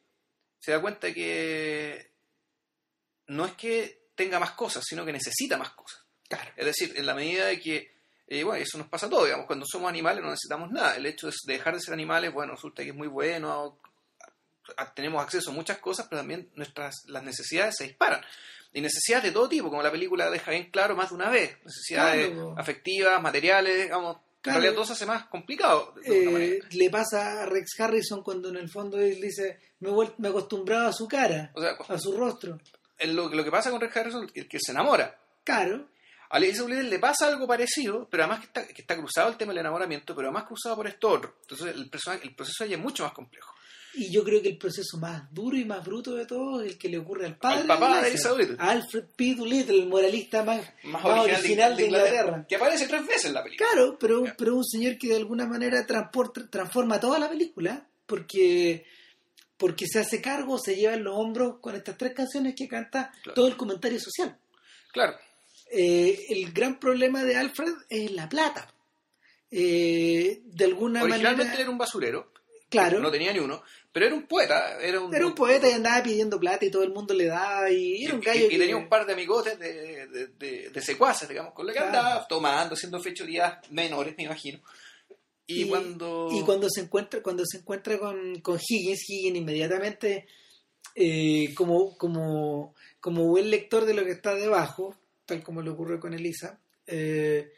se 0.58 0.72
da 0.72 0.80
cuenta 0.80 1.12
que 1.12 2.10
no 3.28 3.46
es 3.46 3.52
que 3.52 4.10
tenga 4.14 4.38
más 4.38 4.52
cosas, 4.52 4.84
sino 4.86 5.04
que 5.04 5.12
necesita 5.12 5.56
más 5.56 5.70
cosas. 5.70 6.04
Claro. 6.28 6.50
Es 6.56 6.66
decir, 6.66 6.92
en 6.96 7.06
la 7.06 7.14
medida 7.14 7.46
de 7.46 7.58
que, 7.58 7.94
eh, 8.26 8.44
bueno, 8.44 8.62
eso 8.62 8.76
nos 8.76 8.88
pasa 8.88 9.06
a 9.06 9.10
todos, 9.10 9.24
digamos, 9.24 9.46
cuando 9.46 9.64
somos 9.66 9.88
animales 9.88 10.22
no 10.22 10.30
necesitamos 10.30 10.70
nada. 10.70 10.96
El 10.96 11.06
hecho 11.06 11.28
de 11.28 11.34
dejar 11.46 11.74
de 11.74 11.80
ser 11.80 11.94
animales, 11.94 12.32
bueno, 12.32 12.52
resulta 12.52 12.82
que 12.82 12.90
es 12.90 12.94
muy 12.94 13.08
bueno, 13.08 13.78
tenemos 14.94 15.22
acceso 15.22 15.50
a 15.50 15.54
muchas 15.54 15.78
cosas, 15.78 16.06
pero 16.08 16.20
también 16.20 16.50
nuestras 16.54 17.04
las 17.06 17.22
necesidades 17.22 17.76
se 17.76 17.84
disparan. 17.84 18.20
Y 18.72 18.80
necesidades 18.80 19.24
de 19.24 19.32
todo 19.32 19.48
tipo, 19.48 19.68
como 19.68 19.82
la 19.82 19.90
película 19.90 20.30
deja 20.30 20.52
bien 20.52 20.70
claro 20.70 20.94
más 20.94 21.10
de 21.10 21.16
una 21.16 21.28
vez. 21.30 21.56
Necesidades 21.64 22.28
Claro. 22.30 22.54
afectivas, 22.56 23.20
materiales, 23.20 23.82
digamos. 23.84 24.18
Claro. 24.42 24.56
En 24.58 24.62
realidad 24.62 24.74
todo 24.74 24.86
se 24.86 24.92
hace 24.94 25.06
más 25.06 25.26
complicado. 25.26 25.94
Eh, 26.04 26.60
le 26.70 26.88
pasa 26.90 27.42
a 27.42 27.46
Rex 27.46 27.78
Harrison 27.80 28.22
cuando 28.22 28.48
en 28.48 28.56
el 28.56 28.70
fondo 28.70 28.98
él 28.98 29.20
dice, 29.20 29.58
me, 29.80 29.90
me 30.18 30.28
he 30.28 30.30
acostumbrado 30.30 30.88
a 30.88 30.92
su 30.92 31.06
cara, 31.08 31.50
O 31.54 31.60
sea, 31.60 31.72
a 31.88 31.98
su 31.98 32.16
rostro. 32.16 32.58
lo, 33.06 33.28
lo 33.28 33.44
que 33.44 33.50
pasa 33.50 33.70
con 33.70 33.80
Rick 33.80 33.96
Harrison 33.96 34.30
es 34.34 34.46
que, 34.46 34.58
se 34.60 34.70
enamora. 34.72 35.18
Claro, 35.44 35.88
A 36.30 36.38
Doolittle 36.38 36.84
le 36.84 36.98
pasa 37.00 37.26
algo 37.26 37.46
parecido, 37.46 38.08
pero 38.08 38.22
además 38.22 38.40
que 38.40 38.46
está, 38.46 38.66
que 38.68 38.80
está 38.82 38.96
cruzado 38.96 39.28
el 39.30 39.36
tema 39.36 39.50
del 39.52 39.58
enamoramiento, 39.60 40.14
pero 40.14 40.28
además 40.28 40.44
cruzado 40.44 40.76
por 40.76 40.86
esto 40.86 41.08
otro. 41.08 41.36
Entonces 41.42 41.74
el, 41.74 41.90
personaje, 41.90 42.22
el 42.24 42.34
proceso 42.36 42.62
ahí 42.64 42.72
es 42.72 42.78
mucho 42.78 43.02
más 43.02 43.12
complejo. 43.12 43.52
Y 43.94 44.10
yo 44.12 44.22
creo 44.24 44.40
que 44.40 44.48
el 44.50 44.56
proceso 44.58 44.98
más 44.98 45.32
duro 45.32 45.56
y 45.56 45.64
más 45.64 45.84
bruto 45.84 46.14
de 46.14 46.24
todo 46.26 46.60
es 46.62 46.72
el 46.72 46.78
que 46.78 46.88
le 46.88 46.98
ocurre 46.98 47.26
al 47.26 47.36
padre 47.36 47.62
Al 47.62 47.66
papá 47.66 48.00
de 48.02 48.08
Eliza, 48.08 48.08
Elisa 48.10 48.28
Doolittle. 48.30 48.56
a 48.58 48.70
Alfred 48.70 49.04
P. 49.16 49.34
Doolittle, 49.34 49.78
el 49.82 49.86
moralista 49.88 50.42
más, 50.44 50.60
Más, 50.84 51.02
más 51.02 51.04
original, 51.20 51.40
original, 51.40 51.76
de, 51.76 51.84
Inglaterra. 51.86 52.46
Que 52.48 52.56
aparece 52.56 52.86
tres 52.86 53.06
veces 53.06 53.24
en 53.26 53.34
la 53.34 53.42
película. 53.42 53.68
Claro, 53.70 53.98
pero, 53.98 54.24
pero 54.38 54.54
un 54.56 54.64
señor 54.64 54.96
que 54.98 55.08
de 55.08 55.16
alguna 55.16 55.46
manera 55.46 55.86
transporta- 55.86 56.48
transforma 56.48 57.00
toda 57.00 57.18
la 57.18 57.28
película 57.28 57.86
porque, 58.06 58.84
porque 59.56 59.86
se 59.86 59.98
hace 60.00 60.20
cargo, 60.20 60.58
se 60.58 60.76
lleva 60.76 60.94
en 60.94 61.04
los 61.04 61.16
hombros 61.16 61.58
con 61.60 61.74
estas 61.74 61.96
tres 61.98 62.14
canciones 62.14 62.54
que 62.56 62.68
canta 62.68 63.12
Claro. 63.22 63.34
todo 63.34 63.48
el 63.48 63.56
comentario 63.56 63.98
social. 64.00 64.36
Claro. 64.92 65.16
Eh, 65.72 66.26
el 66.30 66.52
gran 66.52 66.78
problema 66.80 67.22
de 67.24 67.36
Alfred 67.36 67.72
es 67.88 68.10
la 68.12 68.28
plata. 68.28 68.72
Eh, 69.52 70.42
de 70.44 70.64
alguna 70.64 71.02
Originalmente 71.02 71.44
manera, 71.44 71.62
era 71.62 71.70
un 71.70 71.78
basurero, 71.78 72.32
claro, 72.68 73.00
no 73.00 73.10
tenía 73.10 73.32
ni 73.32 73.40
uno, 73.40 73.62
pero 73.92 74.06
era 74.06 74.14
un 74.14 74.22
poeta, 74.26 74.80
era 74.80 75.00
un, 75.00 75.14
era 75.14 75.26
un 75.26 75.34
poeta 75.34 75.68
y 75.68 75.72
andaba 75.72 76.02
pidiendo 76.02 76.38
plata 76.38 76.64
y 76.64 76.70
todo 76.70 76.82
el 76.84 76.92
mundo 76.92 77.12
le 77.14 77.26
daba 77.26 77.70
y 77.70 78.04
era 78.04 78.14
un 78.14 78.22
y- 78.22 78.24
gallo 78.24 78.40
y, 78.42 78.44
y 78.44 78.48
que- 78.50 78.58
tenía 78.58 78.76
un 78.76 78.88
par 78.88 79.04
de 79.06 79.12
amigotes 79.14 79.58
de, 79.58 80.06
de, 80.06 80.26
de- 80.28 80.70
de 80.70 80.80
secuaces, 80.82 81.28
digamos, 81.28 81.52
con 81.54 81.66
los 81.66 81.74
que 81.74 81.80
Claro. 81.82 81.96
andaba 81.98 82.28
tomando, 82.28 82.74
haciendo 82.74 83.00
fechorías 83.00 83.58
menores, 83.70 84.14
me 84.16 84.24
imagino. 84.24 84.60
Y, 85.46 85.66
cuando... 85.68 86.28
y 86.30 86.42
cuando 86.42 86.68
se 86.70 86.82
encuentra 86.82 87.20
cuando 87.22 87.44
se 87.44 87.58
encuentra 87.58 87.98
con, 87.98 88.40
con 88.40 88.60
Higgins 88.64 89.10
Higgins 89.10 89.36
inmediatamente 89.38 90.26
eh, 90.94 91.52
como 91.56 91.96
como 91.98 92.74
como 93.00 93.24
buen 93.24 93.50
lector 93.50 93.84
de 93.84 93.94
lo 93.94 94.04
que 94.04 94.12
está 94.12 94.34
debajo 94.36 94.94
tal 95.26 95.42
como 95.42 95.60
le 95.62 95.70
ocurre 95.70 95.98
con 95.98 96.14
Elisa 96.14 96.60
eh, 96.86 97.50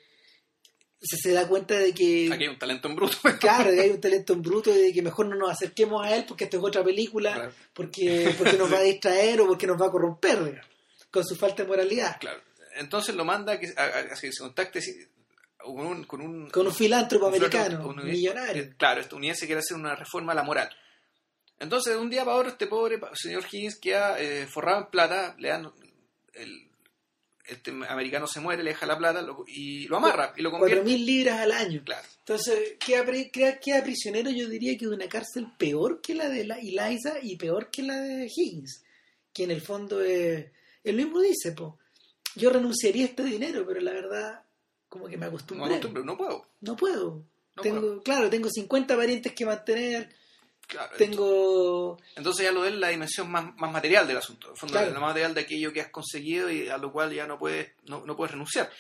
se, 1.03 1.17
se 1.17 1.33
da 1.33 1.49
cuenta 1.49 1.77
de 1.77 1.93
que 1.93 2.31
Aquí 2.33 2.45
hay 2.45 2.49
un 2.51 2.59
talento 2.59 2.89
en 2.89 2.97
bruto. 2.97 3.17
claro 3.41 3.71
de 3.71 3.77
que 3.77 3.83
hay 3.83 3.91
un 3.91 4.01
talento 4.01 4.33
en 4.33 4.43
bruto 4.43 4.71
y 4.75 4.79
de 4.81 4.93
que 4.93 5.03
mejor 5.03 5.27
no 5.27 5.37
nos 5.37 5.51
acerquemos 5.51 6.05
a 6.07 6.15
él 6.15 6.25
porque 6.27 6.45
esto 6.45 6.59
es 6.59 6.63
otra 6.65 6.85
película 6.85 7.35
Claro. 7.35 7.53
porque 7.75 8.35
porque 8.39 8.57
nos 8.57 8.73
va 8.73 8.79
a 8.79 8.83
distraer 8.93 9.41
o 9.41 9.47
porque 9.47 9.67
nos 9.67 9.81
va 9.81 9.87
a 9.87 9.91
corromper 9.91 10.63
con 11.11 11.25
su 11.25 11.35
falta 11.37 11.63
de 11.65 11.69
moralidad 11.69 12.19
Claro. 12.21 12.41
Entonces 12.77 13.15
lo 13.15 13.25
manda 13.25 13.53
a 13.55 13.61
que, 13.61 13.73
a- 13.77 13.85
a- 13.85 14.09
que 14.21 14.33
se 14.33 14.39
contacte 14.41 14.81
con 15.59 15.87
un, 15.87 16.05
con 16.05 16.21
un, 16.21 16.51
con 16.51 16.67
un 16.67 16.75
filántropo 16.75 17.27
un 17.27 17.35
americano 17.35 17.87
un- 17.89 18.05
millonario 18.05 18.63
eh, 18.63 18.75
Claro, 18.79 19.01
estadounidense 19.01 19.47
quiere 19.47 19.61
hacer 19.61 19.77
una 19.77 19.95
reforma 19.95 20.33
a 20.33 20.35
la 20.35 20.43
moral. 20.43 20.69
Entonces, 21.61 21.93
de 21.95 21.99
un 22.01 22.11
día 22.11 22.25
para 22.25 22.39
otro, 22.39 22.51
este 22.51 22.67
pobre 22.67 22.99
señor 23.15 23.45
Higgins 23.49 23.77
queda 23.79 24.19
eh, 24.21 24.49
forrado 24.49 24.81
en 24.81 24.87
plata, 24.91 25.37
le 25.39 25.49
dan 25.49 25.71
el, 26.35 26.69
este 27.47 27.71
americano 27.89 28.27
se 28.27 28.41
muere, 28.41 28.63
le 28.63 28.71
deja 28.71 28.87
la 28.87 28.97
plata 28.99 29.21
lo- 29.23 29.45
y 29.47 29.87
lo 29.89 29.97
amarra 29.97 30.33
y 30.37 30.43
lo 30.43 30.51
convierte. 30.51 30.85
mil 30.85 31.05
libras 31.05 31.41
al 31.41 31.53
año 31.53 31.83
Claro, 31.85 32.07
Entonces, 32.21 32.75
queda, 32.85 33.05
queda, 33.33 33.59
queda 33.59 33.83
prisionero, 33.83 34.31
yo 34.31 34.49
diría 34.49 34.77
que 34.79 34.87
de 34.87 34.95
una 34.95 35.09
cárcel 35.09 35.49
peor 35.59 36.01
que 36.01 36.15
la 36.15 36.29
de 36.29 36.45
la 36.45 36.59
Eliza 36.59 37.15
y 37.23 37.37
peor 37.37 37.71
que 37.71 37.83
la 37.83 38.01
de 38.01 38.27
Higgins, 38.35 38.85
que 39.33 39.45
en 39.45 39.51
el 39.51 39.61
fondo 39.61 40.01
es, 40.03 40.47
él 40.85 40.97
mismo 40.97 41.21
dice, 41.21 41.53
po, 41.53 41.79
yo 42.37 42.51
renunciaría 42.51 43.05
a 43.05 43.09
este 43.09 43.25
dinero, 43.25 43.65
pero 43.67 43.81
la 43.81 43.93
verdad, 43.93 44.43
como 44.89 45.07
que 45.09 45.17
me 45.17 45.27
acostumbré. 45.27 45.67
acostumbro, 45.75 46.05
no 46.05 46.17
puedo. 46.17 46.47
No 46.61 46.77
puedo. 46.77 47.25
No 47.57 47.63
tengo, 47.63 47.81
puedo. 47.81 48.03
Claro, 48.03 48.31
tengo 48.31 48.49
50 48.49 48.97
parientes 48.97 49.33
que 49.33 49.45
mantener, 49.45 50.09
Claro, 50.67 50.97
tengo... 50.97 51.99
Entonces 52.17 52.45
ya 52.47 52.53
lo 52.53 52.65
él 52.65 52.81
la 52.81 52.89
dimensión 52.89 53.31
más, 53.31 53.55
más 53.57 53.73
material 53.73 54.07
del 54.07 54.17
asunto, 54.17 54.47
en 54.49 54.53
el 54.53 54.59
fondo, 54.59 54.73
Claro. 54.73 54.89
lo 54.95 55.01
más 55.01 55.11
material 55.11 55.35
de 55.35 55.41
aquello 55.43 55.73
que 55.73 55.81
has 55.83 55.91
conseguido 55.91 56.51
y 56.51 56.69
a 56.69 56.79
lo 56.79 56.91
cual 56.93 57.13
ya 57.13 57.27
no 57.27 57.39
puedes, 57.39 57.73
no, 57.85 58.05
no 58.07 58.17
puedes 58.17 58.33
renunciar. 58.33 58.71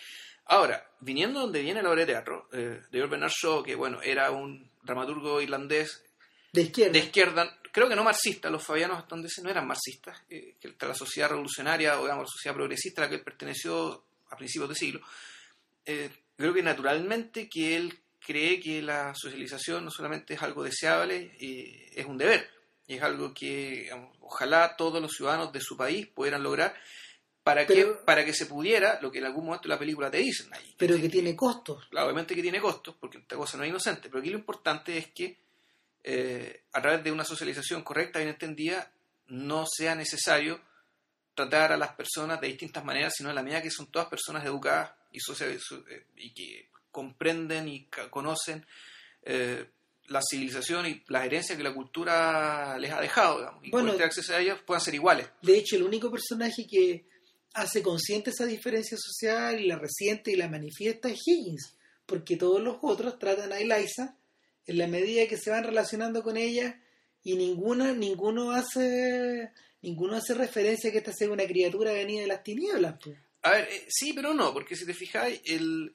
Ahora, 0.47 0.91
viniendo 1.01 1.41
donde 1.41 1.63
viene 1.63 1.83
la 1.83 1.91
obra 1.91 2.01
de 2.01 2.07
teatro, 2.13 2.49
eh, 2.53 2.81
de 2.91 3.07
Bernard 3.07 3.31
Shaw, 3.31 3.63
que 3.63 3.75
bueno, 3.75 4.01
era 4.03 4.31
un 4.31 4.71
dramaturgo 4.83 5.41
irlandés 5.41 6.03
De 6.53 6.63
izquierda. 6.63 6.93
de 6.93 6.99
izquierda, 6.99 7.59
creo 7.73 7.89
que 7.89 7.95
no 7.97 8.05
marxista, 8.05 8.51
los 8.51 8.65
fabianos 8.65 9.05
se 9.29 9.43
no 9.43 9.51
eran 9.51 9.67
marxistas, 9.67 10.21
eh, 10.31 10.57
que 10.61 10.75
la 10.87 10.95
sociedad 10.95 11.29
revolucionaria 11.31 11.99
o 11.99 12.03
digamos 12.03 12.25
la 12.25 12.29
sociedad 12.33 12.57
progresista 12.57 13.03
a 13.03 13.05
la 13.05 13.09
que 13.11 13.17
él 13.17 13.23
perteneció 13.23 14.05
a 14.31 14.37
principios 14.37 14.69
de 14.71 14.75
siglo, 14.75 15.01
eh, 15.87 16.11
creo 16.37 16.53
que 16.55 16.63
naturalmente 16.63 17.49
que 17.49 17.77
él 17.77 17.99
cree 18.25 18.61
que 18.61 18.83
la 18.83 19.15
socialización 19.15 19.85
no 19.85 19.91
solamente 19.91 20.35
es 20.35 20.43
algo 20.43 20.63
deseable, 20.65 21.37
eh, 21.41 21.91
es 21.95 22.07
un 22.07 22.19
deber, 22.19 22.49
y 22.87 22.95
es 22.97 23.03
algo 23.03 23.33
que 23.35 23.83
digamos, 23.83 24.17
ojalá 24.21 24.77
todos 24.77 25.01
los 25.01 25.13
ciudadanos 25.13 25.53
de 25.53 25.61
su 25.61 25.77
país 25.77 26.07
pudieran 26.09 26.43
lograr 26.43 26.75
para 27.43 27.67
que, 27.67 27.85
para 28.07 28.25
que 28.25 28.33
se 28.33 28.47
pudiera, 28.47 29.01
lo 29.03 29.11
que 29.11 29.19
en 29.19 29.25
algún 29.25 29.47
momento 29.47 29.69
la 29.69 29.79
película 29.79 30.11
te 30.11 30.19
dicen 30.19 30.53
ahí. 30.55 30.75
pero 30.79 30.97
que 31.01 31.09
tiene 31.09 31.35
costos. 31.35 31.87
Claro, 31.91 32.07
obviamente 32.07 32.35
que 32.37 32.43
tiene 32.43 32.61
costos, 32.61 32.95
porque 33.01 33.19
esta 33.19 33.37
cosa 33.37 33.57
no 33.59 33.65
es 33.65 33.71
inocente, 33.71 34.09
pero 34.09 34.21
aquí 34.21 34.31
lo 34.31 34.39
importante 34.39 34.97
es 34.97 35.09
que 35.09 35.39
eh, 36.05 36.65
a 36.73 36.81
través 36.83 37.03
de 37.05 37.13
una 37.13 37.25
socialización 37.25 37.83
correcta, 37.83 38.19
bien 38.19 38.31
entendida, 38.31 38.93
no 39.27 39.65
sea 39.67 39.95
necesario 39.95 40.61
tratar 41.35 41.73
a 41.73 41.77
las 41.77 41.93
personas 41.95 42.41
de 42.41 42.49
distintas 42.49 42.85
maneras, 42.85 43.15
sino 43.17 43.31
en 43.31 43.35
la 43.37 43.43
medida 43.43 43.63
que 43.63 43.71
son 43.71 43.87
todas 43.91 44.09
personas 44.09 44.45
educadas 44.45 44.93
y, 45.13 45.21
social- 45.21 45.59
so- 45.61 45.85
eh, 45.89 46.07
y 46.17 46.33
que 46.35 46.69
comprenden 46.93 47.67
y 47.67 47.89
conocen 48.11 48.65
eh, 49.23 49.67
la 50.07 50.21
civilización 50.23 50.87
y 50.87 51.03
las 51.09 51.25
herencias 51.25 51.59
que 51.59 51.65
la 51.65 51.75
cultura 51.75 52.79
les 52.79 52.93
ha 52.93 53.01
dejado, 53.01 53.39
digamos, 53.39 53.65
y 53.65 53.71
Bueno, 53.71 53.93
tener 53.93 54.07
acceso 54.07 54.35
a 54.35 54.41
ellas 54.41 54.61
puedan 54.65 54.81
ser 54.81 54.95
iguales. 54.95 55.29
De 55.43 55.57
hecho, 55.57 55.77
el 55.77 55.83
único 55.83 56.11
personaje 56.11 56.67
que 56.71 57.07
hace 57.55 57.83
consciente 57.83 58.31
esa 58.31 58.47
diferencia 58.47 58.97
social 58.99 59.61
y 59.61 59.67
la 59.67 59.79
resiente 59.79 60.31
y 60.31 60.37
la 60.37 60.49
manifiesta 60.49 61.09
es 61.09 61.21
Higgins, 61.27 61.77
porque 62.07 62.37
todos 62.37 62.61
los 62.61 62.77
otros 62.83 63.19
tratan 63.19 63.53
a 63.53 63.59
Eliza 63.59 64.17
en 64.67 64.79
la 64.79 64.87
medida 64.87 65.27
que 65.27 65.37
se 65.37 65.51
van 65.51 65.65
relacionando 65.65 66.23
con 66.23 66.37
ella 66.37 66.81
y 67.23 67.37
ninguna, 67.37 67.93
ninguno 67.93 68.53
hace 68.53 69.51
ninguno 69.83 70.17
hace 70.17 70.35
referencia 70.35 70.89
a 70.89 70.93
que 70.93 70.99
esta 70.99 71.13
sea 71.13 71.31
una 71.31 71.47
criatura 71.47 71.93
venida 71.93 72.23
de 72.23 72.29
las 72.29 72.43
tinieblas. 72.43 72.97
pues. 73.03 73.19
A 73.43 73.51
ver, 73.51 73.69
eh, 73.71 73.87
sí, 73.89 74.13
pero 74.13 74.33
no, 74.33 74.53
porque 74.53 74.77
si 74.77 74.87
te 74.87 74.95
fijáis, 74.95 75.41
el... 75.45 75.93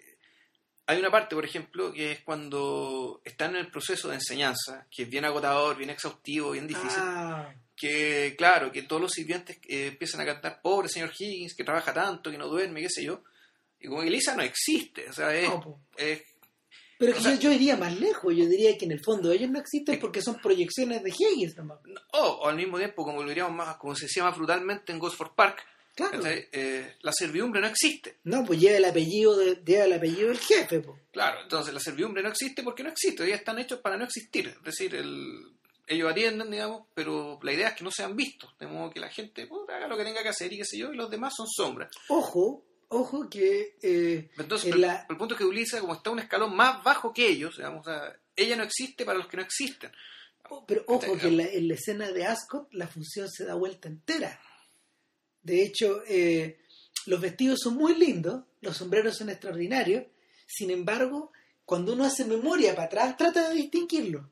hay 0.88 1.00
una 1.00 1.12
parte, 1.12 1.36
por 1.36 1.45
ejemplo, 1.45 1.91
que 1.93 2.13
es 2.13 2.21
cuando 2.21 3.21
están 3.26 3.52
en 3.52 3.58
el 3.58 3.69
proceso 3.71 4.08
de 4.10 4.15
enseñanza, 4.15 4.88
que 4.89 5.04
es 5.04 5.10
bien 5.10 5.26
agotador, 5.26 5.76
bien 5.78 5.89
exhaustivo, 5.89 6.52
bien 6.52 6.65
difícil, 6.67 7.00
Ah, 7.02 7.54
que 7.76 8.34
claro, 8.38 8.71
que 8.71 8.82
todos 8.84 9.02
los 9.02 9.12
sirvientes 9.12 9.60
eh, 9.67 9.88
empiezan 9.88 10.21
a 10.21 10.26
cantar, 10.26 10.62
pobre 10.62 10.89
señor 10.89 11.12
Higgins, 11.17 11.54
que 11.56 11.63
trabaja 11.63 11.93
tanto, 11.93 12.32
que 12.32 12.38
no 12.38 12.47
duerme, 12.47 12.82
qué 12.82 12.89
sé 12.89 13.04
yo, 13.04 13.21
y 13.80 13.88
como 13.88 14.02
que 14.02 14.08
Elisa 14.08 14.36
no 14.36 14.41
existe, 14.41 15.08
o 15.10 15.13
sea, 15.13 15.36
es... 15.36 15.47
no, 15.50 15.82
es- 15.97 16.23
Pero 16.97 17.13
que 17.13 17.19
o 17.19 17.21
sea- 17.21 17.36
yo, 17.36 17.41
yo 17.41 17.52
iría 17.52 17.76
más 17.78 18.00
lejos, 18.00 18.34
yo 18.36 18.45
diría 18.47 18.76
que 18.78 18.86
en 18.86 18.93
el 18.93 19.04
fondo 19.04 19.32
ellos 19.32 19.52
no 19.52 19.60
existen 19.60 20.00
porque 20.00 20.21
son 20.23 20.39
proyecciones 20.41 21.04
de 21.04 21.10
Higgins 21.12 21.56
nomás. 21.58 21.80
o, 22.13 22.19
o 22.19 22.47
al 22.47 22.56
mismo 22.56 22.78
tiempo, 22.80 23.04
como 23.04 23.21
lo 23.21 23.30
diríamos 23.30 23.54
más, 23.56 23.76
como 23.78 23.93
se 23.95 24.06
decía 24.06 24.23
más 24.23 24.36
brutalmente 24.36 24.91
en 24.91 24.97
Gosford 25.00 25.36
Park, 25.36 25.63
Claro. 25.97 26.21
Eh, 26.25 26.95
la 27.01 27.12
servidumbre 27.12 27.60
no 27.60 27.67
existe. 27.67 28.19
No, 28.23 28.45
pues 28.45 28.60
lleva 28.60 28.77
el 28.77 28.86
apellido 28.86 29.36
de, 29.36 29.55
lleva 29.65 29.86
el 29.86 29.93
apellido 29.93 30.29
del 30.29 30.38
jefe, 30.38 30.79
pues. 30.79 31.01
Claro, 31.12 31.41
entonces 31.41 31.73
la 31.73 31.79
servidumbre 31.79 32.21
no 32.23 32.29
existe 32.29 32.62
porque 32.63 32.83
no 32.83 32.89
existe, 32.89 33.23
ellos 33.25 33.39
están 33.39 33.57
hechos 33.60 33.79
para 33.79 33.97
no 33.97 34.03
existir, 34.05 34.47
es 34.47 34.63
decir, 34.63 34.93
el- 34.95 35.57
ellos 35.88 36.12
atienden, 36.12 36.51
digamos, 36.51 36.83
pero 36.93 37.39
la 37.41 37.51
idea 37.53 37.69
es 37.69 37.73
que 37.75 37.83
no 37.83 37.91
sean 37.91 38.15
vistos, 38.15 38.53
de 38.60 38.67
modo 38.67 38.89
que 38.91 38.99
la 38.99 39.10
gente 39.10 39.49
haga 39.69 39.88
lo 39.88 39.97
que 39.97 40.03
tenga 40.03 40.21
que 40.21 40.29
hacer 40.29 40.53
y 40.53 40.57
qué 40.57 40.65
sé 40.65 40.77
yo, 40.77 40.93
y 40.93 40.95
los 40.97 41.10
demás 41.10 41.33
son 41.36 41.47
sombras. 41.47 41.89
Ojo, 42.10 42.63
ojo 42.89 43.27
que 43.29 43.77
eh, 43.81 44.29
Entonces, 44.38 44.73
En 44.73 44.81
la- 44.81 45.01
pero 45.07 45.13
el 45.13 45.17
punto 45.17 45.33
es 45.33 45.39
que 45.39 45.45
Ulisa, 45.45 45.79
como 45.79 45.93
está 45.95 46.10
un 46.12 46.19
escalón 46.19 46.55
más 46.55 46.83
bajo 46.83 47.12
que 47.13 47.27
ellos, 47.27 47.57
digamos, 47.57 47.88
o 47.88 47.89
sea, 47.89 48.15
ella 48.36 48.55
no 48.55 48.63
existe 48.63 49.03
para 49.05 49.17
los 49.17 49.27
que 49.27 49.38
no 49.38 49.43
existen. 49.43 49.91
oh, 50.49 50.63
pero 50.67 50.83
ojo 50.88 51.17
que 51.17 51.27
en 51.27 51.38
la, 51.38 51.43
en 51.45 51.67
la 51.67 51.73
escena 51.73 52.12
de 52.12 52.25
Ascot 52.25 52.67
la 52.73 52.88
función 52.88 53.27
se 53.29 53.45
da 53.45 53.55
vuelta 53.55 53.88
entera. 53.88 54.39
De 55.48 55.64
hecho, 55.64 56.04
eh, 56.08 56.60
los 57.06 57.22
vestidos 57.22 57.60
son 57.64 57.76
muy 57.76 57.95
lindos, 57.95 58.43
los 58.60 58.76
sombreros 58.76 59.16
son 59.16 59.30
extraordinarios, 59.30 60.04
sin 60.45 60.72
embargo, 60.72 61.32
cuando 61.66 61.93
uno 61.93 62.04
hace 62.04 62.26
memoria 62.26 62.76
para 62.76 62.88
atrás, 62.88 63.16
trata 63.18 63.48
de 63.50 63.56
distinguirlos. 63.56 64.26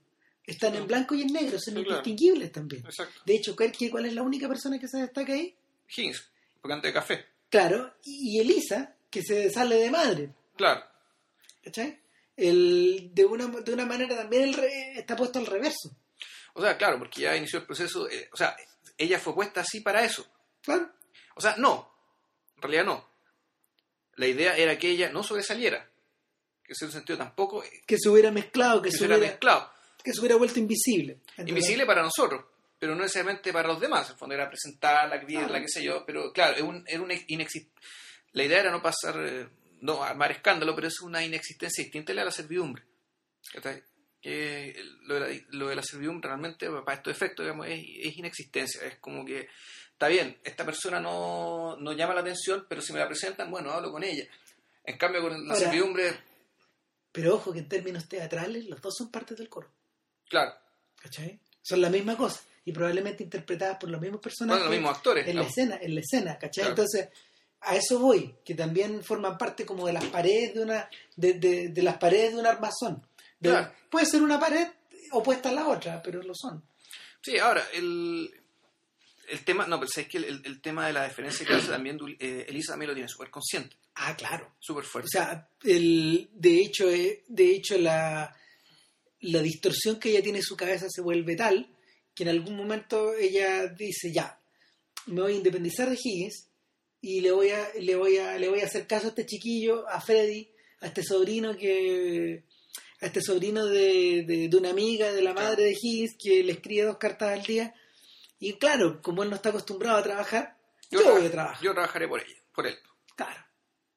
Están 0.46 0.76
en 0.76 0.86
blanco 0.86 1.16
y 1.16 1.22
en 1.22 1.32
negro, 1.34 1.58
son 1.58 1.74
Sí, 1.76 1.84
claro. 1.84 1.90
indistinguibles 1.90 2.52
también. 2.52 2.84
Exacto. 2.86 3.22
De 3.26 3.34
hecho, 3.36 3.56
¿cuál, 3.56 4.06
es 4.06 4.14
la 4.14 4.22
única 4.24 4.48
persona 4.50 4.78
que 4.78 4.88
se 4.90 4.98
destaca 4.98 5.32
ahí? 5.34 5.56
Higgins, 5.90 6.22
tocante 6.62 6.88
de 6.88 6.94
café. 6.94 7.26
Claro, 7.50 7.94
y 8.04 8.38
y 8.38 8.40
Elisa, 8.42 8.94
que 9.10 9.22
se 9.24 9.50
sale 9.50 9.76
de 9.78 9.90
madre. 9.90 10.30
Claro. 10.58 10.84
¿Cachai? 11.64 11.98
El, 12.36 13.12
de, 13.14 13.24
una, 13.26 13.48
de 13.48 13.74
una 13.74 13.86
manera 13.86 14.18
también 14.18 14.44
el 14.44 14.54
re- 14.54 15.00
está 15.00 15.16
puesto 15.16 15.40
al 15.40 15.46
reverso. 15.46 15.96
O 16.54 16.62
sea, 16.62 16.78
claro, 16.78 17.00
porque 17.00 17.22
ya 17.22 17.36
inició 17.38 17.60
el 17.60 17.66
proceso, 17.66 18.10
eh, 18.10 18.30
o 18.34 18.38
sea, 18.38 18.56
ella 18.98 19.18
fue 19.20 19.34
puesta 19.34 19.62
así 19.62 19.80
para 19.80 20.04
eso. 20.06 20.28
Claro. 20.62 20.92
O 21.36 21.42
sea, 21.42 21.56
no, 21.58 21.92
en 22.56 22.62
realidad 22.62 22.86
no. 22.86 23.08
La 24.16 24.28
idea 24.28 24.56
era 24.58 24.78
que 24.80 24.90
ella 24.90 25.10
no 25.12 25.22
sobresaliera, 25.24 25.86
que 26.64 26.72
en 26.72 26.88
ese 26.88 26.92
sentido 26.92 27.18
tampoco, 27.18 27.64
eh, 27.64 27.82
Que 27.86 27.98
se 27.98 28.10
hubiera 28.10 28.32
mezclado, 28.32 28.82
que, 28.82 28.90
que 28.90 28.98
se, 28.98 29.06
hubiera 29.06 29.18
mezclado. 29.20 29.72
que 30.04 30.14
se 30.14 30.20
hubiera 30.20 30.36
vuelto 30.38 30.60
invisible. 30.60 31.20
Invisible 31.38 31.86
para 31.86 32.02
nosotros, 32.02 32.46
pero 32.80 32.96
no 32.96 33.02
necesariamente 33.02 33.52
para 33.54 33.68
los 33.68 33.80
demás. 33.80 34.08
En 34.08 34.14
el 34.14 34.18
fondo 34.18 34.36
era 34.36 34.48
presentarla, 34.50 35.18
vivirla, 35.18 35.48
Claro. 35.48 35.62
qué 35.64 35.70
sé 35.70 35.84
yo, 35.84 36.06
pero 36.06 36.32
claro, 36.32 36.56
es 36.56 36.62
un- 36.64 36.84
era 36.88 37.02
un 37.02 37.10
inexist- 37.12 37.70
la 38.32 38.44
idea 38.44 38.60
era 38.62 38.72
no 38.72 38.82
pasar, 38.82 39.16
eh, 39.26 39.48
no 39.82 40.02
armar 40.04 40.32
escándalo, 40.32 40.74
pero 40.76 40.88
es 40.88 41.02
una 41.02 41.24
inexistencia 41.24 41.84
distinta 41.84 42.12
a 42.14 42.16
la 42.16 42.32
servidumbre. 42.32 42.84
Que 44.22 44.76
lo, 45.04 45.16
de 45.16 45.20
la, 45.20 45.42
lo 45.50 45.68
de 45.68 45.76
la 45.76 45.84
servidumbre 45.84 46.30
realmente, 46.30 46.68
para 46.84 46.98
estos 46.98 47.12
efectos, 47.16 47.46
digamos, 47.46 47.68
es, 47.68 47.80
es 48.00 48.18
inexistencia. 48.18 48.82
Es 48.88 48.98
como 48.98 49.24
que, 49.24 49.48
está 49.96 50.08
bien, 50.10 50.38
esta 50.44 50.64
persona 50.66 51.00
no, 51.00 51.76
no 51.78 51.94
llama 51.94 52.14
la 52.14 52.22
atención, 52.22 52.66
pero 52.70 52.82
si 52.82 52.94
me 52.94 53.00
la 53.00 53.08
presentan, 53.08 53.50
bueno, 53.50 53.72
hablo 53.72 53.92
con 53.92 54.04
ella. 54.04 54.26
En 54.84 54.98
cambio, 54.98 55.22
con 55.22 55.32
la 55.48 55.54
Ahora- 55.54 55.56
servidumbre, 55.66 56.20
Pero 57.12 57.36
ojo 57.36 57.54
que 57.54 57.60
en 57.60 57.70
términos 57.70 58.08
teatrales 58.10 58.66
los 58.68 58.82
dos 58.82 58.94
son 58.98 59.10
partes 59.10 59.38
del 59.38 59.50
coro. 59.50 59.70
claro, 60.30 60.54
¿Cachai? 61.02 61.40
Son 61.62 61.80
la 61.82 61.90
misma 61.90 62.16
cosa. 62.18 62.42
Y 62.66 62.72
probablemente 62.72 63.24
interpretadas 63.24 63.78
por 63.78 63.90
los 63.90 64.02
mismos 64.02 64.20
personajes. 64.22 64.60
bueno, 64.64 64.72
los 64.72 64.80
mismos 64.80 64.98
actores. 64.98 65.28
en 65.28 65.36
la 65.36 65.44
escena, 65.44 65.78
en 65.82 65.94
la 65.96 66.02
escena, 66.02 66.38
¿cachai? 66.40 66.64
Claro. 66.64 66.70
Entonces, 66.72 67.10
a 67.62 67.76
eso 67.76 68.00
voy, 68.00 68.36
que 68.44 68.54
también 68.56 69.04
forman 69.04 69.38
parte 69.38 69.66
como 69.66 69.86
de 69.88 69.94
las 69.94 70.06
paredes 70.06 70.56
de 70.56 70.62
una, 70.64 70.90
de, 71.16 71.34
de- 71.34 71.70
de 71.70 71.84
las 71.84 71.98
paredes 71.98 72.34
de 72.34 72.40
un 72.40 72.46
armazón. 72.48 73.08
De- 73.40 73.50
Claro. 73.50 73.72
Puede 73.90 74.06
ser 74.08 74.22
una 74.24 74.40
pared 74.40 74.68
opuesta 75.12 75.50
a 75.50 75.52
la 75.54 75.68
otra, 75.68 76.02
pero 76.04 76.22
lo 76.24 76.34
son. 76.36 76.64
Sí, 77.22 77.38
ahora, 77.38 77.64
el, 77.74 78.30
el 79.30 79.44
tema, 79.44 79.66
no, 79.68 79.80
pero 79.80 79.90
es 79.96 80.08
que 80.08 80.18
el, 80.18 80.42
el 80.44 80.62
tema 80.62 80.88
de 80.88 80.94
la 80.94 81.08
diferencia 81.08 81.46
que 81.46 81.54
hace 81.54 81.68
también 81.70 81.98
eh, 82.20 82.46
Elisa 82.48 82.74
también 82.74 82.90
lo 82.90 82.96
tiene 82.96 83.10
súper 83.10 83.30
consciente, 83.30 83.76
Ah, 83.96 84.16
claro. 84.16 84.54
súper 84.60 84.84
fuerte. 84.84 85.08
O 85.08 85.12
sea, 85.12 85.50
el, 85.64 86.30
de 86.34 86.60
hecho, 86.62 86.90
eh, 86.90 87.24
de 87.28 87.52
hecho 87.56 87.78
la, 87.78 88.36
la 89.22 89.42
distorsión 89.42 90.00
que 90.00 90.10
ella 90.10 90.22
tiene 90.24 90.40
en 90.40 90.44
su 90.44 90.56
cabeza 90.58 90.88
se 90.90 91.02
vuelve 91.02 91.36
tal 91.36 91.70
que 92.14 92.24
en 92.24 92.30
algún 92.30 92.56
momento 92.56 93.14
ella 93.14 93.68
dice, 93.68 94.12
ya, 94.14 94.40
me 95.08 95.22
voy 95.22 95.34
a 95.34 95.36
independizar 95.38 95.90
de 95.90 95.98
Higgins 96.02 96.48
y 97.02 97.22
le 97.22 97.32
voy 97.32 97.50
a, 97.50 97.68
le 97.80 97.96
voy 97.96 98.18
a, 98.18 98.38
le 98.40 98.48
voy 98.50 98.62
a 98.62 98.66
hacer 98.66 98.88
caso 98.88 99.08
a 99.08 99.10
este 99.10 99.26
chiquillo, 99.26 99.88
a 99.90 100.00
Freddy, 100.02 100.50
a 100.82 100.88
este 100.88 101.04
sobrino 101.04 101.56
que 101.58 102.44
a 103.02 103.06
este 103.08 103.22
sobrino 103.22 103.66
de, 103.66 104.24
de, 104.26 104.48
de 104.48 104.58
una 104.58 104.70
amiga 104.70 105.12
de 105.12 105.22
la 105.22 105.34
madre 105.34 105.66
de 105.66 105.72
Higgins 105.80 106.16
que 106.18 106.42
le 106.44 106.54
escribe 106.54 106.84
dos 106.86 106.98
cartas 106.98 107.38
al 107.38 107.44
día 107.46 107.74
y 108.40 108.54
claro, 108.58 109.02
como 109.02 109.24
él 109.24 109.30
no 109.30 109.36
está 109.36 109.50
acostumbrado 109.50 109.98
a 109.98 110.04
trabajar, 110.04 110.58
yo, 110.92 111.00
tra- 111.00 111.12
voy 111.12 111.26
a 111.26 111.32
trabajar. 111.32 111.64
yo 111.64 111.74
trabajaré 111.74 112.08
por 112.08 112.20
ella, 112.22 112.42
por 112.54 112.68
él. 112.68 112.78
Claro. 113.16 113.42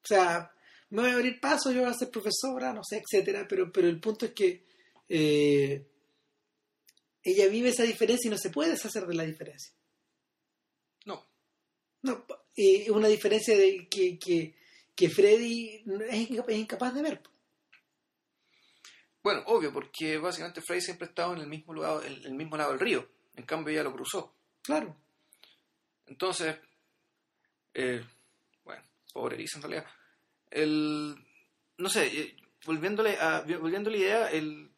O 0.03 0.07
sea, 0.07 0.51
me 0.89 1.01
voy 1.01 1.11
a 1.11 1.13
abrir 1.15 1.39
paso, 1.39 1.71
yo 1.71 1.81
voy 1.81 1.89
a 1.89 1.93
ser 1.93 2.09
profesora, 2.09 2.73
no 2.73 2.81
sé, 2.83 3.01
etcétera, 3.05 3.45
pero, 3.47 3.71
pero 3.71 3.87
el 3.87 3.99
punto 3.99 4.25
es 4.25 4.31
que 4.33 4.65
eh, 5.09 5.85
ella 7.23 7.47
vive 7.47 7.69
esa 7.69 7.83
diferencia 7.83 8.27
y 8.27 8.31
no 8.31 8.37
se 8.37 8.49
puede 8.49 8.71
deshacer 8.71 9.05
de 9.05 9.13
la 9.15 9.23
diferencia. 9.23 9.73
No, 11.05 11.25
No, 12.01 12.25
eh, 12.55 12.83
es 12.83 12.89
una 12.89 13.07
diferencia 13.07 13.55
de 13.57 13.87
que, 13.89 14.17
que, 14.17 14.55
que 14.95 15.09
Freddy 15.09 15.83
es 16.09 16.29
incapaz, 16.29 16.49
es 16.53 16.57
incapaz 16.59 16.93
de 16.95 17.01
ver. 17.01 17.21
bueno, 19.21 19.43
obvio, 19.47 19.71
porque 19.73 20.17
básicamente 20.17 20.61
Freddy 20.61 20.81
siempre 20.81 21.05
ha 21.05 21.09
estado 21.09 21.33
en 21.33 21.39
el 21.41 21.47
mismo 21.47 21.73
lugar, 21.73 22.05
en 22.05 22.13
el 22.23 22.33
mismo 22.33 22.57
lado 22.57 22.71
del 22.71 22.79
río, 22.79 23.07
en 23.39 23.45
cambio 23.45 23.73
ella 23.73 23.83
lo 23.83 23.93
cruzó. 23.93 24.35
Claro. 24.61 24.95
Entonces, 26.05 26.57
eh, 27.73 28.03
bueno, 28.63 28.83
pobre 29.13 29.35
Elisa 29.35 29.57
en 29.57 29.63
realidad. 29.63 29.85
El, 30.51 31.15
no 31.77 31.89
sé, 31.89 32.07
eh, 32.07 32.35
volviéndole 32.65 33.17
a, 33.19 33.41
volviendo 33.59 33.89
a 33.89 33.93
la 33.93 33.97
idea, 33.97 34.31
el, 34.31 34.71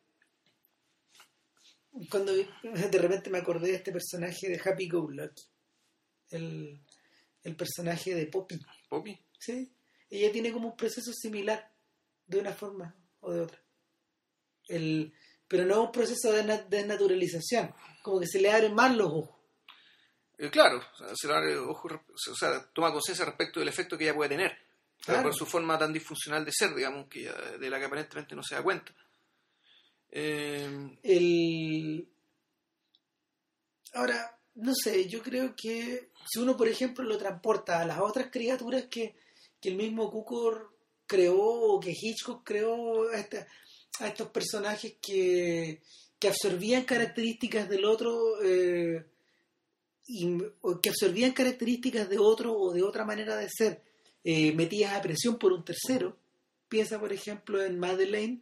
Cuando 2.09 2.33
de 2.33 2.97
repente 2.99 3.29
me 3.29 3.39
acordé 3.39 3.69
de 3.69 3.75
este 3.75 3.91
personaje 3.91 4.47
de 4.49 4.61
Happy 4.63 4.87
Go 4.89 5.09
Lucky, 5.09 5.43
el, 6.31 6.79
el 7.43 7.55
personaje 7.55 8.13
de 8.15 8.27
Poppy. 8.27 8.59
Poppy, 8.89 9.17
¿sí? 9.39 9.71
Ella 10.09 10.31
tiene 10.31 10.51
como 10.51 10.69
un 10.69 10.75
proceso 10.77 11.11
similar, 11.13 11.71
de 12.27 12.39
una 12.39 12.53
forma 12.53 12.95
o 13.21 13.31
de 13.31 13.41
otra. 13.41 13.59
El, 14.67 15.13
pero 15.47 15.65
no 15.65 15.83
un 15.83 15.91
proceso 15.91 16.31
de 16.33 16.43
na- 16.43 16.61
desnaturalización, 16.63 17.73
como 18.01 18.19
que 18.19 18.27
se 18.27 18.39
le 18.41 18.51
abren 18.51 18.73
más 18.73 18.95
los 18.95 19.07
ojos. 19.07 19.29
Eh, 20.37 20.49
claro, 20.49 20.81
se 21.15 21.27
le 21.27 21.33
abre 21.35 21.57
ojo 21.57 21.87
rep- 21.89 22.09
o 22.09 22.35
sea, 22.35 22.65
toma 22.73 22.91
conciencia 22.91 23.25
respecto 23.25 23.59
del 23.59 23.69
efecto 23.69 23.97
que 23.97 24.05
ella 24.05 24.15
puede 24.15 24.29
tener, 24.29 24.57
Claro. 25.01 25.23
por 25.23 25.35
su 25.35 25.45
forma 25.45 25.77
tan 25.77 25.93
disfuncional 25.93 26.43
de 26.45 26.51
ser, 26.51 26.73
digamos, 26.73 27.07
que 27.07 27.21
ella- 27.21 27.57
de 27.59 27.69
la 27.69 27.77
que 27.79 27.85
aparentemente 27.85 28.35
no 28.35 28.41
se 28.43 28.55
da 28.55 28.63
cuenta. 28.63 28.91
Eh, 30.09 30.97
El... 31.03 32.07
Ahora, 33.93 34.37
no 34.55 34.73
sé, 34.73 35.07
yo 35.07 35.21
creo 35.21 35.53
que 35.55 36.09
si 36.29 36.39
uno, 36.39 36.55
por 36.57 36.67
ejemplo, 36.67 37.03
lo 37.03 37.17
transporta 37.17 37.81
a 37.81 37.85
las 37.85 37.99
otras 37.99 38.29
criaturas 38.31 38.85
que, 38.89 39.15
que 39.59 39.69
el 39.69 39.75
mismo 39.75 40.09
Cukor 40.09 40.73
creó 41.05 41.37
o 41.39 41.79
que 41.79 41.91
Hitchcock 41.91 42.43
creó 42.45 43.09
a, 43.09 43.17
esta- 43.17 43.47
a 43.99 44.07
estos 44.07 44.29
personajes 44.29 44.95
que, 45.01 45.81
que 46.21 46.27
absorbían 46.29 46.83
características 46.85 47.67
del 47.67 47.83
otro 47.83 48.41
eh, 48.43 49.03
y, 50.07 50.37
o 50.61 50.79
que 50.79 50.89
absorbían 50.89 51.31
características 51.33 52.07
de 52.09 52.19
otro 52.19 52.53
o 52.57 52.71
de 52.73 52.83
otra 52.83 53.03
manera 53.05 53.35
de 53.35 53.49
ser 53.49 53.81
eh, 54.23 54.53
metidas 54.53 54.93
a 54.93 55.01
presión 55.01 55.37
por 55.37 55.51
un 55.51 55.65
tercero. 55.65 56.15
Piensa, 56.69 56.99
por 56.99 57.11
ejemplo, 57.11 57.61
en 57.63 57.79
Madeleine, 57.79 58.39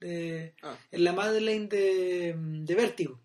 de- 0.00 0.52
ah, 0.62 0.76
en 0.90 1.04
la 1.04 1.12
Madeleine 1.12 1.68
de, 1.68 2.34
de 2.36 2.74
Vértigo, 2.74 3.20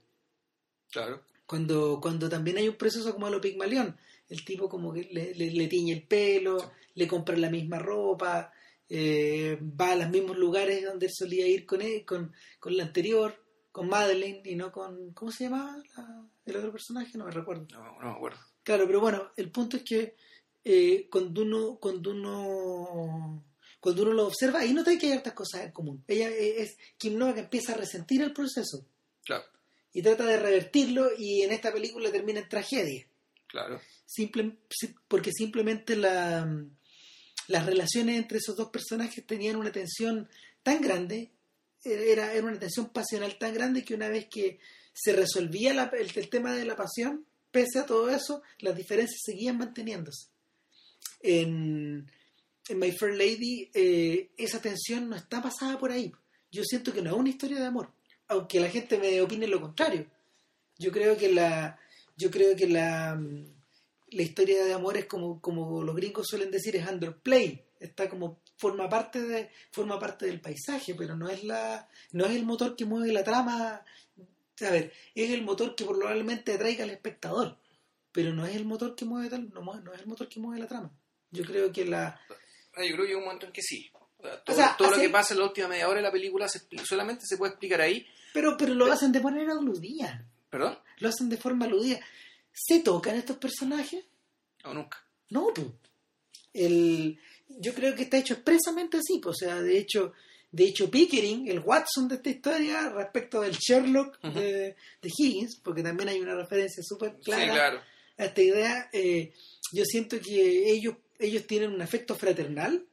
claro. 0.91 1.23
cuando, 1.45 1.99
cuando 2.01 2.29
también 2.29 2.57
hay 2.57 2.69
un 2.69 2.75
proceso 2.75 3.11
como 3.13 3.25
a 3.25 3.29
lo 3.31 3.41
Pigmalión, 3.41 3.97
el 4.29 4.45
tipo 4.45 4.69
como 4.69 4.93
que 4.93 5.09
le, 5.11 5.33
le- 5.33 5.51
le 5.51 5.67
tiñe 5.67 5.93
el 5.93 6.03
pelo, 6.03 6.59
Sí. 6.59 6.65
le 6.95 7.07
compra 7.07 7.35
la 7.35 7.49
misma 7.49 7.79
ropa, 7.79 8.53
eh, 8.89 9.57
va 9.61 9.91
a 9.93 9.95
los 9.95 10.09
mismos 10.09 10.37
lugares 10.37 10.83
donde 10.85 11.07
él 11.07 11.11
solía 11.13 11.47
ir 11.47 11.65
con, 11.65 11.81
él, 11.81 12.05
con, 12.05 12.31
con 12.59 12.77
la 12.77 12.83
anterior, 12.83 13.35
con 13.77 13.89
Madeleine 13.89 14.41
y 14.45 14.55
no 14.55 14.71
con, 14.71 15.11
¿cómo 15.13 15.31
se 15.31 15.45
llamaba 15.45 15.77
la- 15.95 16.25
el 16.45 16.55
otro 16.57 16.71
personaje? 16.71 17.17
No 17.17 17.25
me 17.25 17.31
recuerdo. 17.31 17.67
No, 17.71 17.83
no 17.99 18.05
me 18.11 18.11
acuerdo. 18.11 18.39
Claro, 18.63 18.85
pero 18.87 18.99
bueno, 18.99 19.31
el 19.37 19.49
punto 19.51 19.77
es 19.77 19.83
que 19.83 20.15
eh, 20.63 21.07
cuando 21.09 21.41
uno 21.43 21.77
cuando 21.79 22.11
uno 22.11 23.43
cuando 23.79 24.01
uno 24.03 24.13
lo 24.13 24.27
observa, 24.27 24.59
ahí 24.59 24.73
nota 24.73 24.97
que 24.97 25.07
hay 25.07 25.13
hartas 25.13 25.33
cosas 25.33 25.61
en 25.65 25.71
común. 25.71 26.03
Ella 26.07 26.29
es 26.29 26.77
Kim 26.97 27.17
Novak 27.17 27.35
que 27.35 27.41
empieza 27.41 27.73
a 27.73 27.77
resentir 27.77 28.21
el 28.21 28.33
proceso 28.33 28.85
Claro, 29.23 29.43
y 29.93 30.01
trata 30.01 30.25
de 30.25 30.37
revertirlo 30.37 31.09
y 31.17 31.41
en 31.43 31.51
esta 31.51 31.71
película 31.71 32.11
termina 32.11 32.39
en 32.41 32.49
tragedia. 32.49 33.07
claro. 33.47 33.79
Simple, 34.05 34.57
porque 35.07 35.31
simplemente 35.33 35.95
la, 35.95 36.49
las 37.47 37.65
relaciones 37.65 38.17
entre 38.17 38.37
esos 38.39 38.55
dos 38.55 38.69
personajes 38.69 39.25
tenían 39.25 39.57
una 39.57 39.71
tensión 39.71 40.27
tan 40.63 40.81
grande, 40.81 41.31
era, 41.93 42.33
era 42.33 42.45
una 42.47 42.59
tensión 42.59 42.89
pasional 42.89 43.37
tan 43.37 43.53
grande 43.53 43.83
que 43.83 43.93
una 43.95 44.09
vez 44.09 44.27
que 44.29 44.59
se 44.93 45.13
resolvía 45.13 45.73
la- 45.73 45.91
el, 45.97 46.29
tema 46.29 46.53
de 46.55 46.65
la 46.65 46.75
pasión, 46.75 47.25
pese 47.51 47.79
a 47.79 47.85
todo 47.85 48.09
eso, 48.09 48.41
las 48.59 48.75
diferencias 48.75 49.21
seguían 49.23 49.57
manteniéndose. 49.57 50.27
En, 51.21 52.09
en 52.69 52.79
My 52.79 52.91
Fair 52.91 53.13
Lady, 53.15 53.69
eh, 53.73 54.31
esa 54.37 54.61
tensión 54.61 55.09
no 55.09 55.15
está 55.15 55.41
pasada 55.41 55.77
por 55.79 55.91
ahí. 55.91 56.11
Yo 56.51 56.63
siento 56.63 56.93
que 56.93 57.01
no 57.01 57.11
es 57.11 57.15
una 57.17 57.29
historia 57.29 57.59
de 57.59 57.65
amor, 57.65 57.91
aunque 58.27 58.59
la 58.59 58.69
gente 58.69 58.97
me 58.97 59.21
opine 59.21 59.47
lo 59.47 59.61
contrario. 59.61 60.07
Yo 60.77 60.91
creo 60.91 61.17
que 61.17 61.31
la, 61.31 61.79
yo 62.15 62.29
creo 62.31 62.55
que 62.55 62.67
la, 62.67 63.19
la 64.09 64.21
historia 64.21 64.63
de 64.63 64.73
amor 64.73 64.97
es 64.97 65.05
como, 65.05 65.41
como 65.41 65.83
los 65.83 65.95
gringos 65.95 66.27
suelen 66.27 66.51
decir, 66.51 66.75
es 66.75 66.87
underplay. 66.89 67.63
Está 67.79 68.09
como, 68.09 68.39
forma 68.57 68.89
parte 68.89 69.21
de, 69.21 69.49
forma 69.71 69.99
parte 69.99 70.25
del 70.25 70.41
paisaje, 70.41 70.93
pero 70.95 71.15
no 71.15 71.29
es 71.29 71.43
la, 71.43 71.87
no 72.11 72.25
es 72.25 72.35
el 72.35 72.45
motor 72.45 72.75
que 72.75 72.85
mueve 72.85 73.13
la 73.13 73.23
trama. 73.23 73.83
A 74.59 74.69
ver, 74.69 74.91
es 75.15 75.31
el 75.31 75.43
motor 75.43 75.75
que 75.75 75.85
probablemente 75.85 76.53
atraiga 76.53 76.83
al 76.83 76.89
espectador, 76.89 77.57
pero 78.11 78.33
no 78.33 78.45
es 78.45 78.55
el 78.55 78.65
motor 78.65 78.95
que 78.95 79.05
mueve 79.05 79.29
tal, 79.29 79.49
no, 79.53 79.93
es 79.93 80.01
el 80.01 80.07
motor 80.07 80.27
que 80.27 80.39
mueve 80.39 80.59
la 80.59 80.67
trama. 80.67 80.91
Yo 81.31 81.43
creo 81.43 81.71
que 81.71 81.85
la, 81.85 82.19
Ah, 82.77 82.83
Yo 82.85 82.93
creo 82.93 83.05
que 83.05 83.11
hay 83.11 83.17
un 83.17 83.23
momento 83.23 83.47
en 83.47 83.51
que 83.51 83.61
sí. 83.61 83.89
O 84.19 84.27
todo, 84.27 84.41
O 84.47 84.53
sea, 84.55 84.75
todo 84.77 84.91
lo 84.91 84.97
que 84.97 85.09
pasa 85.09 85.33
en 85.33 85.39
la 85.39 85.47
última 85.47 85.67
media 85.67 85.87
hora 85.87 85.97
de 85.97 86.03
la 86.03 86.11
película 86.11 86.47
se 86.47 86.61
solamente 86.83 87.25
se 87.25 87.37
puede 87.37 87.51
explicar 87.51 87.81
ahí. 87.81 88.05
pero, 88.33 88.55
pero 88.57 88.73
lo 88.73 88.91
hacen 88.91 89.11
de 89.11 89.19
manera 89.19 89.53
aludida, 89.53 90.25
¿Perdón? 90.49 90.77
lo 90.99 91.09
hacen 91.09 91.29
de 91.29 91.37
forma 91.37 91.65
aludida. 91.65 91.99
¿Se 92.53 92.79
tocan 92.79 93.15
estos 93.15 93.37
personajes? 93.37 94.05
No, 94.63 94.73
nunca. 94.73 95.03
No, 95.29 95.53
pu. 95.53 95.73
el, 96.53 97.19
yo 97.49 97.73
creo 97.73 97.95
que 97.95 98.03
está 98.03 98.17
hecho 98.17 98.33
expresamente 98.33 98.97
así, 98.97 99.19
pues, 99.21 99.37
o 99.41 99.45
sea, 99.45 99.61
de 99.61 99.77
hecho, 99.77 100.13
De 100.49 100.63
hecho, 100.63 100.89
Pickering, 100.89 101.49
el 101.49 101.59
Watson 101.59 102.07
de 102.07 102.15
esta 102.15 102.29
historia, 102.29 102.89
respecto 102.89 103.41
del 103.41 103.53
Sherlock 103.53 104.19
de, 104.21 104.75
de 105.01 105.11
Higgins, 105.17 105.57
porque 105.61 105.83
también 105.83 106.07
hay 106.09 106.19
una 106.21 106.35
referencia 106.35 106.81
súper 106.83 107.17
clara 107.19 107.43
Sí, 107.43 107.49
claro. 107.49 107.81
a 108.17 108.25
esta 108.25 108.41
idea, 108.41 108.89
eh, 108.93 109.33
yo 109.73 109.83
siento 109.83 110.17
que 110.21 110.71
ellos, 110.71 110.95
ellos 111.19 111.45
tienen 111.45 111.73
un 111.73 111.81
afecto 111.81 112.15
fraternal 112.15 112.85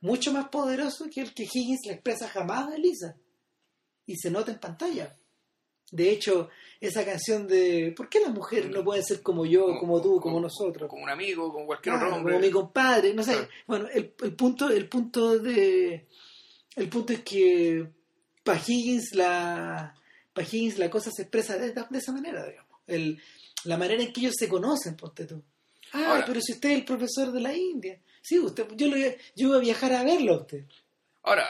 mucho 0.00 0.32
más 0.32 0.48
poderoso 0.50 1.06
que 1.12 1.22
el 1.22 1.34
que 1.34 1.42
Higgins 1.44 1.86
le 1.86 1.94
expresa 1.94 2.28
jamás 2.28 2.68
a 2.70 2.76
Elisa. 2.76 3.16
Y 4.06 4.16
se 4.16 4.30
nota 4.30 4.52
en 4.52 4.60
pantalla. 4.60 5.16
De 5.94 6.10
hecho, 6.10 6.50
esa 6.80 7.04
canción 7.04 7.46
de 7.46 7.92
¿por 7.96 8.08
qué 8.08 8.20
las 8.20 8.32
mujeres 8.32 8.68
no 8.70 8.82
pueden 8.84 9.04
ser 9.04 9.22
como 9.22 9.46
yo, 9.46 9.78
como, 9.78 10.02
tú, 10.02 10.20
como, 10.20 10.40
nosotros? 10.40 10.88
Como 10.88 11.04
un 11.04 11.10
amigo, 11.10 11.52
como 11.52 11.66
cualquier 11.66 11.94
otro 11.94 12.14
hombre. 12.14 12.34
como 12.34 12.44
mi 12.44 12.50
compadre, 12.50 13.14
no 13.14 13.22
sé. 13.22 13.32
Claro. 13.32 13.48
Bueno, 13.66 13.88
el, 13.94 14.12
el 14.22 14.34
punto, 14.34 14.68
el 14.70 14.88
punto 14.88 15.38
de 15.38 16.06
el 16.76 16.88
punto 16.88 17.12
es 17.12 17.20
que 17.20 17.86
para 18.42 18.60
Higgins 18.66 19.14
la 19.14 19.94
para 20.32 20.46
Higgins 20.46 20.78
la 20.78 20.90
cosa 20.90 21.10
se 21.14 21.22
expresa 21.22 21.56
de, 21.56 21.72
de 21.72 21.98
esa 21.98 22.12
manera, 22.12 22.44
digamos. 22.44 22.80
El, 22.86 23.20
la 23.64 23.76
manera 23.78 24.02
en 24.02 24.12
que 24.12 24.20
ellos 24.20 24.34
se 24.36 24.48
conocen, 24.48 24.96
ponte 24.96 25.24
tú. 25.26 25.42
Ah, 25.92 26.10
Ahora- 26.10 26.24
pero 26.26 26.40
si 26.40 26.52
usted 26.52 26.70
es 26.70 26.78
el 26.78 26.84
profesor 26.84 27.30
de 27.30 27.40
la 27.40 27.54
India. 27.54 28.00
Sí, 28.20 28.38
usted, 28.38 28.66
yo, 28.74 28.88
lo, 28.88 28.96
yo 28.96 29.08
iba 29.48 29.56
a 29.56 29.60
viajar 29.60 29.92
a 29.92 30.02
verlo 30.02 30.34
a 30.34 30.40
usted. 30.40 30.64
Ahora, 31.22 31.46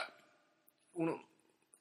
uno, 0.93 1.25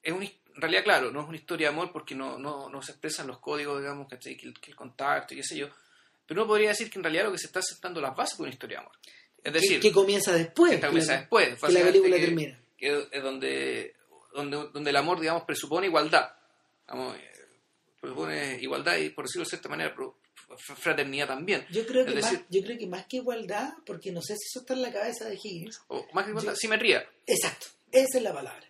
es 0.02 0.12
un, 0.12 0.26
en 0.54 0.60
realidad, 0.60 0.84
claro, 0.84 1.10
no 1.10 1.22
es 1.22 1.28
una 1.28 1.36
historia 1.36 1.68
de 1.68 1.74
amor 1.74 1.90
porque 1.92 2.14
no, 2.14 2.38
no, 2.38 2.68
no 2.68 2.82
se 2.82 2.92
expresan 2.92 3.26
los 3.26 3.38
códigos, 3.40 3.80
digamos, 3.80 4.08
¿cachai? 4.08 4.36
Que 4.36 4.46
el, 4.46 4.60
que 4.60 4.70
el 4.70 4.76
contacto 4.76 5.34
y 5.34 5.38
qué 5.38 5.42
sé 5.42 5.56
yo. 5.56 5.68
Pero 6.26 6.42
uno 6.42 6.48
podría 6.48 6.68
decir 6.70 6.90
que 6.90 6.98
en 6.98 7.04
realidad 7.04 7.24
lo 7.24 7.32
que 7.32 7.38
se 7.38 7.46
está 7.46 7.60
sentando 7.60 8.00
las 8.00 8.14
bases 8.16 8.36
con 8.36 8.44
una 8.44 8.52
historia 8.54 8.78
de 8.78 8.84
amor. 8.84 8.96
Es 9.42 9.52
decir, 9.52 9.80
que, 9.80 9.88
que 9.88 9.92
comienza 9.94 10.32
después. 10.32 10.72
que 10.72 10.80
comienza 10.86 11.12
que 11.12 11.14
la- 11.14 11.20
después. 11.20 11.60
que 11.60 11.72
la 11.72 11.82
película 11.84 12.16
que- 12.16 12.22
termina. 12.22 12.60
que 12.78 13.08
es 13.12 13.22
donde, 13.22 13.94
donde, 14.32 14.56
donde 14.72 14.90
el 14.90 14.96
amor, 14.96 15.20
digamos, 15.20 15.42
presupone 15.44 15.86
igualdad. 15.86 16.32
Vamos, 16.88 17.16
eh, 17.16 17.30
presupone 18.00 18.58
igualdad 18.62 18.96
y, 18.96 19.10
por 19.10 19.24
decirlo 19.26 19.44
de 19.44 19.50
cierta 19.50 19.68
manera, 19.68 19.94
fraternidad 20.56 21.26
también. 21.26 21.66
Yo 21.70 21.86
creo, 21.86 22.04
que 22.04 22.12
Es 22.12 22.20
más, 22.22 22.32
decir- 22.32 22.46
yo 22.48 22.62
creo 22.62 22.78
que 22.78 22.86
más 22.86 23.06
que 23.06 23.16
igualdad, 23.18 23.74
porque 23.84 24.12
no 24.12 24.22
sé 24.22 24.36
si 24.36 24.44
eso 24.46 24.60
está 24.60 24.74
en 24.74 24.82
la 24.82 24.92
cabeza 24.92 25.26
de 25.28 25.34
Higgins, 25.34 25.80
O 25.88 26.06
más 26.12 26.24
que 26.24 26.30
igualdad, 26.30 26.52
Yo- 26.52 26.56
simetría. 26.56 27.06
Exacto, 27.26 27.66
esa 27.92 28.18
es 28.18 28.22
la 28.24 28.32
palabra. 28.32 28.66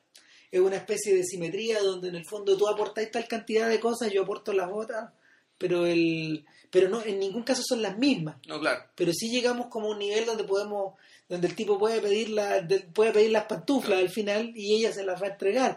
Es 0.54 0.60
una 0.60 0.76
especie 0.76 1.14
de 1.16 1.24
simetría 1.24 1.80
donde 1.80 2.08
en 2.10 2.14
el 2.14 2.24
fondo 2.24 2.56
tú 2.56 2.68
aportáis 2.68 3.10
tal 3.10 3.26
cantidad 3.26 3.68
de 3.68 3.80
cosas, 3.80 4.12
yo 4.12 4.22
aporto 4.22 4.52
las 4.52 4.70
otras, 4.72 5.10
pero 5.58 5.84
el 5.86 6.44
pero 6.70 6.88
no 6.88 7.02
en 7.04 7.18
ningún 7.18 7.42
caso 7.42 7.62
son 7.66 7.82
las 7.82 7.98
mismas. 7.98 8.36
No, 8.46 8.60
claro. 8.60 8.84
Pero 8.94 9.12
sí 9.12 9.30
llegamos 9.30 9.66
como 9.66 9.88
a 9.88 9.90
un 9.90 9.98
nivel 9.98 10.24
donde 10.26 10.44
podemos 10.44 10.94
donde 11.28 11.48
el 11.48 11.54
tipo 11.56 11.78
puede 11.78 12.00
pedir 12.00 12.30
la, 12.30 12.60
de- 12.60 12.80
puede 12.80 13.12
pedir 13.12 13.30
las 13.32 13.46
pantuflas 13.46 13.98
al 13.98 14.10
final 14.10 14.52
y 14.54 14.76
ella 14.76 14.92
se 14.92 15.04
las 15.04 15.20
va 15.20 15.26
a 15.26 15.30
entregar. 15.30 15.76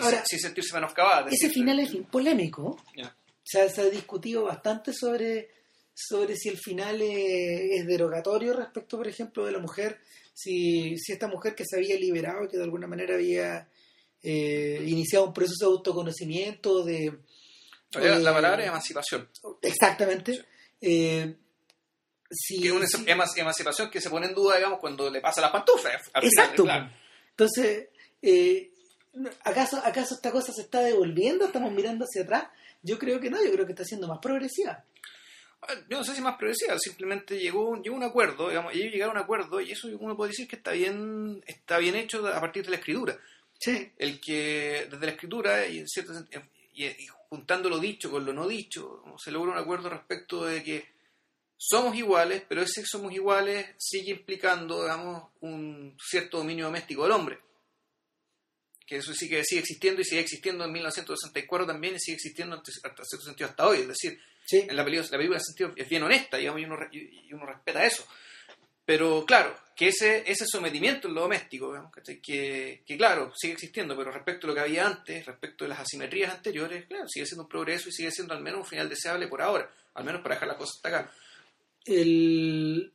Ahora, 0.00 0.24
sentirse 0.24 0.74
menoscabada. 0.74 1.28
es 1.30 1.34
Ese 1.42 1.50
final 1.52 1.78
es 1.80 1.90
polémico. 2.10 2.82
Ya. 2.96 3.14
Se 3.44 3.60
ha, 3.60 3.68
se 3.68 3.80
ha 3.82 3.84
discutido 3.90 4.42
bastante 4.44 4.92
sobre, 4.92 5.50
sobre 5.94 6.34
si 6.36 6.48
el 6.48 6.58
final 6.58 7.00
es, 7.02 7.80
es 7.80 7.86
derogatorio 7.86 8.54
respecto, 8.54 8.96
por 8.96 9.06
ejemplo, 9.06 9.44
de 9.44 9.52
la 9.52 9.58
mujer, 9.60 9.98
si, 10.34 10.96
si 10.98 11.12
esta 11.12 11.28
mujer 11.28 11.54
que 11.54 11.64
se 11.64 11.76
había 11.76 11.96
liberado 11.96 12.44
y 12.44 12.48
que 12.48 12.56
de 12.56 12.64
alguna 12.64 12.86
manera 12.88 13.14
había 13.14 13.68
eh, 14.22 14.82
iniciado 14.86 15.26
un 15.26 15.32
proceso 15.34 15.66
de 15.66 15.72
autoconocimiento, 15.76 16.84
de... 16.84 17.18
La, 17.92 18.18
la 18.18 18.30
eh, 18.30 18.34
palabra 18.34 18.62
es 18.62 18.68
emancipación. 18.68 19.28
Exactamente. 19.62 20.44
Eh, 20.80 21.34
si- 22.30 22.60
Que 22.60 22.68
es 22.68 22.72
una 22.72 22.86
si- 22.86 23.04
emancipación 23.40 23.90
que 23.90 24.00
se 24.00 24.10
pone 24.10 24.26
en 24.26 24.34
duda, 24.34 24.56
digamos, 24.56 24.78
cuando 24.80 25.08
le 25.10 25.20
pasa 25.20 25.40
las 25.40 25.50
pantuflas. 25.52 26.02
final, 26.06 26.24
Exacto. 26.24 26.64
claro. 26.64 26.90
Entonces, 27.30 27.88
eh, 28.22 28.70
¿acaso, 29.44 29.80
¿acaso 29.84 30.14
esta 30.14 30.30
cosa 30.32 30.52
se 30.52 30.62
está 30.62 30.80
devolviendo? 30.80 31.46
¿Estamos 31.46 31.72
mirando 31.72 32.04
hacia 32.04 32.22
atrás? 32.22 32.48
Yo 32.82 32.98
creo 32.98 33.20
que 33.20 33.30
no, 33.30 33.42
yo 33.42 33.52
creo 33.52 33.64
que 33.66 33.72
está 33.72 33.84
siendo 33.84 34.08
más 34.08 34.18
progresiva. 34.20 34.84
Ah, 35.62 35.74
Yo 35.88 35.98
no 35.98 36.04
sé 36.04 36.14
si 36.14 36.20
más 36.20 36.36
progresiva, 36.36 36.78
simplemente 36.78 37.38
llegó, 37.38 37.68
un- 37.70 37.82
llegó 37.82 37.96
un 37.96 38.02
acuerdo, 38.02 38.48
digamos, 38.48 38.74
ellos 38.74 38.92
llegaron 38.92 39.16
a 39.16 39.20
un 39.20 39.24
acuerdo 39.24 39.60
y 39.60 39.70
eso 39.72 39.88
uno 39.98 40.16
puede 40.16 40.30
decir 40.32 40.46
que 40.48 40.56
está 40.56 40.72
bien, 40.72 41.42
está 41.46 41.78
bien 41.78 41.94
hecho 41.94 42.26
a 42.26 42.40
partir 42.40 42.64
de 42.64 42.70
la 42.70 42.76
escritura. 42.76 43.18
Sí. 43.58 43.90
El 43.98 44.20
que 44.20 44.86
desde 44.90 45.06
la 45.06 45.12
escritura 45.12 45.66
y, 45.66 45.78
en 45.78 45.88
cierto 45.88 46.12
sen- 46.12 46.50
y, 46.72 46.84
y 46.86 47.06
juntando 47.28 47.68
lo 47.68 47.78
dicho 47.78 48.10
con 48.10 48.24
lo 48.24 48.32
no 48.32 48.46
dicho, 48.46 49.02
se 49.22 49.30
logra 49.30 49.52
un 49.52 49.58
acuerdo 49.58 49.88
respecto 49.88 50.44
de 50.44 50.62
que 50.62 50.94
somos 51.56 51.96
iguales, 51.96 52.42
pero 52.48 52.62
ese 52.62 52.84
somos 52.84 53.12
iguales 53.12 53.66
sigue 53.78 54.10
implicando, 54.12 54.82
digamos, 54.82 55.30
un 55.40 55.96
cierto 55.98 56.38
dominio 56.38 56.66
doméstico 56.66 57.02
del 57.04 57.12
hombre. 57.12 57.38
Que 58.86 58.96
eso 58.96 59.12
sí 59.14 59.28
que 59.28 59.42
sigue 59.42 59.62
existiendo 59.62 60.00
y 60.00 60.04
sigue 60.04 60.20
existiendo 60.20 60.64
en 60.64 60.72
1964 60.72 61.66
también 61.66 61.96
y 61.96 61.98
sigue 61.98 62.16
existiendo 62.16 62.56
hasta 62.56 62.70
cierto 63.04 63.24
sentido 63.26 63.48
hasta 63.48 63.66
hoy. 63.66 63.78
Es 63.80 63.88
decir, 63.88 64.20
Sí. 64.48 64.58
en 64.68 64.76
la 64.76 64.84
película, 64.84 65.08
la 65.10 65.16
película 65.16 65.38
en 65.38 65.44
sentido 65.44 65.72
es 65.74 65.88
bien 65.88 66.04
honesta, 66.04 66.36
digamos, 66.36 66.60
y 66.60 66.64
uno, 66.66 66.76
y 66.92 67.32
uno 67.32 67.46
respeta 67.46 67.84
eso. 67.84 68.06
Pero 68.86 69.26
claro, 69.26 69.54
que 69.74 69.88
ese, 69.88 70.22
ese 70.30 70.46
sometimiento 70.46 71.08
en 71.08 71.14
lo 71.14 71.22
doméstico, 71.22 71.74
que, 72.22 72.82
que 72.86 72.96
claro, 72.96 73.32
sigue 73.36 73.52
existiendo, 73.52 73.94
pero 73.96 74.10
respecto 74.10 74.46
a 74.46 74.48
lo 74.48 74.54
que 74.54 74.60
había 74.60 74.86
antes, 74.86 75.26
respecto 75.26 75.64
de 75.64 75.70
las 75.70 75.80
asimetrías 75.80 76.32
anteriores, 76.32 76.86
claro, 76.86 77.06
sigue 77.08 77.26
siendo 77.26 77.42
un 77.42 77.48
progreso 77.48 77.88
y 77.88 77.92
sigue 77.92 78.10
siendo 78.10 78.32
al 78.32 78.42
menos 78.42 78.60
un 78.60 78.66
final 78.66 78.88
deseable 78.88 79.28
por 79.28 79.42
ahora, 79.42 79.70
al 79.94 80.04
menos 80.04 80.22
para 80.22 80.36
dejar 80.36 80.48
la 80.48 80.56
cosa 80.56 80.72
hasta 80.76 80.88
acá. 80.88 81.12
el 81.84 82.92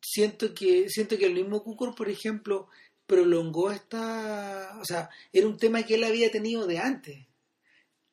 siento 0.00 0.54
que 0.54 0.88
siento 0.88 1.18
que 1.18 1.26
el 1.26 1.34
mismo 1.34 1.62
Cukor 1.62 1.94
por 1.94 2.08
ejemplo 2.08 2.68
prolongó 3.06 3.70
esta 3.70 4.78
o 4.80 4.84
sea 4.84 5.10
era 5.32 5.46
un 5.46 5.58
tema 5.58 5.82
que 5.82 5.94
él 5.96 6.04
había 6.04 6.30
tenido 6.30 6.66
de 6.66 6.78
antes 6.78 7.26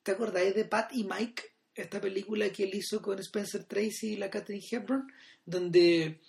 ¿te 0.04 0.12
acordáis 0.12 0.54
de 0.56 0.66
Pat 0.66 0.91
y 0.93 1.04
Mike? 1.06 1.43
esta 1.76 2.02
película 2.02 2.50
que 2.50 2.64
él 2.64 2.74
hizo 2.74 3.02
con 3.02 3.20
Spencer 3.20 3.64
Tracy 3.64 4.14
y 4.14 4.18
la 4.18 4.30
Katherine 4.30 4.66
Hepburn 4.70 5.08
donde 5.45 6.20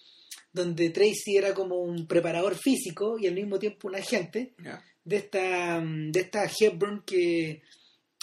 donde 0.53 0.91
Tracy 0.91 1.37
era 1.37 1.55
como 1.55 1.77
un 1.77 2.07
preparador 2.07 2.57
físico 2.57 3.19
y 3.19 3.27
al 3.27 3.35
mismo 3.35 3.59
tiempo 3.59 3.89
un 3.89 3.97
agente 3.97 4.55
de 5.05 5.17
esta 5.17 5.81
de 5.81 6.21
esta 6.21 6.45
Hepburn 6.45 7.03
que 7.05 7.63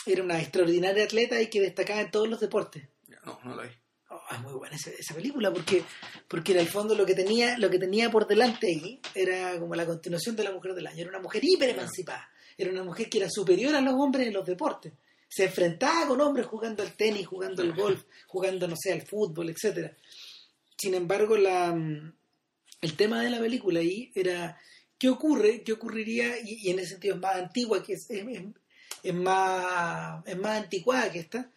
era 0.06 0.24
una 0.24 0.40
extraordinaria 0.40 1.06
atleta 1.06 1.42
y 1.42 1.48
que 1.48 1.62
destacaba 1.62 2.02
en 2.02 2.12
todos 2.12 2.28
los 2.28 2.40
deportes. 2.40 2.88
No, 3.26 3.40
no 3.44 3.56
lo 3.56 3.64
vi. 3.64 3.70
Oh, 4.10 4.22
es 4.32 4.40
muy 4.42 4.54
buena 4.54 4.76
esa, 4.76 4.92
esa 4.92 5.16
película 5.16 5.52
porque 5.52 5.84
porque 6.28 6.52
en 6.52 6.60
el 6.60 6.68
fondo 6.68 6.94
lo 6.94 7.06
que 7.06 7.16
tenía 7.16 7.58
lo 7.58 7.70
que 7.70 7.80
tenía 7.80 8.12
por 8.12 8.28
delante 8.28 8.68
ahí 8.68 9.02
era 9.16 9.60
como 9.60 9.74
la 9.74 9.86
continuación 9.86 10.36
de 10.36 10.44
la 10.44 10.52
mujer 10.52 10.74
del 10.76 10.88
año. 10.88 11.02
Era 11.02 11.10
una 11.10 11.22
mujer 11.22 11.44
hiper 11.44 11.70
emancipada. 11.70 12.30
Era 12.58 12.72
una 12.72 12.84
mujer 12.84 13.10
que 13.10 13.18
era 13.18 13.30
superior 13.30 13.76
a 13.76 13.82
los 13.82 13.96
hombres 13.96 14.28
en 14.28 14.34
los 14.34 14.46
deportes. 14.46 14.94
Se 15.28 15.46
enfrentaba 15.46 16.08
con 16.08 16.22
hombres 16.22 16.46
jugando 16.46 16.84
al 16.84 16.94
tenis 16.94 17.26
jugando 17.26 17.64
al 17.64 17.74
golf 17.74 18.04
jugando 18.28 18.68
no 18.68 18.76
sé 18.78 18.94
al 18.94 19.02
fútbol 19.02 19.50
etcétera 19.50 19.96
sin 20.78 20.94
embargo 20.94 21.38
la 21.38 21.74
mm, 21.74 22.14
el 22.82 22.96
tema 22.96 23.22
de 23.22 23.30
la 23.30 23.40
película 23.40 23.80
ahí 23.80 24.12
era 24.16 24.60
qué 24.98 25.10
ocurre 25.10 25.64
qué 25.64 25.74
ocurriría 25.74 26.36
y, 26.44 26.70
en 26.70 26.80
ese 26.80 26.92
sentido 26.92 27.16
es 27.16 27.22
más 27.22 27.36
antigua 27.36 27.84
que 27.84 27.94
es, 27.94 28.10
es, 28.10 29.14
más 29.14 30.24
es 30.26 30.38
más 30.38 30.64
anticuada 30.64 31.12
que 31.12 31.20
esta 31.20 31.52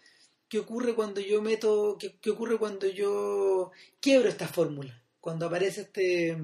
¿Qué 0.48 0.58
ocurre 0.58 0.94
cuando 0.94 1.20
yo 1.20 1.42
meto, 1.42 1.98
qué, 2.00 2.16
qué 2.22 2.30
ocurre 2.30 2.56
cuando 2.56 2.86
yo 2.86 3.70
quiebro 4.00 4.30
esta 4.30 4.48
fórmula? 4.48 5.02
Cuando 5.20 5.44
aparece 5.44 5.82
este, 5.82 6.38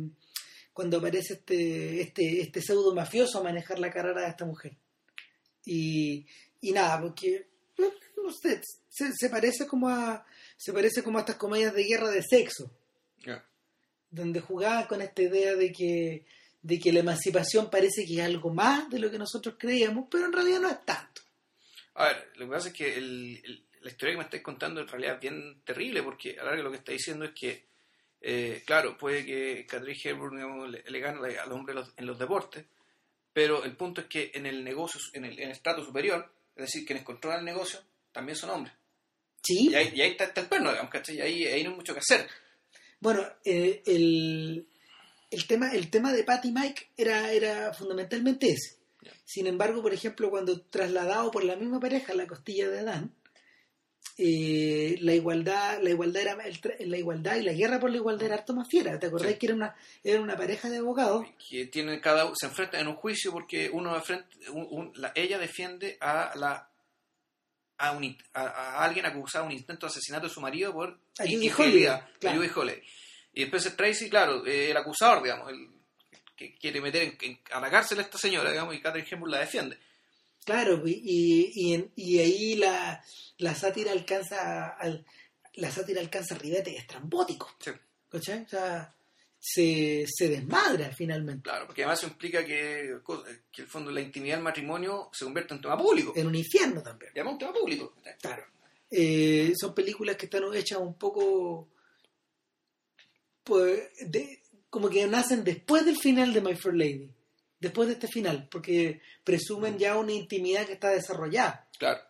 cuando 0.74 0.98
aparece 0.98 1.34
este, 1.34 2.02
este, 2.02 2.42
este 2.42 2.60
pseudo 2.60 2.94
mafioso 2.94 3.38
a 3.38 3.42
manejar 3.42 3.78
la 3.78 3.90
carrera 3.90 4.22
de 4.22 4.28
esta 4.28 4.44
mujer. 4.44 4.76
Y, 5.64 6.26
y 6.60 6.72
nada, 6.72 7.00
porque 7.00 7.48
no, 7.78 7.90
se 8.30 9.30
parece 9.30 9.66
como 9.66 9.88
a, 9.88 10.26
se 10.64 10.72
parece 10.72 11.02
como 11.02 11.18
a 11.18 11.20
estas 11.22 11.36
comedias 11.36 11.74
de 11.74 11.84
guerra 11.84 12.10
de 12.10 12.22
sexo, 12.22 12.70
donde 14.10 14.40
jugaban 14.40 14.86
con 14.86 15.02
esta 15.02 15.22
idea 15.22 15.54
de 15.56 15.72
que, 15.72 16.24
de 16.62 16.78
que 16.78 16.92
la 16.92 17.00
emancipación 17.00 17.68
parece 17.68 18.06
que 18.06 18.14
es 18.14 18.20
algo 18.24 18.52
más 18.54 18.88
de 18.88 18.98
lo 19.00 19.10
que 19.10 19.18
nosotros 19.18 19.56
creíamos, 19.58 20.06
pero 20.10 20.26
en 20.26 20.32
realidad 20.32 20.60
no 20.60 20.68
es 20.70 20.84
tanto. 20.84 21.20
A 21.94 22.06
ver, 22.06 22.30
lo 22.36 22.46
que 22.46 22.52
pasa 22.52 22.68
es 22.68 22.74
que 22.74 22.94
el- 22.96 23.40
el- 23.44 23.64
la 23.82 23.90
historia 23.90 24.14
que 24.14 24.18
me 24.18 24.24
estáis 24.24 24.42
contando 24.42 24.80
en 24.80 24.88
realidad 24.88 25.16
es 25.16 25.20
bien 25.20 25.60
terrible, 25.64 26.02
porque 26.02 26.38
a 26.38 26.44
la 26.44 26.54
lo 26.56 26.70
que 26.70 26.78
está 26.78 26.92
diciendo 26.92 27.24
es 27.26 27.32
que, 27.32 27.66
eh, 28.22 28.62
claro, 28.64 28.96
puede 28.96 29.26
que 29.26 29.66
Catherine 29.66 30.00
Hepburn 30.02 30.36
digamos, 30.36 30.70
le, 30.70 30.82
le 30.88 31.00
gane 31.00 31.36
al 31.36 31.52
hombre 31.52 31.72
en 31.72 31.80
los, 31.80 31.92
en 31.98 32.06
los 32.06 32.18
deportes, 32.18 32.64
pero 33.32 33.64
el 33.64 33.76
punto 33.76 34.00
es 34.00 34.06
que 34.06 34.30
en 34.32 34.46
el 34.46 34.64
negocio, 34.64 34.98
en 35.12 35.24
el, 35.26 35.32
en 35.38 35.46
el 35.46 35.50
estrato 35.50 35.84
superior, 35.84 36.32
es 36.56 36.66
decir, 36.66 36.86
quienes 36.86 37.04
controlan 37.04 37.40
el 37.40 37.44
negocio, 37.46 37.80
también 38.12 38.36
son 38.36 38.50
hombres. 38.50 38.74
Sí, 39.44 39.68
Y 39.70 39.74
ahí, 39.74 39.92
y 39.94 40.00
ahí 40.00 40.10
está, 40.12 40.24
está 40.24 40.40
el 40.40 40.48
perno, 40.48 40.70
digamos, 40.70 40.90
¿cachai? 40.90 41.16
Y 41.16 41.20
ahí, 41.20 41.44
ahí 41.44 41.62
no 41.62 41.70
hay 41.70 41.76
mucho 41.76 41.92
que 41.92 42.00
hacer. 42.00 42.26
Bueno, 42.98 43.22
eh, 43.44 43.82
el, 43.84 44.66
el, 45.30 45.46
tema, 45.46 45.70
el 45.72 45.90
tema 45.90 46.12
de 46.12 46.24
Pat 46.24 46.44
y 46.46 46.52
Mike 46.52 46.88
era, 46.96 47.30
era 47.30 47.74
fundamentalmente 47.74 48.48
ese. 48.50 48.78
Sin 49.26 49.46
embargo, 49.46 49.82
por 49.82 49.92
ejemplo, 49.92 50.30
cuando 50.30 50.60
trasladado 50.62 51.30
por 51.30 51.44
la 51.44 51.56
misma 51.56 51.78
pareja 51.78 52.12
a 52.12 52.16
la 52.16 52.26
costilla 52.26 52.70
de 52.70 52.80
Adán, 52.80 53.14
eh, 54.16 54.96
la 55.00 55.12
igualdad, 55.12 55.82
la 55.82 55.90
igualdad 55.90 56.22
era 56.22 56.38
el 56.44 56.90
la 56.90 56.96
igualdad 56.96 57.36
y 57.36 57.42
la 57.42 57.52
guerra 57.52 57.80
por 57.80 57.90
la 57.90 57.96
igualdad 57.96 58.26
era 58.26 58.36
harto 58.36 58.54
más 58.54 58.68
fiera. 58.68 58.98
¿Te 58.98 59.06
acordás 59.06 59.34
que 59.34 59.46
era 59.46 59.54
una, 59.54 59.74
era 60.04 60.20
una 60.20 60.36
pareja 60.36 60.70
de 60.70 60.78
abogados? 60.78 61.26
Que 61.50 61.66
tienen 61.66 62.00
cada 62.00 62.30
se 62.34 62.46
enfrentan 62.46 62.82
en 62.82 62.88
un 62.88 62.94
juicio 62.94 63.32
porque 63.32 63.68
uno 63.70 64.00
ella 65.14 65.38
defiende 65.38 65.98
a 66.00 66.32
la 66.36 66.70
a, 67.78 67.92
un, 67.92 68.16
a, 68.34 68.84
alguien 68.84 69.06
acusado 69.06 69.44
de 69.44 69.52
un 69.52 69.58
intento 69.58 69.86
de 69.86 69.90
asesinato 69.90 70.28
de 70.28 70.34
su 70.34 70.40
marido 70.40 70.72
por 70.72 70.98
infidelidad, 71.24 72.08
claro. 72.18 72.42
Y 73.32 73.40
después 73.40 73.76
Tracy, 73.76 74.08
claro, 74.08 74.46
eh, 74.46 74.70
el 74.70 74.76
acusador, 74.76 75.22
digamos, 75.22 75.50
el 75.50 75.68
que 76.36 76.54
quiere 76.56 76.80
meter 76.80 77.02
en, 77.02 77.18
en, 77.20 77.40
a 77.52 77.60
la 77.60 77.70
cárcel 77.70 77.98
a 77.98 78.02
esta 78.02 78.18
señora, 78.18 78.50
digamos, 78.50 78.74
y 78.74 78.80
Catherine 78.80 79.08
Hepburn 79.10 79.30
la 79.30 79.40
defiende. 79.40 79.78
Claro, 80.44 80.82
y, 80.86 81.52
y, 81.54 81.90
y 81.96 82.18
ahí 82.18 82.56
la, 82.56 83.02
la 83.38 83.54
sátira 83.54 83.92
alcanza 83.92 84.68
al, 84.68 85.04
la 85.54 85.70
sátira 85.70 86.00
alcanza 86.00 86.34
ribete 86.34 86.76
estrambótico. 86.76 87.50
Sí. 87.58 87.70
O 88.12 88.20
sea, 88.20 88.94
se, 89.46 90.06
se 90.08 90.28
desmadra 90.30 90.90
finalmente. 90.90 91.42
Claro, 91.42 91.66
porque 91.66 91.82
además 91.82 92.02
implica 92.04 92.42
que, 92.42 92.96
que 93.52 93.62
el 93.62 93.68
fondo 93.68 93.90
la 93.90 94.00
intimidad 94.00 94.36
del 94.36 94.44
matrimonio 94.44 95.10
se 95.12 95.26
convierte 95.26 95.52
en 95.52 95.60
tema 95.60 95.76
público. 95.76 96.14
En 96.16 96.28
un 96.28 96.34
infierno 96.34 96.82
también. 96.82 97.12
Llama 97.14 97.32
un 97.32 97.38
tema 97.38 97.52
público. 97.52 97.94
Claro. 98.22 98.46
Eh, 98.90 99.52
son 99.54 99.74
películas 99.74 100.16
que 100.16 100.26
están 100.26 100.44
hechas 100.54 100.78
un 100.78 100.94
poco 100.94 101.68
pues, 103.42 103.90
de, 104.10 104.40
como 104.70 104.88
que 104.88 105.06
nacen 105.06 105.44
después 105.44 105.84
del 105.84 105.98
final 105.98 106.32
de 106.32 106.40
My 106.40 106.56
Fair 106.56 106.74
Lady 106.74 107.10
después 107.60 107.88
de 107.88 107.94
este 107.94 108.08
final, 108.08 108.48
porque 108.50 109.02
presumen 109.24 109.78
ya 109.78 109.98
una 109.98 110.12
intimidad 110.12 110.64
que 110.64 110.74
está 110.74 110.88
desarrollada. 110.88 111.68
Claro. 111.78 112.00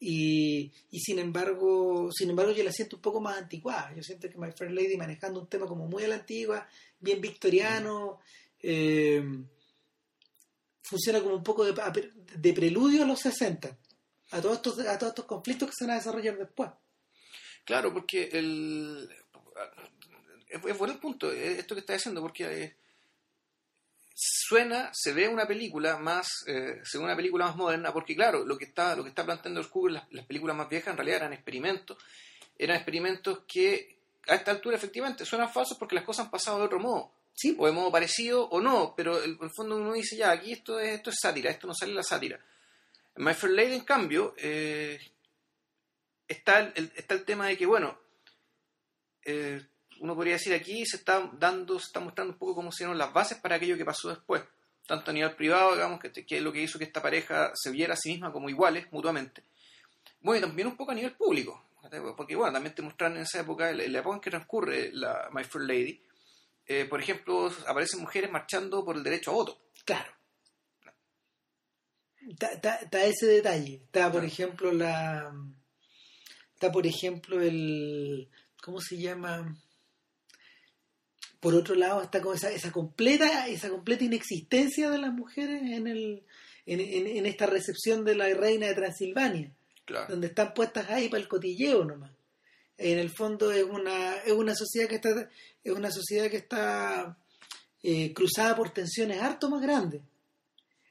Y, 0.00 0.72
y, 0.90 1.00
sin 1.00 1.18
embargo, 1.18 2.10
sin 2.12 2.30
embargo 2.30 2.52
yo 2.52 2.62
la 2.62 2.72
siento 2.72 2.96
un 2.96 3.02
poco 3.02 3.20
más 3.20 3.36
anticuada. 3.36 3.92
Yo 3.94 4.02
siento 4.02 4.30
que 4.30 4.38
My 4.38 4.52
Fair 4.52 4.70
Lady 4.70 4.96
manejando 4.96 5.40
un 5.40 5.48
tema 5.48 5.66
como 5.66 5.86
muy 5.86 6.04
a 6.04 6.08
la 6.08 6.14
antigua, 6.16 6.68
bien 7.00 7.20
victoriano, 7.20 8.20
eh, 8.60 9.22
funciona 10.82 11.20
como 11.20 11.34
un 11.34 11.42
poco 11.42 11.64
de, 11.64 12.12
de, 12.36 12.52
preludio 12.52 13.02
a 13.02 13.06
los 13.06 13.20
60, 13.20 13.76
a 14.30 14.40
todos 14.40 14.56
estos, 14.56 14.78
a 14.80 14.98
todos 14.98 15.10
estos 15.10 15.24
conflictos 15.24 15.68
que 15.68 15.74
se 15.76 15.84
van 15.84 15.94
a 15.94 15.98
desarrollar 15.98 16.38
después. 16.38 16.70
Claro, 17.64 17.92
porque 17.92 18.30
el 18.32 19.08
es, 20.48 20.78
bueno 20.78 20.94
el 20.94 21.00
punto, 21.00 21.32
eh, 21.32 21.58
esto 21.58 21.74
que 21.74 21.80
está 21.80 21.92
diciendo, 21.92 22.20
porque 22.20 22.62
eh, 22.62 22.76
suena, 24.20 24.90
se 24.92 25.12
ve 25.12 25.28
una 25.28 25.46
película 25.46 25.96
más, 25.96 26.26
eh, 26.48 26.80
se 26.82 26.98
ve 26.98 27.04
una 27.04 27.14
película 27.14 27.46
más 27.46 27.56
moderna, 27.56 27.92
porque 27.92 28.16
claro, 28.16 28.44
lo 28.44 28.58
que 28.58 28.64
está, 28.64 28.96
lo 28.96 29.04
que 29.04 29.10
está 29.10 29.24
planteando 29.24 29.60
el 29.60 29.68
Google, 29.68 30.02
las, 30.10 30.26
películas 30.26 30.56
más 30.56 30.68
viejas 30.68 30.90
en 30.90 30.96
realidad 30.96 31.18
eran 31.18 31.32
experimentos, 31.32 31.96
eran 32.58 32.76
experimentos 32.76 33.44
que 33.46 33.96
a 34.26 34.34
esta 34.34 34.50
altura 34.50 34.76
efectivamente 34.76 35.24
suenan 35.24 35.52
falsos 35.52 35.78
porque 35.78 35.94
las 35.94 36.04
cosas 36.04 36.26
han 36.26 36.32
pasado 36.32 36.58
de 36.58 36.64
otro 36.64 36.80
modo. 36.80 37.12
Sí. 37.32 37.54
O 37.56 37.66
de 37.66 37.72
modo 37.72 37.92
parecido 37.92 38.48
o 38.48 38.60
no, 38.60 38.94
pero 38.96 39.22
en 39.22 39.38
el 39.40 39.50
fondo 39.54 39.76
uno 39.76 39.92
dice, 39.92 40.16
ya, 40.16 40.32
aquí 40.32 40.50
esto 40.50 40.80
es, 40.80 40.96
esto 40.96 41.10
es 41.10 41.16
sátira, 41.20 41.52
esto 41.52 41.68
no 41.68 41.74
sale 41.74 41.94
la 41.94 42.02
sátira. 42.02 42.40
En 43.14 43.24
My 43.24 43.34
Fair 43.34 43.52
Lady, 43.52 43.74
en 43.74 43.84
cambio, 43.84 44.34
eh, 44.36 44.98
está, 46.26 46.72
el, 46.74 46.90
está 46.96 47.14
el 47.14 47.24
tema 47.24 47.46
de 47.46 47.56
que, 47.56 47.66
bueno, 47.66 47.96
eh, 49.24 49.64
uno 50.00 50.14
podría 50.14 50.34
decir 50.34 50.54
aquí 50.54 50.84
se 50.86 50.96
está 50.96 51.30
dando, 51.32 51.78
se 51.78 51.86
está 51.86 52.00
mostrando 52.00 52.32
un 52.32 52.38
poco 52.38 52.54
cómo 52.54 52.72
se 52.72 52.84
dieron 52.84 52.98
las 52.98 53.12
bases 53.12 53.38
para 53.38 53.56
aquello 53.56 53.76
que 53.76 53.84
pasó 53.84 54.08
después, 54.08 54.42
tanto 54.86 55.10
a 55.10 55.14
nivel 55.14 55.34
privado, 55.34 55.74
digamos, 55.74 56.00
que, 56.00 56.10
que 56.12 56.36
es 56.36 56.42
lo 56.42 56.52
que 56.52 56.62
hizo 56.62 56.78
que 56.78 56.84
esta 56.84 57.02
pareja 57.02 57.52
se 57.54 57.70
viera 57.70 57.94
a 57.94 57.96
sí 57.96 58.10
misma 58.10 58.32
como 58.32 58.48
iguales 58.48 58.86
mutuamente. 58.92 59.44
Bueno, 60.20 60.38
y 60.38 60.48
también 60.48 60.68
un 60.68 60.76
poco 60.76 60.92
a 60.92 60.94
nivel 60.94 61.14
público, 61.14 61.68
porque 62.16 62.36
bueno, 62.36 62.52
también 62.52 62.74
te 62.74 62.82
mostraron 62.82 63.16
en 63.16 63.22
esa 63.22 63.40
época, 63.40 63.70
en 63.70 63.92
la 63.92 63.98
época 63.98 64.16
en 64.16 64.20
que 64.20 64.30
transcurre 64.30 64.90
la 64.92 65.28
My 65.32 65.44
Fair 65.44 65.64
Lady, 65.64 66.02
eh, 66.66 66.84
por 66.84 67.00
ejemplo, 67.00 67.50
aparecen 67.66 68.00
mujeres 68.00 68.30
marchando 68.30 68.84
por 68.84 68.96
el 68.96 69.02
derecho 69.02 69.30
a 69.30 69.34
voto. 69.34 69.58
Claro. 69.84 70.12
Está 72.28 73.04
ese 73.06 73.26
detalle. 73.26 73.76
Está, 73.76 74.12
por 74.12 74.22
ejemplo, 74.22 74.70
la. 74.70 75.32
Está, 76.52 76.70
por 76.70 76.86
ejemplo, 76.86 77.40
el. 77.40 78.28
¿Cómo 78.62 78.80
se 78.80 78.98
llama? 78.98 79.56
Por 81.40 81.54
otro 81.54 81.74
lado 81.74 82.02
está 82.02 82.20
con 82.20 82.34
esa, 82.34 82.50
esa 82.50 82.72
completa 82.72 83.48
esa 83.48 83.70
completa 83.70 84.04
inexistencia 84.04 84.90
de 84.90 84.98
las 84.98 85.12
mujeres 85.12 85.62
en 85.62 85.86
el 85.86 86.22
en, 86.66 87.24
esta 87.24 87.46
recepción 87.46 88.04
de 88.04 88.14
la 88.14 88.28
reina 88.34 88.66
de 88.66 88.74
Transilvania 88.74 89.52
donde 90.08 90.26
están 90.26 90.52
puestas 90.54 90.90
ahí 90.90 91.08
para 91.08 91.22
el 91.22 91.28
cotilleo 91.28 91.84
nomás. 91.84 92.12
En 92.76 92.98
el 92.98 93.10
fondo 93.10 93.50
es 93.50 93.64
una 93.64 94.16
es 94.18 94.32
una 94.32 94.54
sociedad 94.54 94.88
que 94.88 94.96
está 94.96 95.30
es 95.64 95.72
una 95.72 95.90
sociedad 95.90 96.30
que 96.30 96.36
está 96.36 97.16
eh, 97.82 98.12
cruzada 98.12 98.54
por 98.54 98.70
tensiones 98.70 99.20
harto 99.20 99.48
más 99.48 99.62
grandes. 99.62 100.02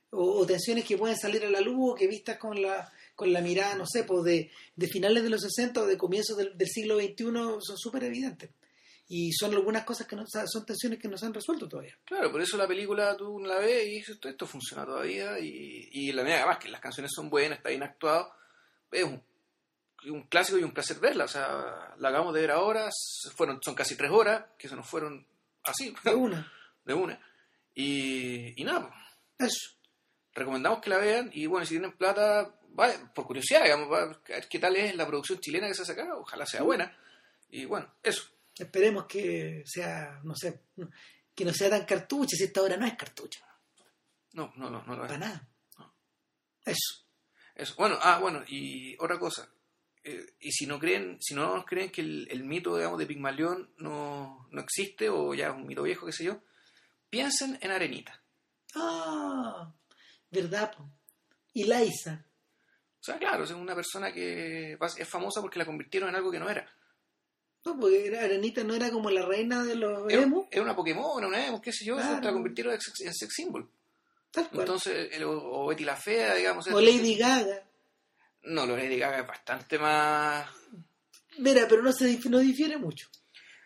O, 0.09 0.45
tensiones 0.45 0.85
que 0.85 0.97
pueden 0.97 1.17
salir 1.17 1.43
a 1.45 1.49
la 1.49 1.59
luz 1.59 1.91
o 1.91 1.95
que 1.95 2.07
vistas 2.07 2.37
con 2.37 2.61
la 2.61 2.91
con 3.13 3.31
la 3.33 3.41
mirada 3.41 3.75
no 3.75 3.85
sé 3.85 4.03
pues 4.03 4.23
de, 4.23 4.49
de 4.75 4.87
finales 4.87 5.21
de 5.21 5.29
los 5.29 5.41
60 5.41 5.81
o 5.81 5.85
de 5.85 5.97
comienzos 5.97 6.37
del, 6.37 6.57
del 6.57 6.67
siglo 6.67 6.97
XXI 6.97 7.25
son 7.59 7.77
súper 7.77 8.05
evidentes 8.05 8.49
y 9.09 9.31
son 9.31 9.53
algunas 9.53 9.85
cosas 9.85 10.05
que 10.05 10.15
no, 10.15 10.25
son 10.27 10.65
tensiones 10.65 10.99
que 10.99 11.07
no 11.07 11.17
se 11.17 11.25
han 11.25 11.33
resuelto 11.33 11.67
todavía. 11.67 11.97
Claro, 12.03 12.31
por 12.31 12.41
eso 12.41 12.57
la 12.57 12.67
película 12.67 13.15
tú 13.15 13.39
la 13.39 13.57
ves 13.59 13.87
y 13.87 13.91
dices, 13.91 14.19
esto, 14.21 14.45
funciona 14.45 14.85
todavía 14.85 15.39
y, 15.39 15.89
y 15.91 16.11
la 16.11 16.23
medida 16.23 16.39
además 16.39 16.57
que 16.57 16.69
las 16.69 16.81
canciones 16.81 17.11
son 17.13 17.29
buenas, 17.29 17.59
está 17.59 17.69
bien 17.69 17.83
actuado, 17.83 18.33
es 18.91 19.03
un, 19.03 19.23
un, 20.09 20.23
clásico 20.23 20.57
y 20.57 20.63
un 20.63 20.73
placer 20.73 20.99
verla, 20.99 21.25
o 21.25 21.27
sea, 21.27 21.95
la 21.97 22.09
acabamos 22.09 22.33
de 22.33 22.41
ver 22.41 22.51
ahora, 22.51 22.89
fueron, 23.35 23.59
son 23.63 23.75
casi 23.75 23.95
tres 23.95 24.11
horas, 24.11 24.45
que 24.57 24.67
se 24.67 24.75
nos 24.75 24.87
fueron 24.87 25.25
así. 25.63 25.93
De 26.03 26.13
una. 26.13 26.51
de 26.85 26.93
una. 26.93 27.19
Y, 27.73 28.61
y 28.61 28.63
nada, 28.65 28.89
pues. 29.37 29.51
eso. 29.51 29.77
Recomendamos 30.33 30.81
que 30.81 30.91
la 30.91 30.97
vean 30.97 31.31
y 31.33 31.47
bueno, 31.47 31.65
si 31.65 31.73
tienen 31.75 31.93
plata, 31.93 32.59
vale, 32.69 32.93
por 33.15 33.25
curiosidad, 33.25 33.63
digamos, 33.63 33.87
a 33.97 34.05
ver 34.05 34.47
qué 34.47 34.59
tal 34.59 34.75
es 34.75 34.95
la 34.95 35.07
producción 35.07 35.39
chilena 35.39 35.67
que 35.67 35.73
se 35.73 35.81
ha 35.81 35.85
sacado, 35.85 36.19
ojalá 36.19 36.45
sea 36.45 36.61
buena. 36.61 36.95
Y 37.49 37.65
bueno, 37.65 37.91
eso. 38.03 38.29
Esperemos 38.59 39.05
que 39.05 39.63
sea, 39.65 40.19
no 40.23 40.35
sé, 40.35 40.61
que 41.35 41.45
no 41.45 41.53
sea 41.53 41.69
tan 41.69 41.85
cartucho, 41.85 42.35
si 42.35 42.43
esta 42.43 42.61
hora 42.61 42.77
no 42.77 42.85
es 42.85 42.95
cartucho. 42.95 43.39
No, 44.33 44.51
no, 44.55 44.69
no, 44.69 44.83
no 44.83 44.95
lo 44.95 45.03
es. 45.03 45.11
Para 45.11 45.19
nada. 45.19 45.47
Eso. 46.65 47.05
Eso. 47.55 47.75
Bueno, 47.77 47.97
ah, 48.01 48.19
bueno, 48.19 48.43
y 48.47 48.95
otra 48.99 49.17
cosa. 49.19 49.49
Eh, 50.03 50.35
y 50.39 50.51
si 50.51 50.65
no 50.65 50.79
creen, 50.79 51.17
si 51.19 51.33
no 51.33 51.55
nos 51.55 51.65
creen 51.65 51.91
que 51.91 52.01
el, 52.01 52.43
mito, 52.43 52.77
digamos, 52.77 52.99
de 52.99 53.05
Pigmalión 53.05 53.73
no, 53.77 54.47
no 54.51 54.61
existe, 54.61 55.09
o 55.09 55.33
ya 55.33 55.47
es 55.47 55.55
un 55.55 55.67
mito 55.67 55.83
viejo, 55.83 56.05
qué 56.05 56.11
sé 56.11 56.23
yo, 56.23 56.41
piensen 57.09 57.57
en 57.61 57.71
Arenita. 57.71 58.21
Ah, 58.75 59.73
verdad, 60.29 60.75
Y 61.53 61.65
Laisa. 61.65 62.25
O 62.99 63.03
sea, 63.03 63.17
claro, 63.17 63.43
es 63.43 63.51
una 63.51 63.75
persona 63.75 64.11
que 64.11 64.77
es 64.97 65.07
famosa 65.07 65.41
porque 65.41 65.59
la 65.59 65.65
convirtieron 65.65 66.09
en 66.09 66.15
algo 66.15 66.31
que 66.31 66.39
no 66.39 66.49
era. 66.49 66.69
No, 67.67 67.77
porque 67.77 68.17
Arenita 68.17 68.63
no 68.63 68.75
era 68.75 68.89
como 68.89 69.09
la 69.09 69.23
reina 69.23 69.63
de 69.63 69.75
los 69.75 70.11
emos. 70.11 70.47
Era 70.49 70.61
una 70.61 70.75
Pokémon, 70.75 71.25
una 71.25 71.45
emo, 71.45 71.61
qué 71.61 71.73
sé 71.73 71.83
yo, 71.83 71.97
se 71.99 72.21
la 72.21 72.31
convirtieron 72.31 72.73
en 72.73 73.13
sex 73.13 73.33
symbol. 73.33 73.69
Entonces, 74.53 75.09
o 75.25 75.67
Betty 75.67 75.83
la 75.83 75.97
Fea, 75.97 76.33
digamos. 76.35 76.67
O 76.67 76.79
Lady 76.79 77.15
Gaga. 77.15 77.63
No, 78.43 78.65
lo 78.65 78.77
Lady 78.77 78.97
Gaga 78.97 79.19
es 79.19 79.27
bastante 79.27 79.77
más... 79.77 80.49
Mira, 81.39 81.67
pero 81.67 81.81
no 81.81 81.91
se 81.91 82.17
no 82.29 82.39
difiere 82.39 82.77
mucho. 82.77 83.09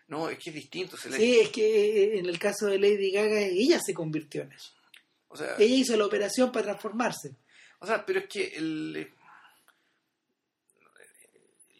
No, 0.08 0.30
es 0.30 0.39
que 0.39 0.49
es 0.49 0.56
distinto. 0.56 0.97
Sí, 0.97 1.39
es 1.39 1.49
que 1.49 2.16
eh, 2.16 2.20
en 2.20 2.26
el 2.26 2.39
caso 2.39 2.66
de 2.66 2.80
Lady 2.80 3.12
Gaga, 3.12 3.39
ella 3.41 3.80
se 3.80 3.93
convirtió 3.93 4.41
en 4.41 4.52
eso. 4.54 4.72
O 5.28 5.38
sea, 5.38 5.56
ella 5.60 5.76
hizo 5.76 5.95
la 5.95 6.06
operación 6.06 6.52
para 6.52 6.66
transformarse. 6.66 7.36
O 7.80 7.86
sea, 7.86 8.04
pero 8.06 8.20
es 8.20 8.28
que 8.28 8.47
el... 8.56 9.14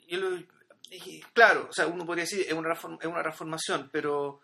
Yo 0.08 0.18
lo, 0.20 0.44
claro, 1.34 1.68
o 1.70 1.74
sea, 1.74 1.88
uno 1.88 2.06
podría 2.06 2.24
decir 2.24 2.46
es 2.48 2.54
una, 2.54 2.74
es 2.74 3.06
una 3.06 3.22
transformación, 3.22 3.90
pero 3.92 4.42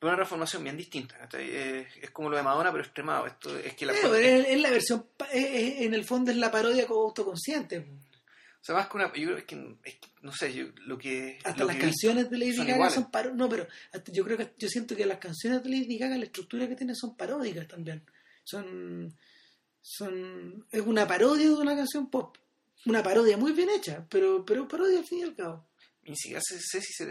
es 0.00 0.02
una 0.02 0.16
transformación 0.16 0.64
bien 0.64 0.76
distinta. 0.76 1.28
Es, 1.38 2.10
como 2.10 2.30
lo 2.30 2.36
de 2.36 2.42
Madonna, 2.42 2.72
pero 2.72 2.82
extremado. 2.82 3.26
Esto 3.26 3.56
es 3.58 3.74
que 3.74 3.86
la 3.86 3.92
es, 3.92 4.60
la 4.60 4.70
versión, 4.70 5.06
en 5.30 5.94
el 5.94 6.04
fondo 6.04 6.30
es 6.30 6.36
la 6.36 6.50
parodia 6.50 6.86
autoconsciente. 6.88 7.78
O 7.78 8.64
sea, 8.64 8.74
más 8.76 8.88
que 8.88 8.96
una. 8.96 9.12
Yo 9.12 9.28
creo 9.32 9.46
que, 9.46 9.78
no 10.22 10.32
sé, 10.32 10.52
yo, 10.52 10.66
lo 10.86 10.96
que. 10.96 11.38
Hasta 11.44 11.64
las 11.64 11.76
canciones 11.76 12.30
de 12.30 12.38
Lady 12.38 12.64
Gaga 12.64 12.90
son 12.90 13.10
paródicas. 13.10 13.38
No, 13.38 13.48
pero 13.48 13.66
yo 14.12 14.24
creo 14.24 14.38
que 14.38 14.52
yo 14.56 14.68
siento 14.68 14.96
que 14.96 15.04
las 15.04 15.18
canciones 15.18 15.62
de 15.62 15.70
Lady 15.70 15.98
Gaga, 15.98 16.16
la 16.16 16.24
estructura 16.24 16.68
que 16.68 16.76
tienen 16.76 16.96
son 16.96 17.16
paródicas 17.16 17.68
también. 17.68 18.02
Son. 18.44 19.14
son 19.80 20.66
Es 20.70 20.80
una 20.80 21.06
parodia 21.06 21.46
de 21.46 21.54
una 21.54 21.76
canción 21.76 22.08
pop. 22.08 22.38
Una 22.86 23.02
parodia 23.02 23.36
muy 23.36 23.52
bien 23.52 23.70
hecha, 23.70 24.04
pero, 24.08 24.44
pero 24.44 24.66
parodia 24.66 24.98
al 24.98 25.04
fin 25.04 25.20
y 25.20 25.22
al 25.22 25.36
cabo 25.36 25.64
ni 26.04 26.16
siquiera 26.16 26.40
sé, 26.42 26.58
si 26.80 27.04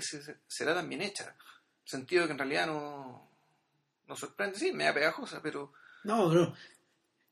será 0.47 0.73
tan 0.75 0.89
bien 0.89 1.01
hecha. 1.01 1.35
Sentido 1.85 2.25
que 2.25 2.31
en 2.33 2.37
realidad 2.37 2.67
no, 2.67 3.29
no 4.07 4.15
sorprende, 4.15 4.57
sí, 4.59 4.71
me 4.71 4.85
da 4.85 4.93
pegajosa, 4.93 5.41
pero... 5.41 5.73
No, 6.03 6.33
no, 6.33 6.53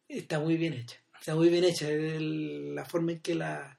está 0.07 0.39
muy 0.39 0.57
bien 0.57 0.73
hecha. 0.73 0.97
Está 1.19 1.35
muy 1.35 1.49
bien 1.49 1.63
hecha. 1.65 1.87
la 1.89 2.85
forma 2.85 3.11
en 3.13 3.19
que 3.21 3.35
la 3.35 3.77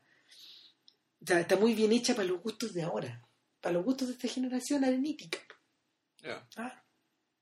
O 1.22 1.26
sea, 1.26 1.40
está 1.40 1.56
muy 1.56 1.74
bien 1.74 1.92
hecha 1.92 2.14
para 2.14 2.28
los 2.28 2.42
gustos 2.42 2.72
de 2.74 2.82
ahora. 2.82 3.26
Para 3.60 3.74
los 3.74 3.84
gustos 3.84 4.08
de 4.08 4.14
esta 4.14 4.28
generación 4.28 4.84
arenítica. 4.84 5.38
Ya. 6.22 6.46
Ah, 6.56 6.82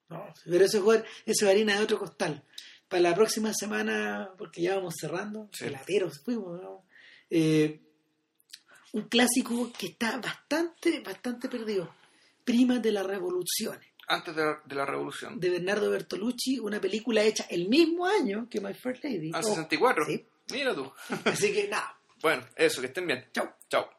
no, 0.08 0.32
pero 0.44 0.64
eso, 0.64 0.82
fue- 0.82 1.04
eso 1.26 1.44
es 1.46 1.50
harina 1.50 1.76
de 1.76 1.82
otro 1.84 1.98
costal. 1.98 2.44
Para 2.88 3.02
la 3.02 3.14
próxima 3.14 3.52
semana, 3.52 4.30
porque 4.38 4.62
ya 4.62 4.76
vamos 4.76 4.94
cerrando, 4.98 5.48
Sí. 5.52 5.64
pelateros 5.64 6.20
fuimos, 6.24 6.60
¿no? 6.62 6.86
Eh, 7.28 7.82
un 8.92 9.02
clásico 9.08 9.70
que 9.78 9.86
está 9.88 10.18
bastante, 10.18 11.00
bastante 11.00 11.48
perdido. 11.48 11.92
Prima 12.44 12.78
de 12.78 12.92
la 12.92 13.02
Revolución, 13.02 13.78
Antes 14.06 14.34
de 14.34 14.42
la, 14.44 14.62
de 14.64 14.74
la 14.74 14.86
revolución. 14.86 15.38
de 15.38 15.50
Bernardo 15.50 15.90
Bertolucci, 15.90 16.58
una 16.58 16.80
película 16.80 17.22
hecha 17.22 17.44
el 17.50 17.68
mismo 17.68 18.06
año 18.06 18.48
que 18.50 18.60
My 18.60 18.72
First 18.72 19.04
Lady. 19.04 19.30
Al 19.34 19.44
Oh, 19.44 19.48
64. 19.48 20.06
sí. 20.06 20.24
Mira 20.50 20.74
tú. 20.74 20.90
Así 21.26 21.52
que 21.52 21.68
nada, 21.68 21.98
Bueno, 22.22 22.42
eso, 22.56 22.80
que 22.80 22.86
estén 22.86 23.06
bien. 23.06 23.26
chao. 23.34 23.52
Chao. 23.68 23.90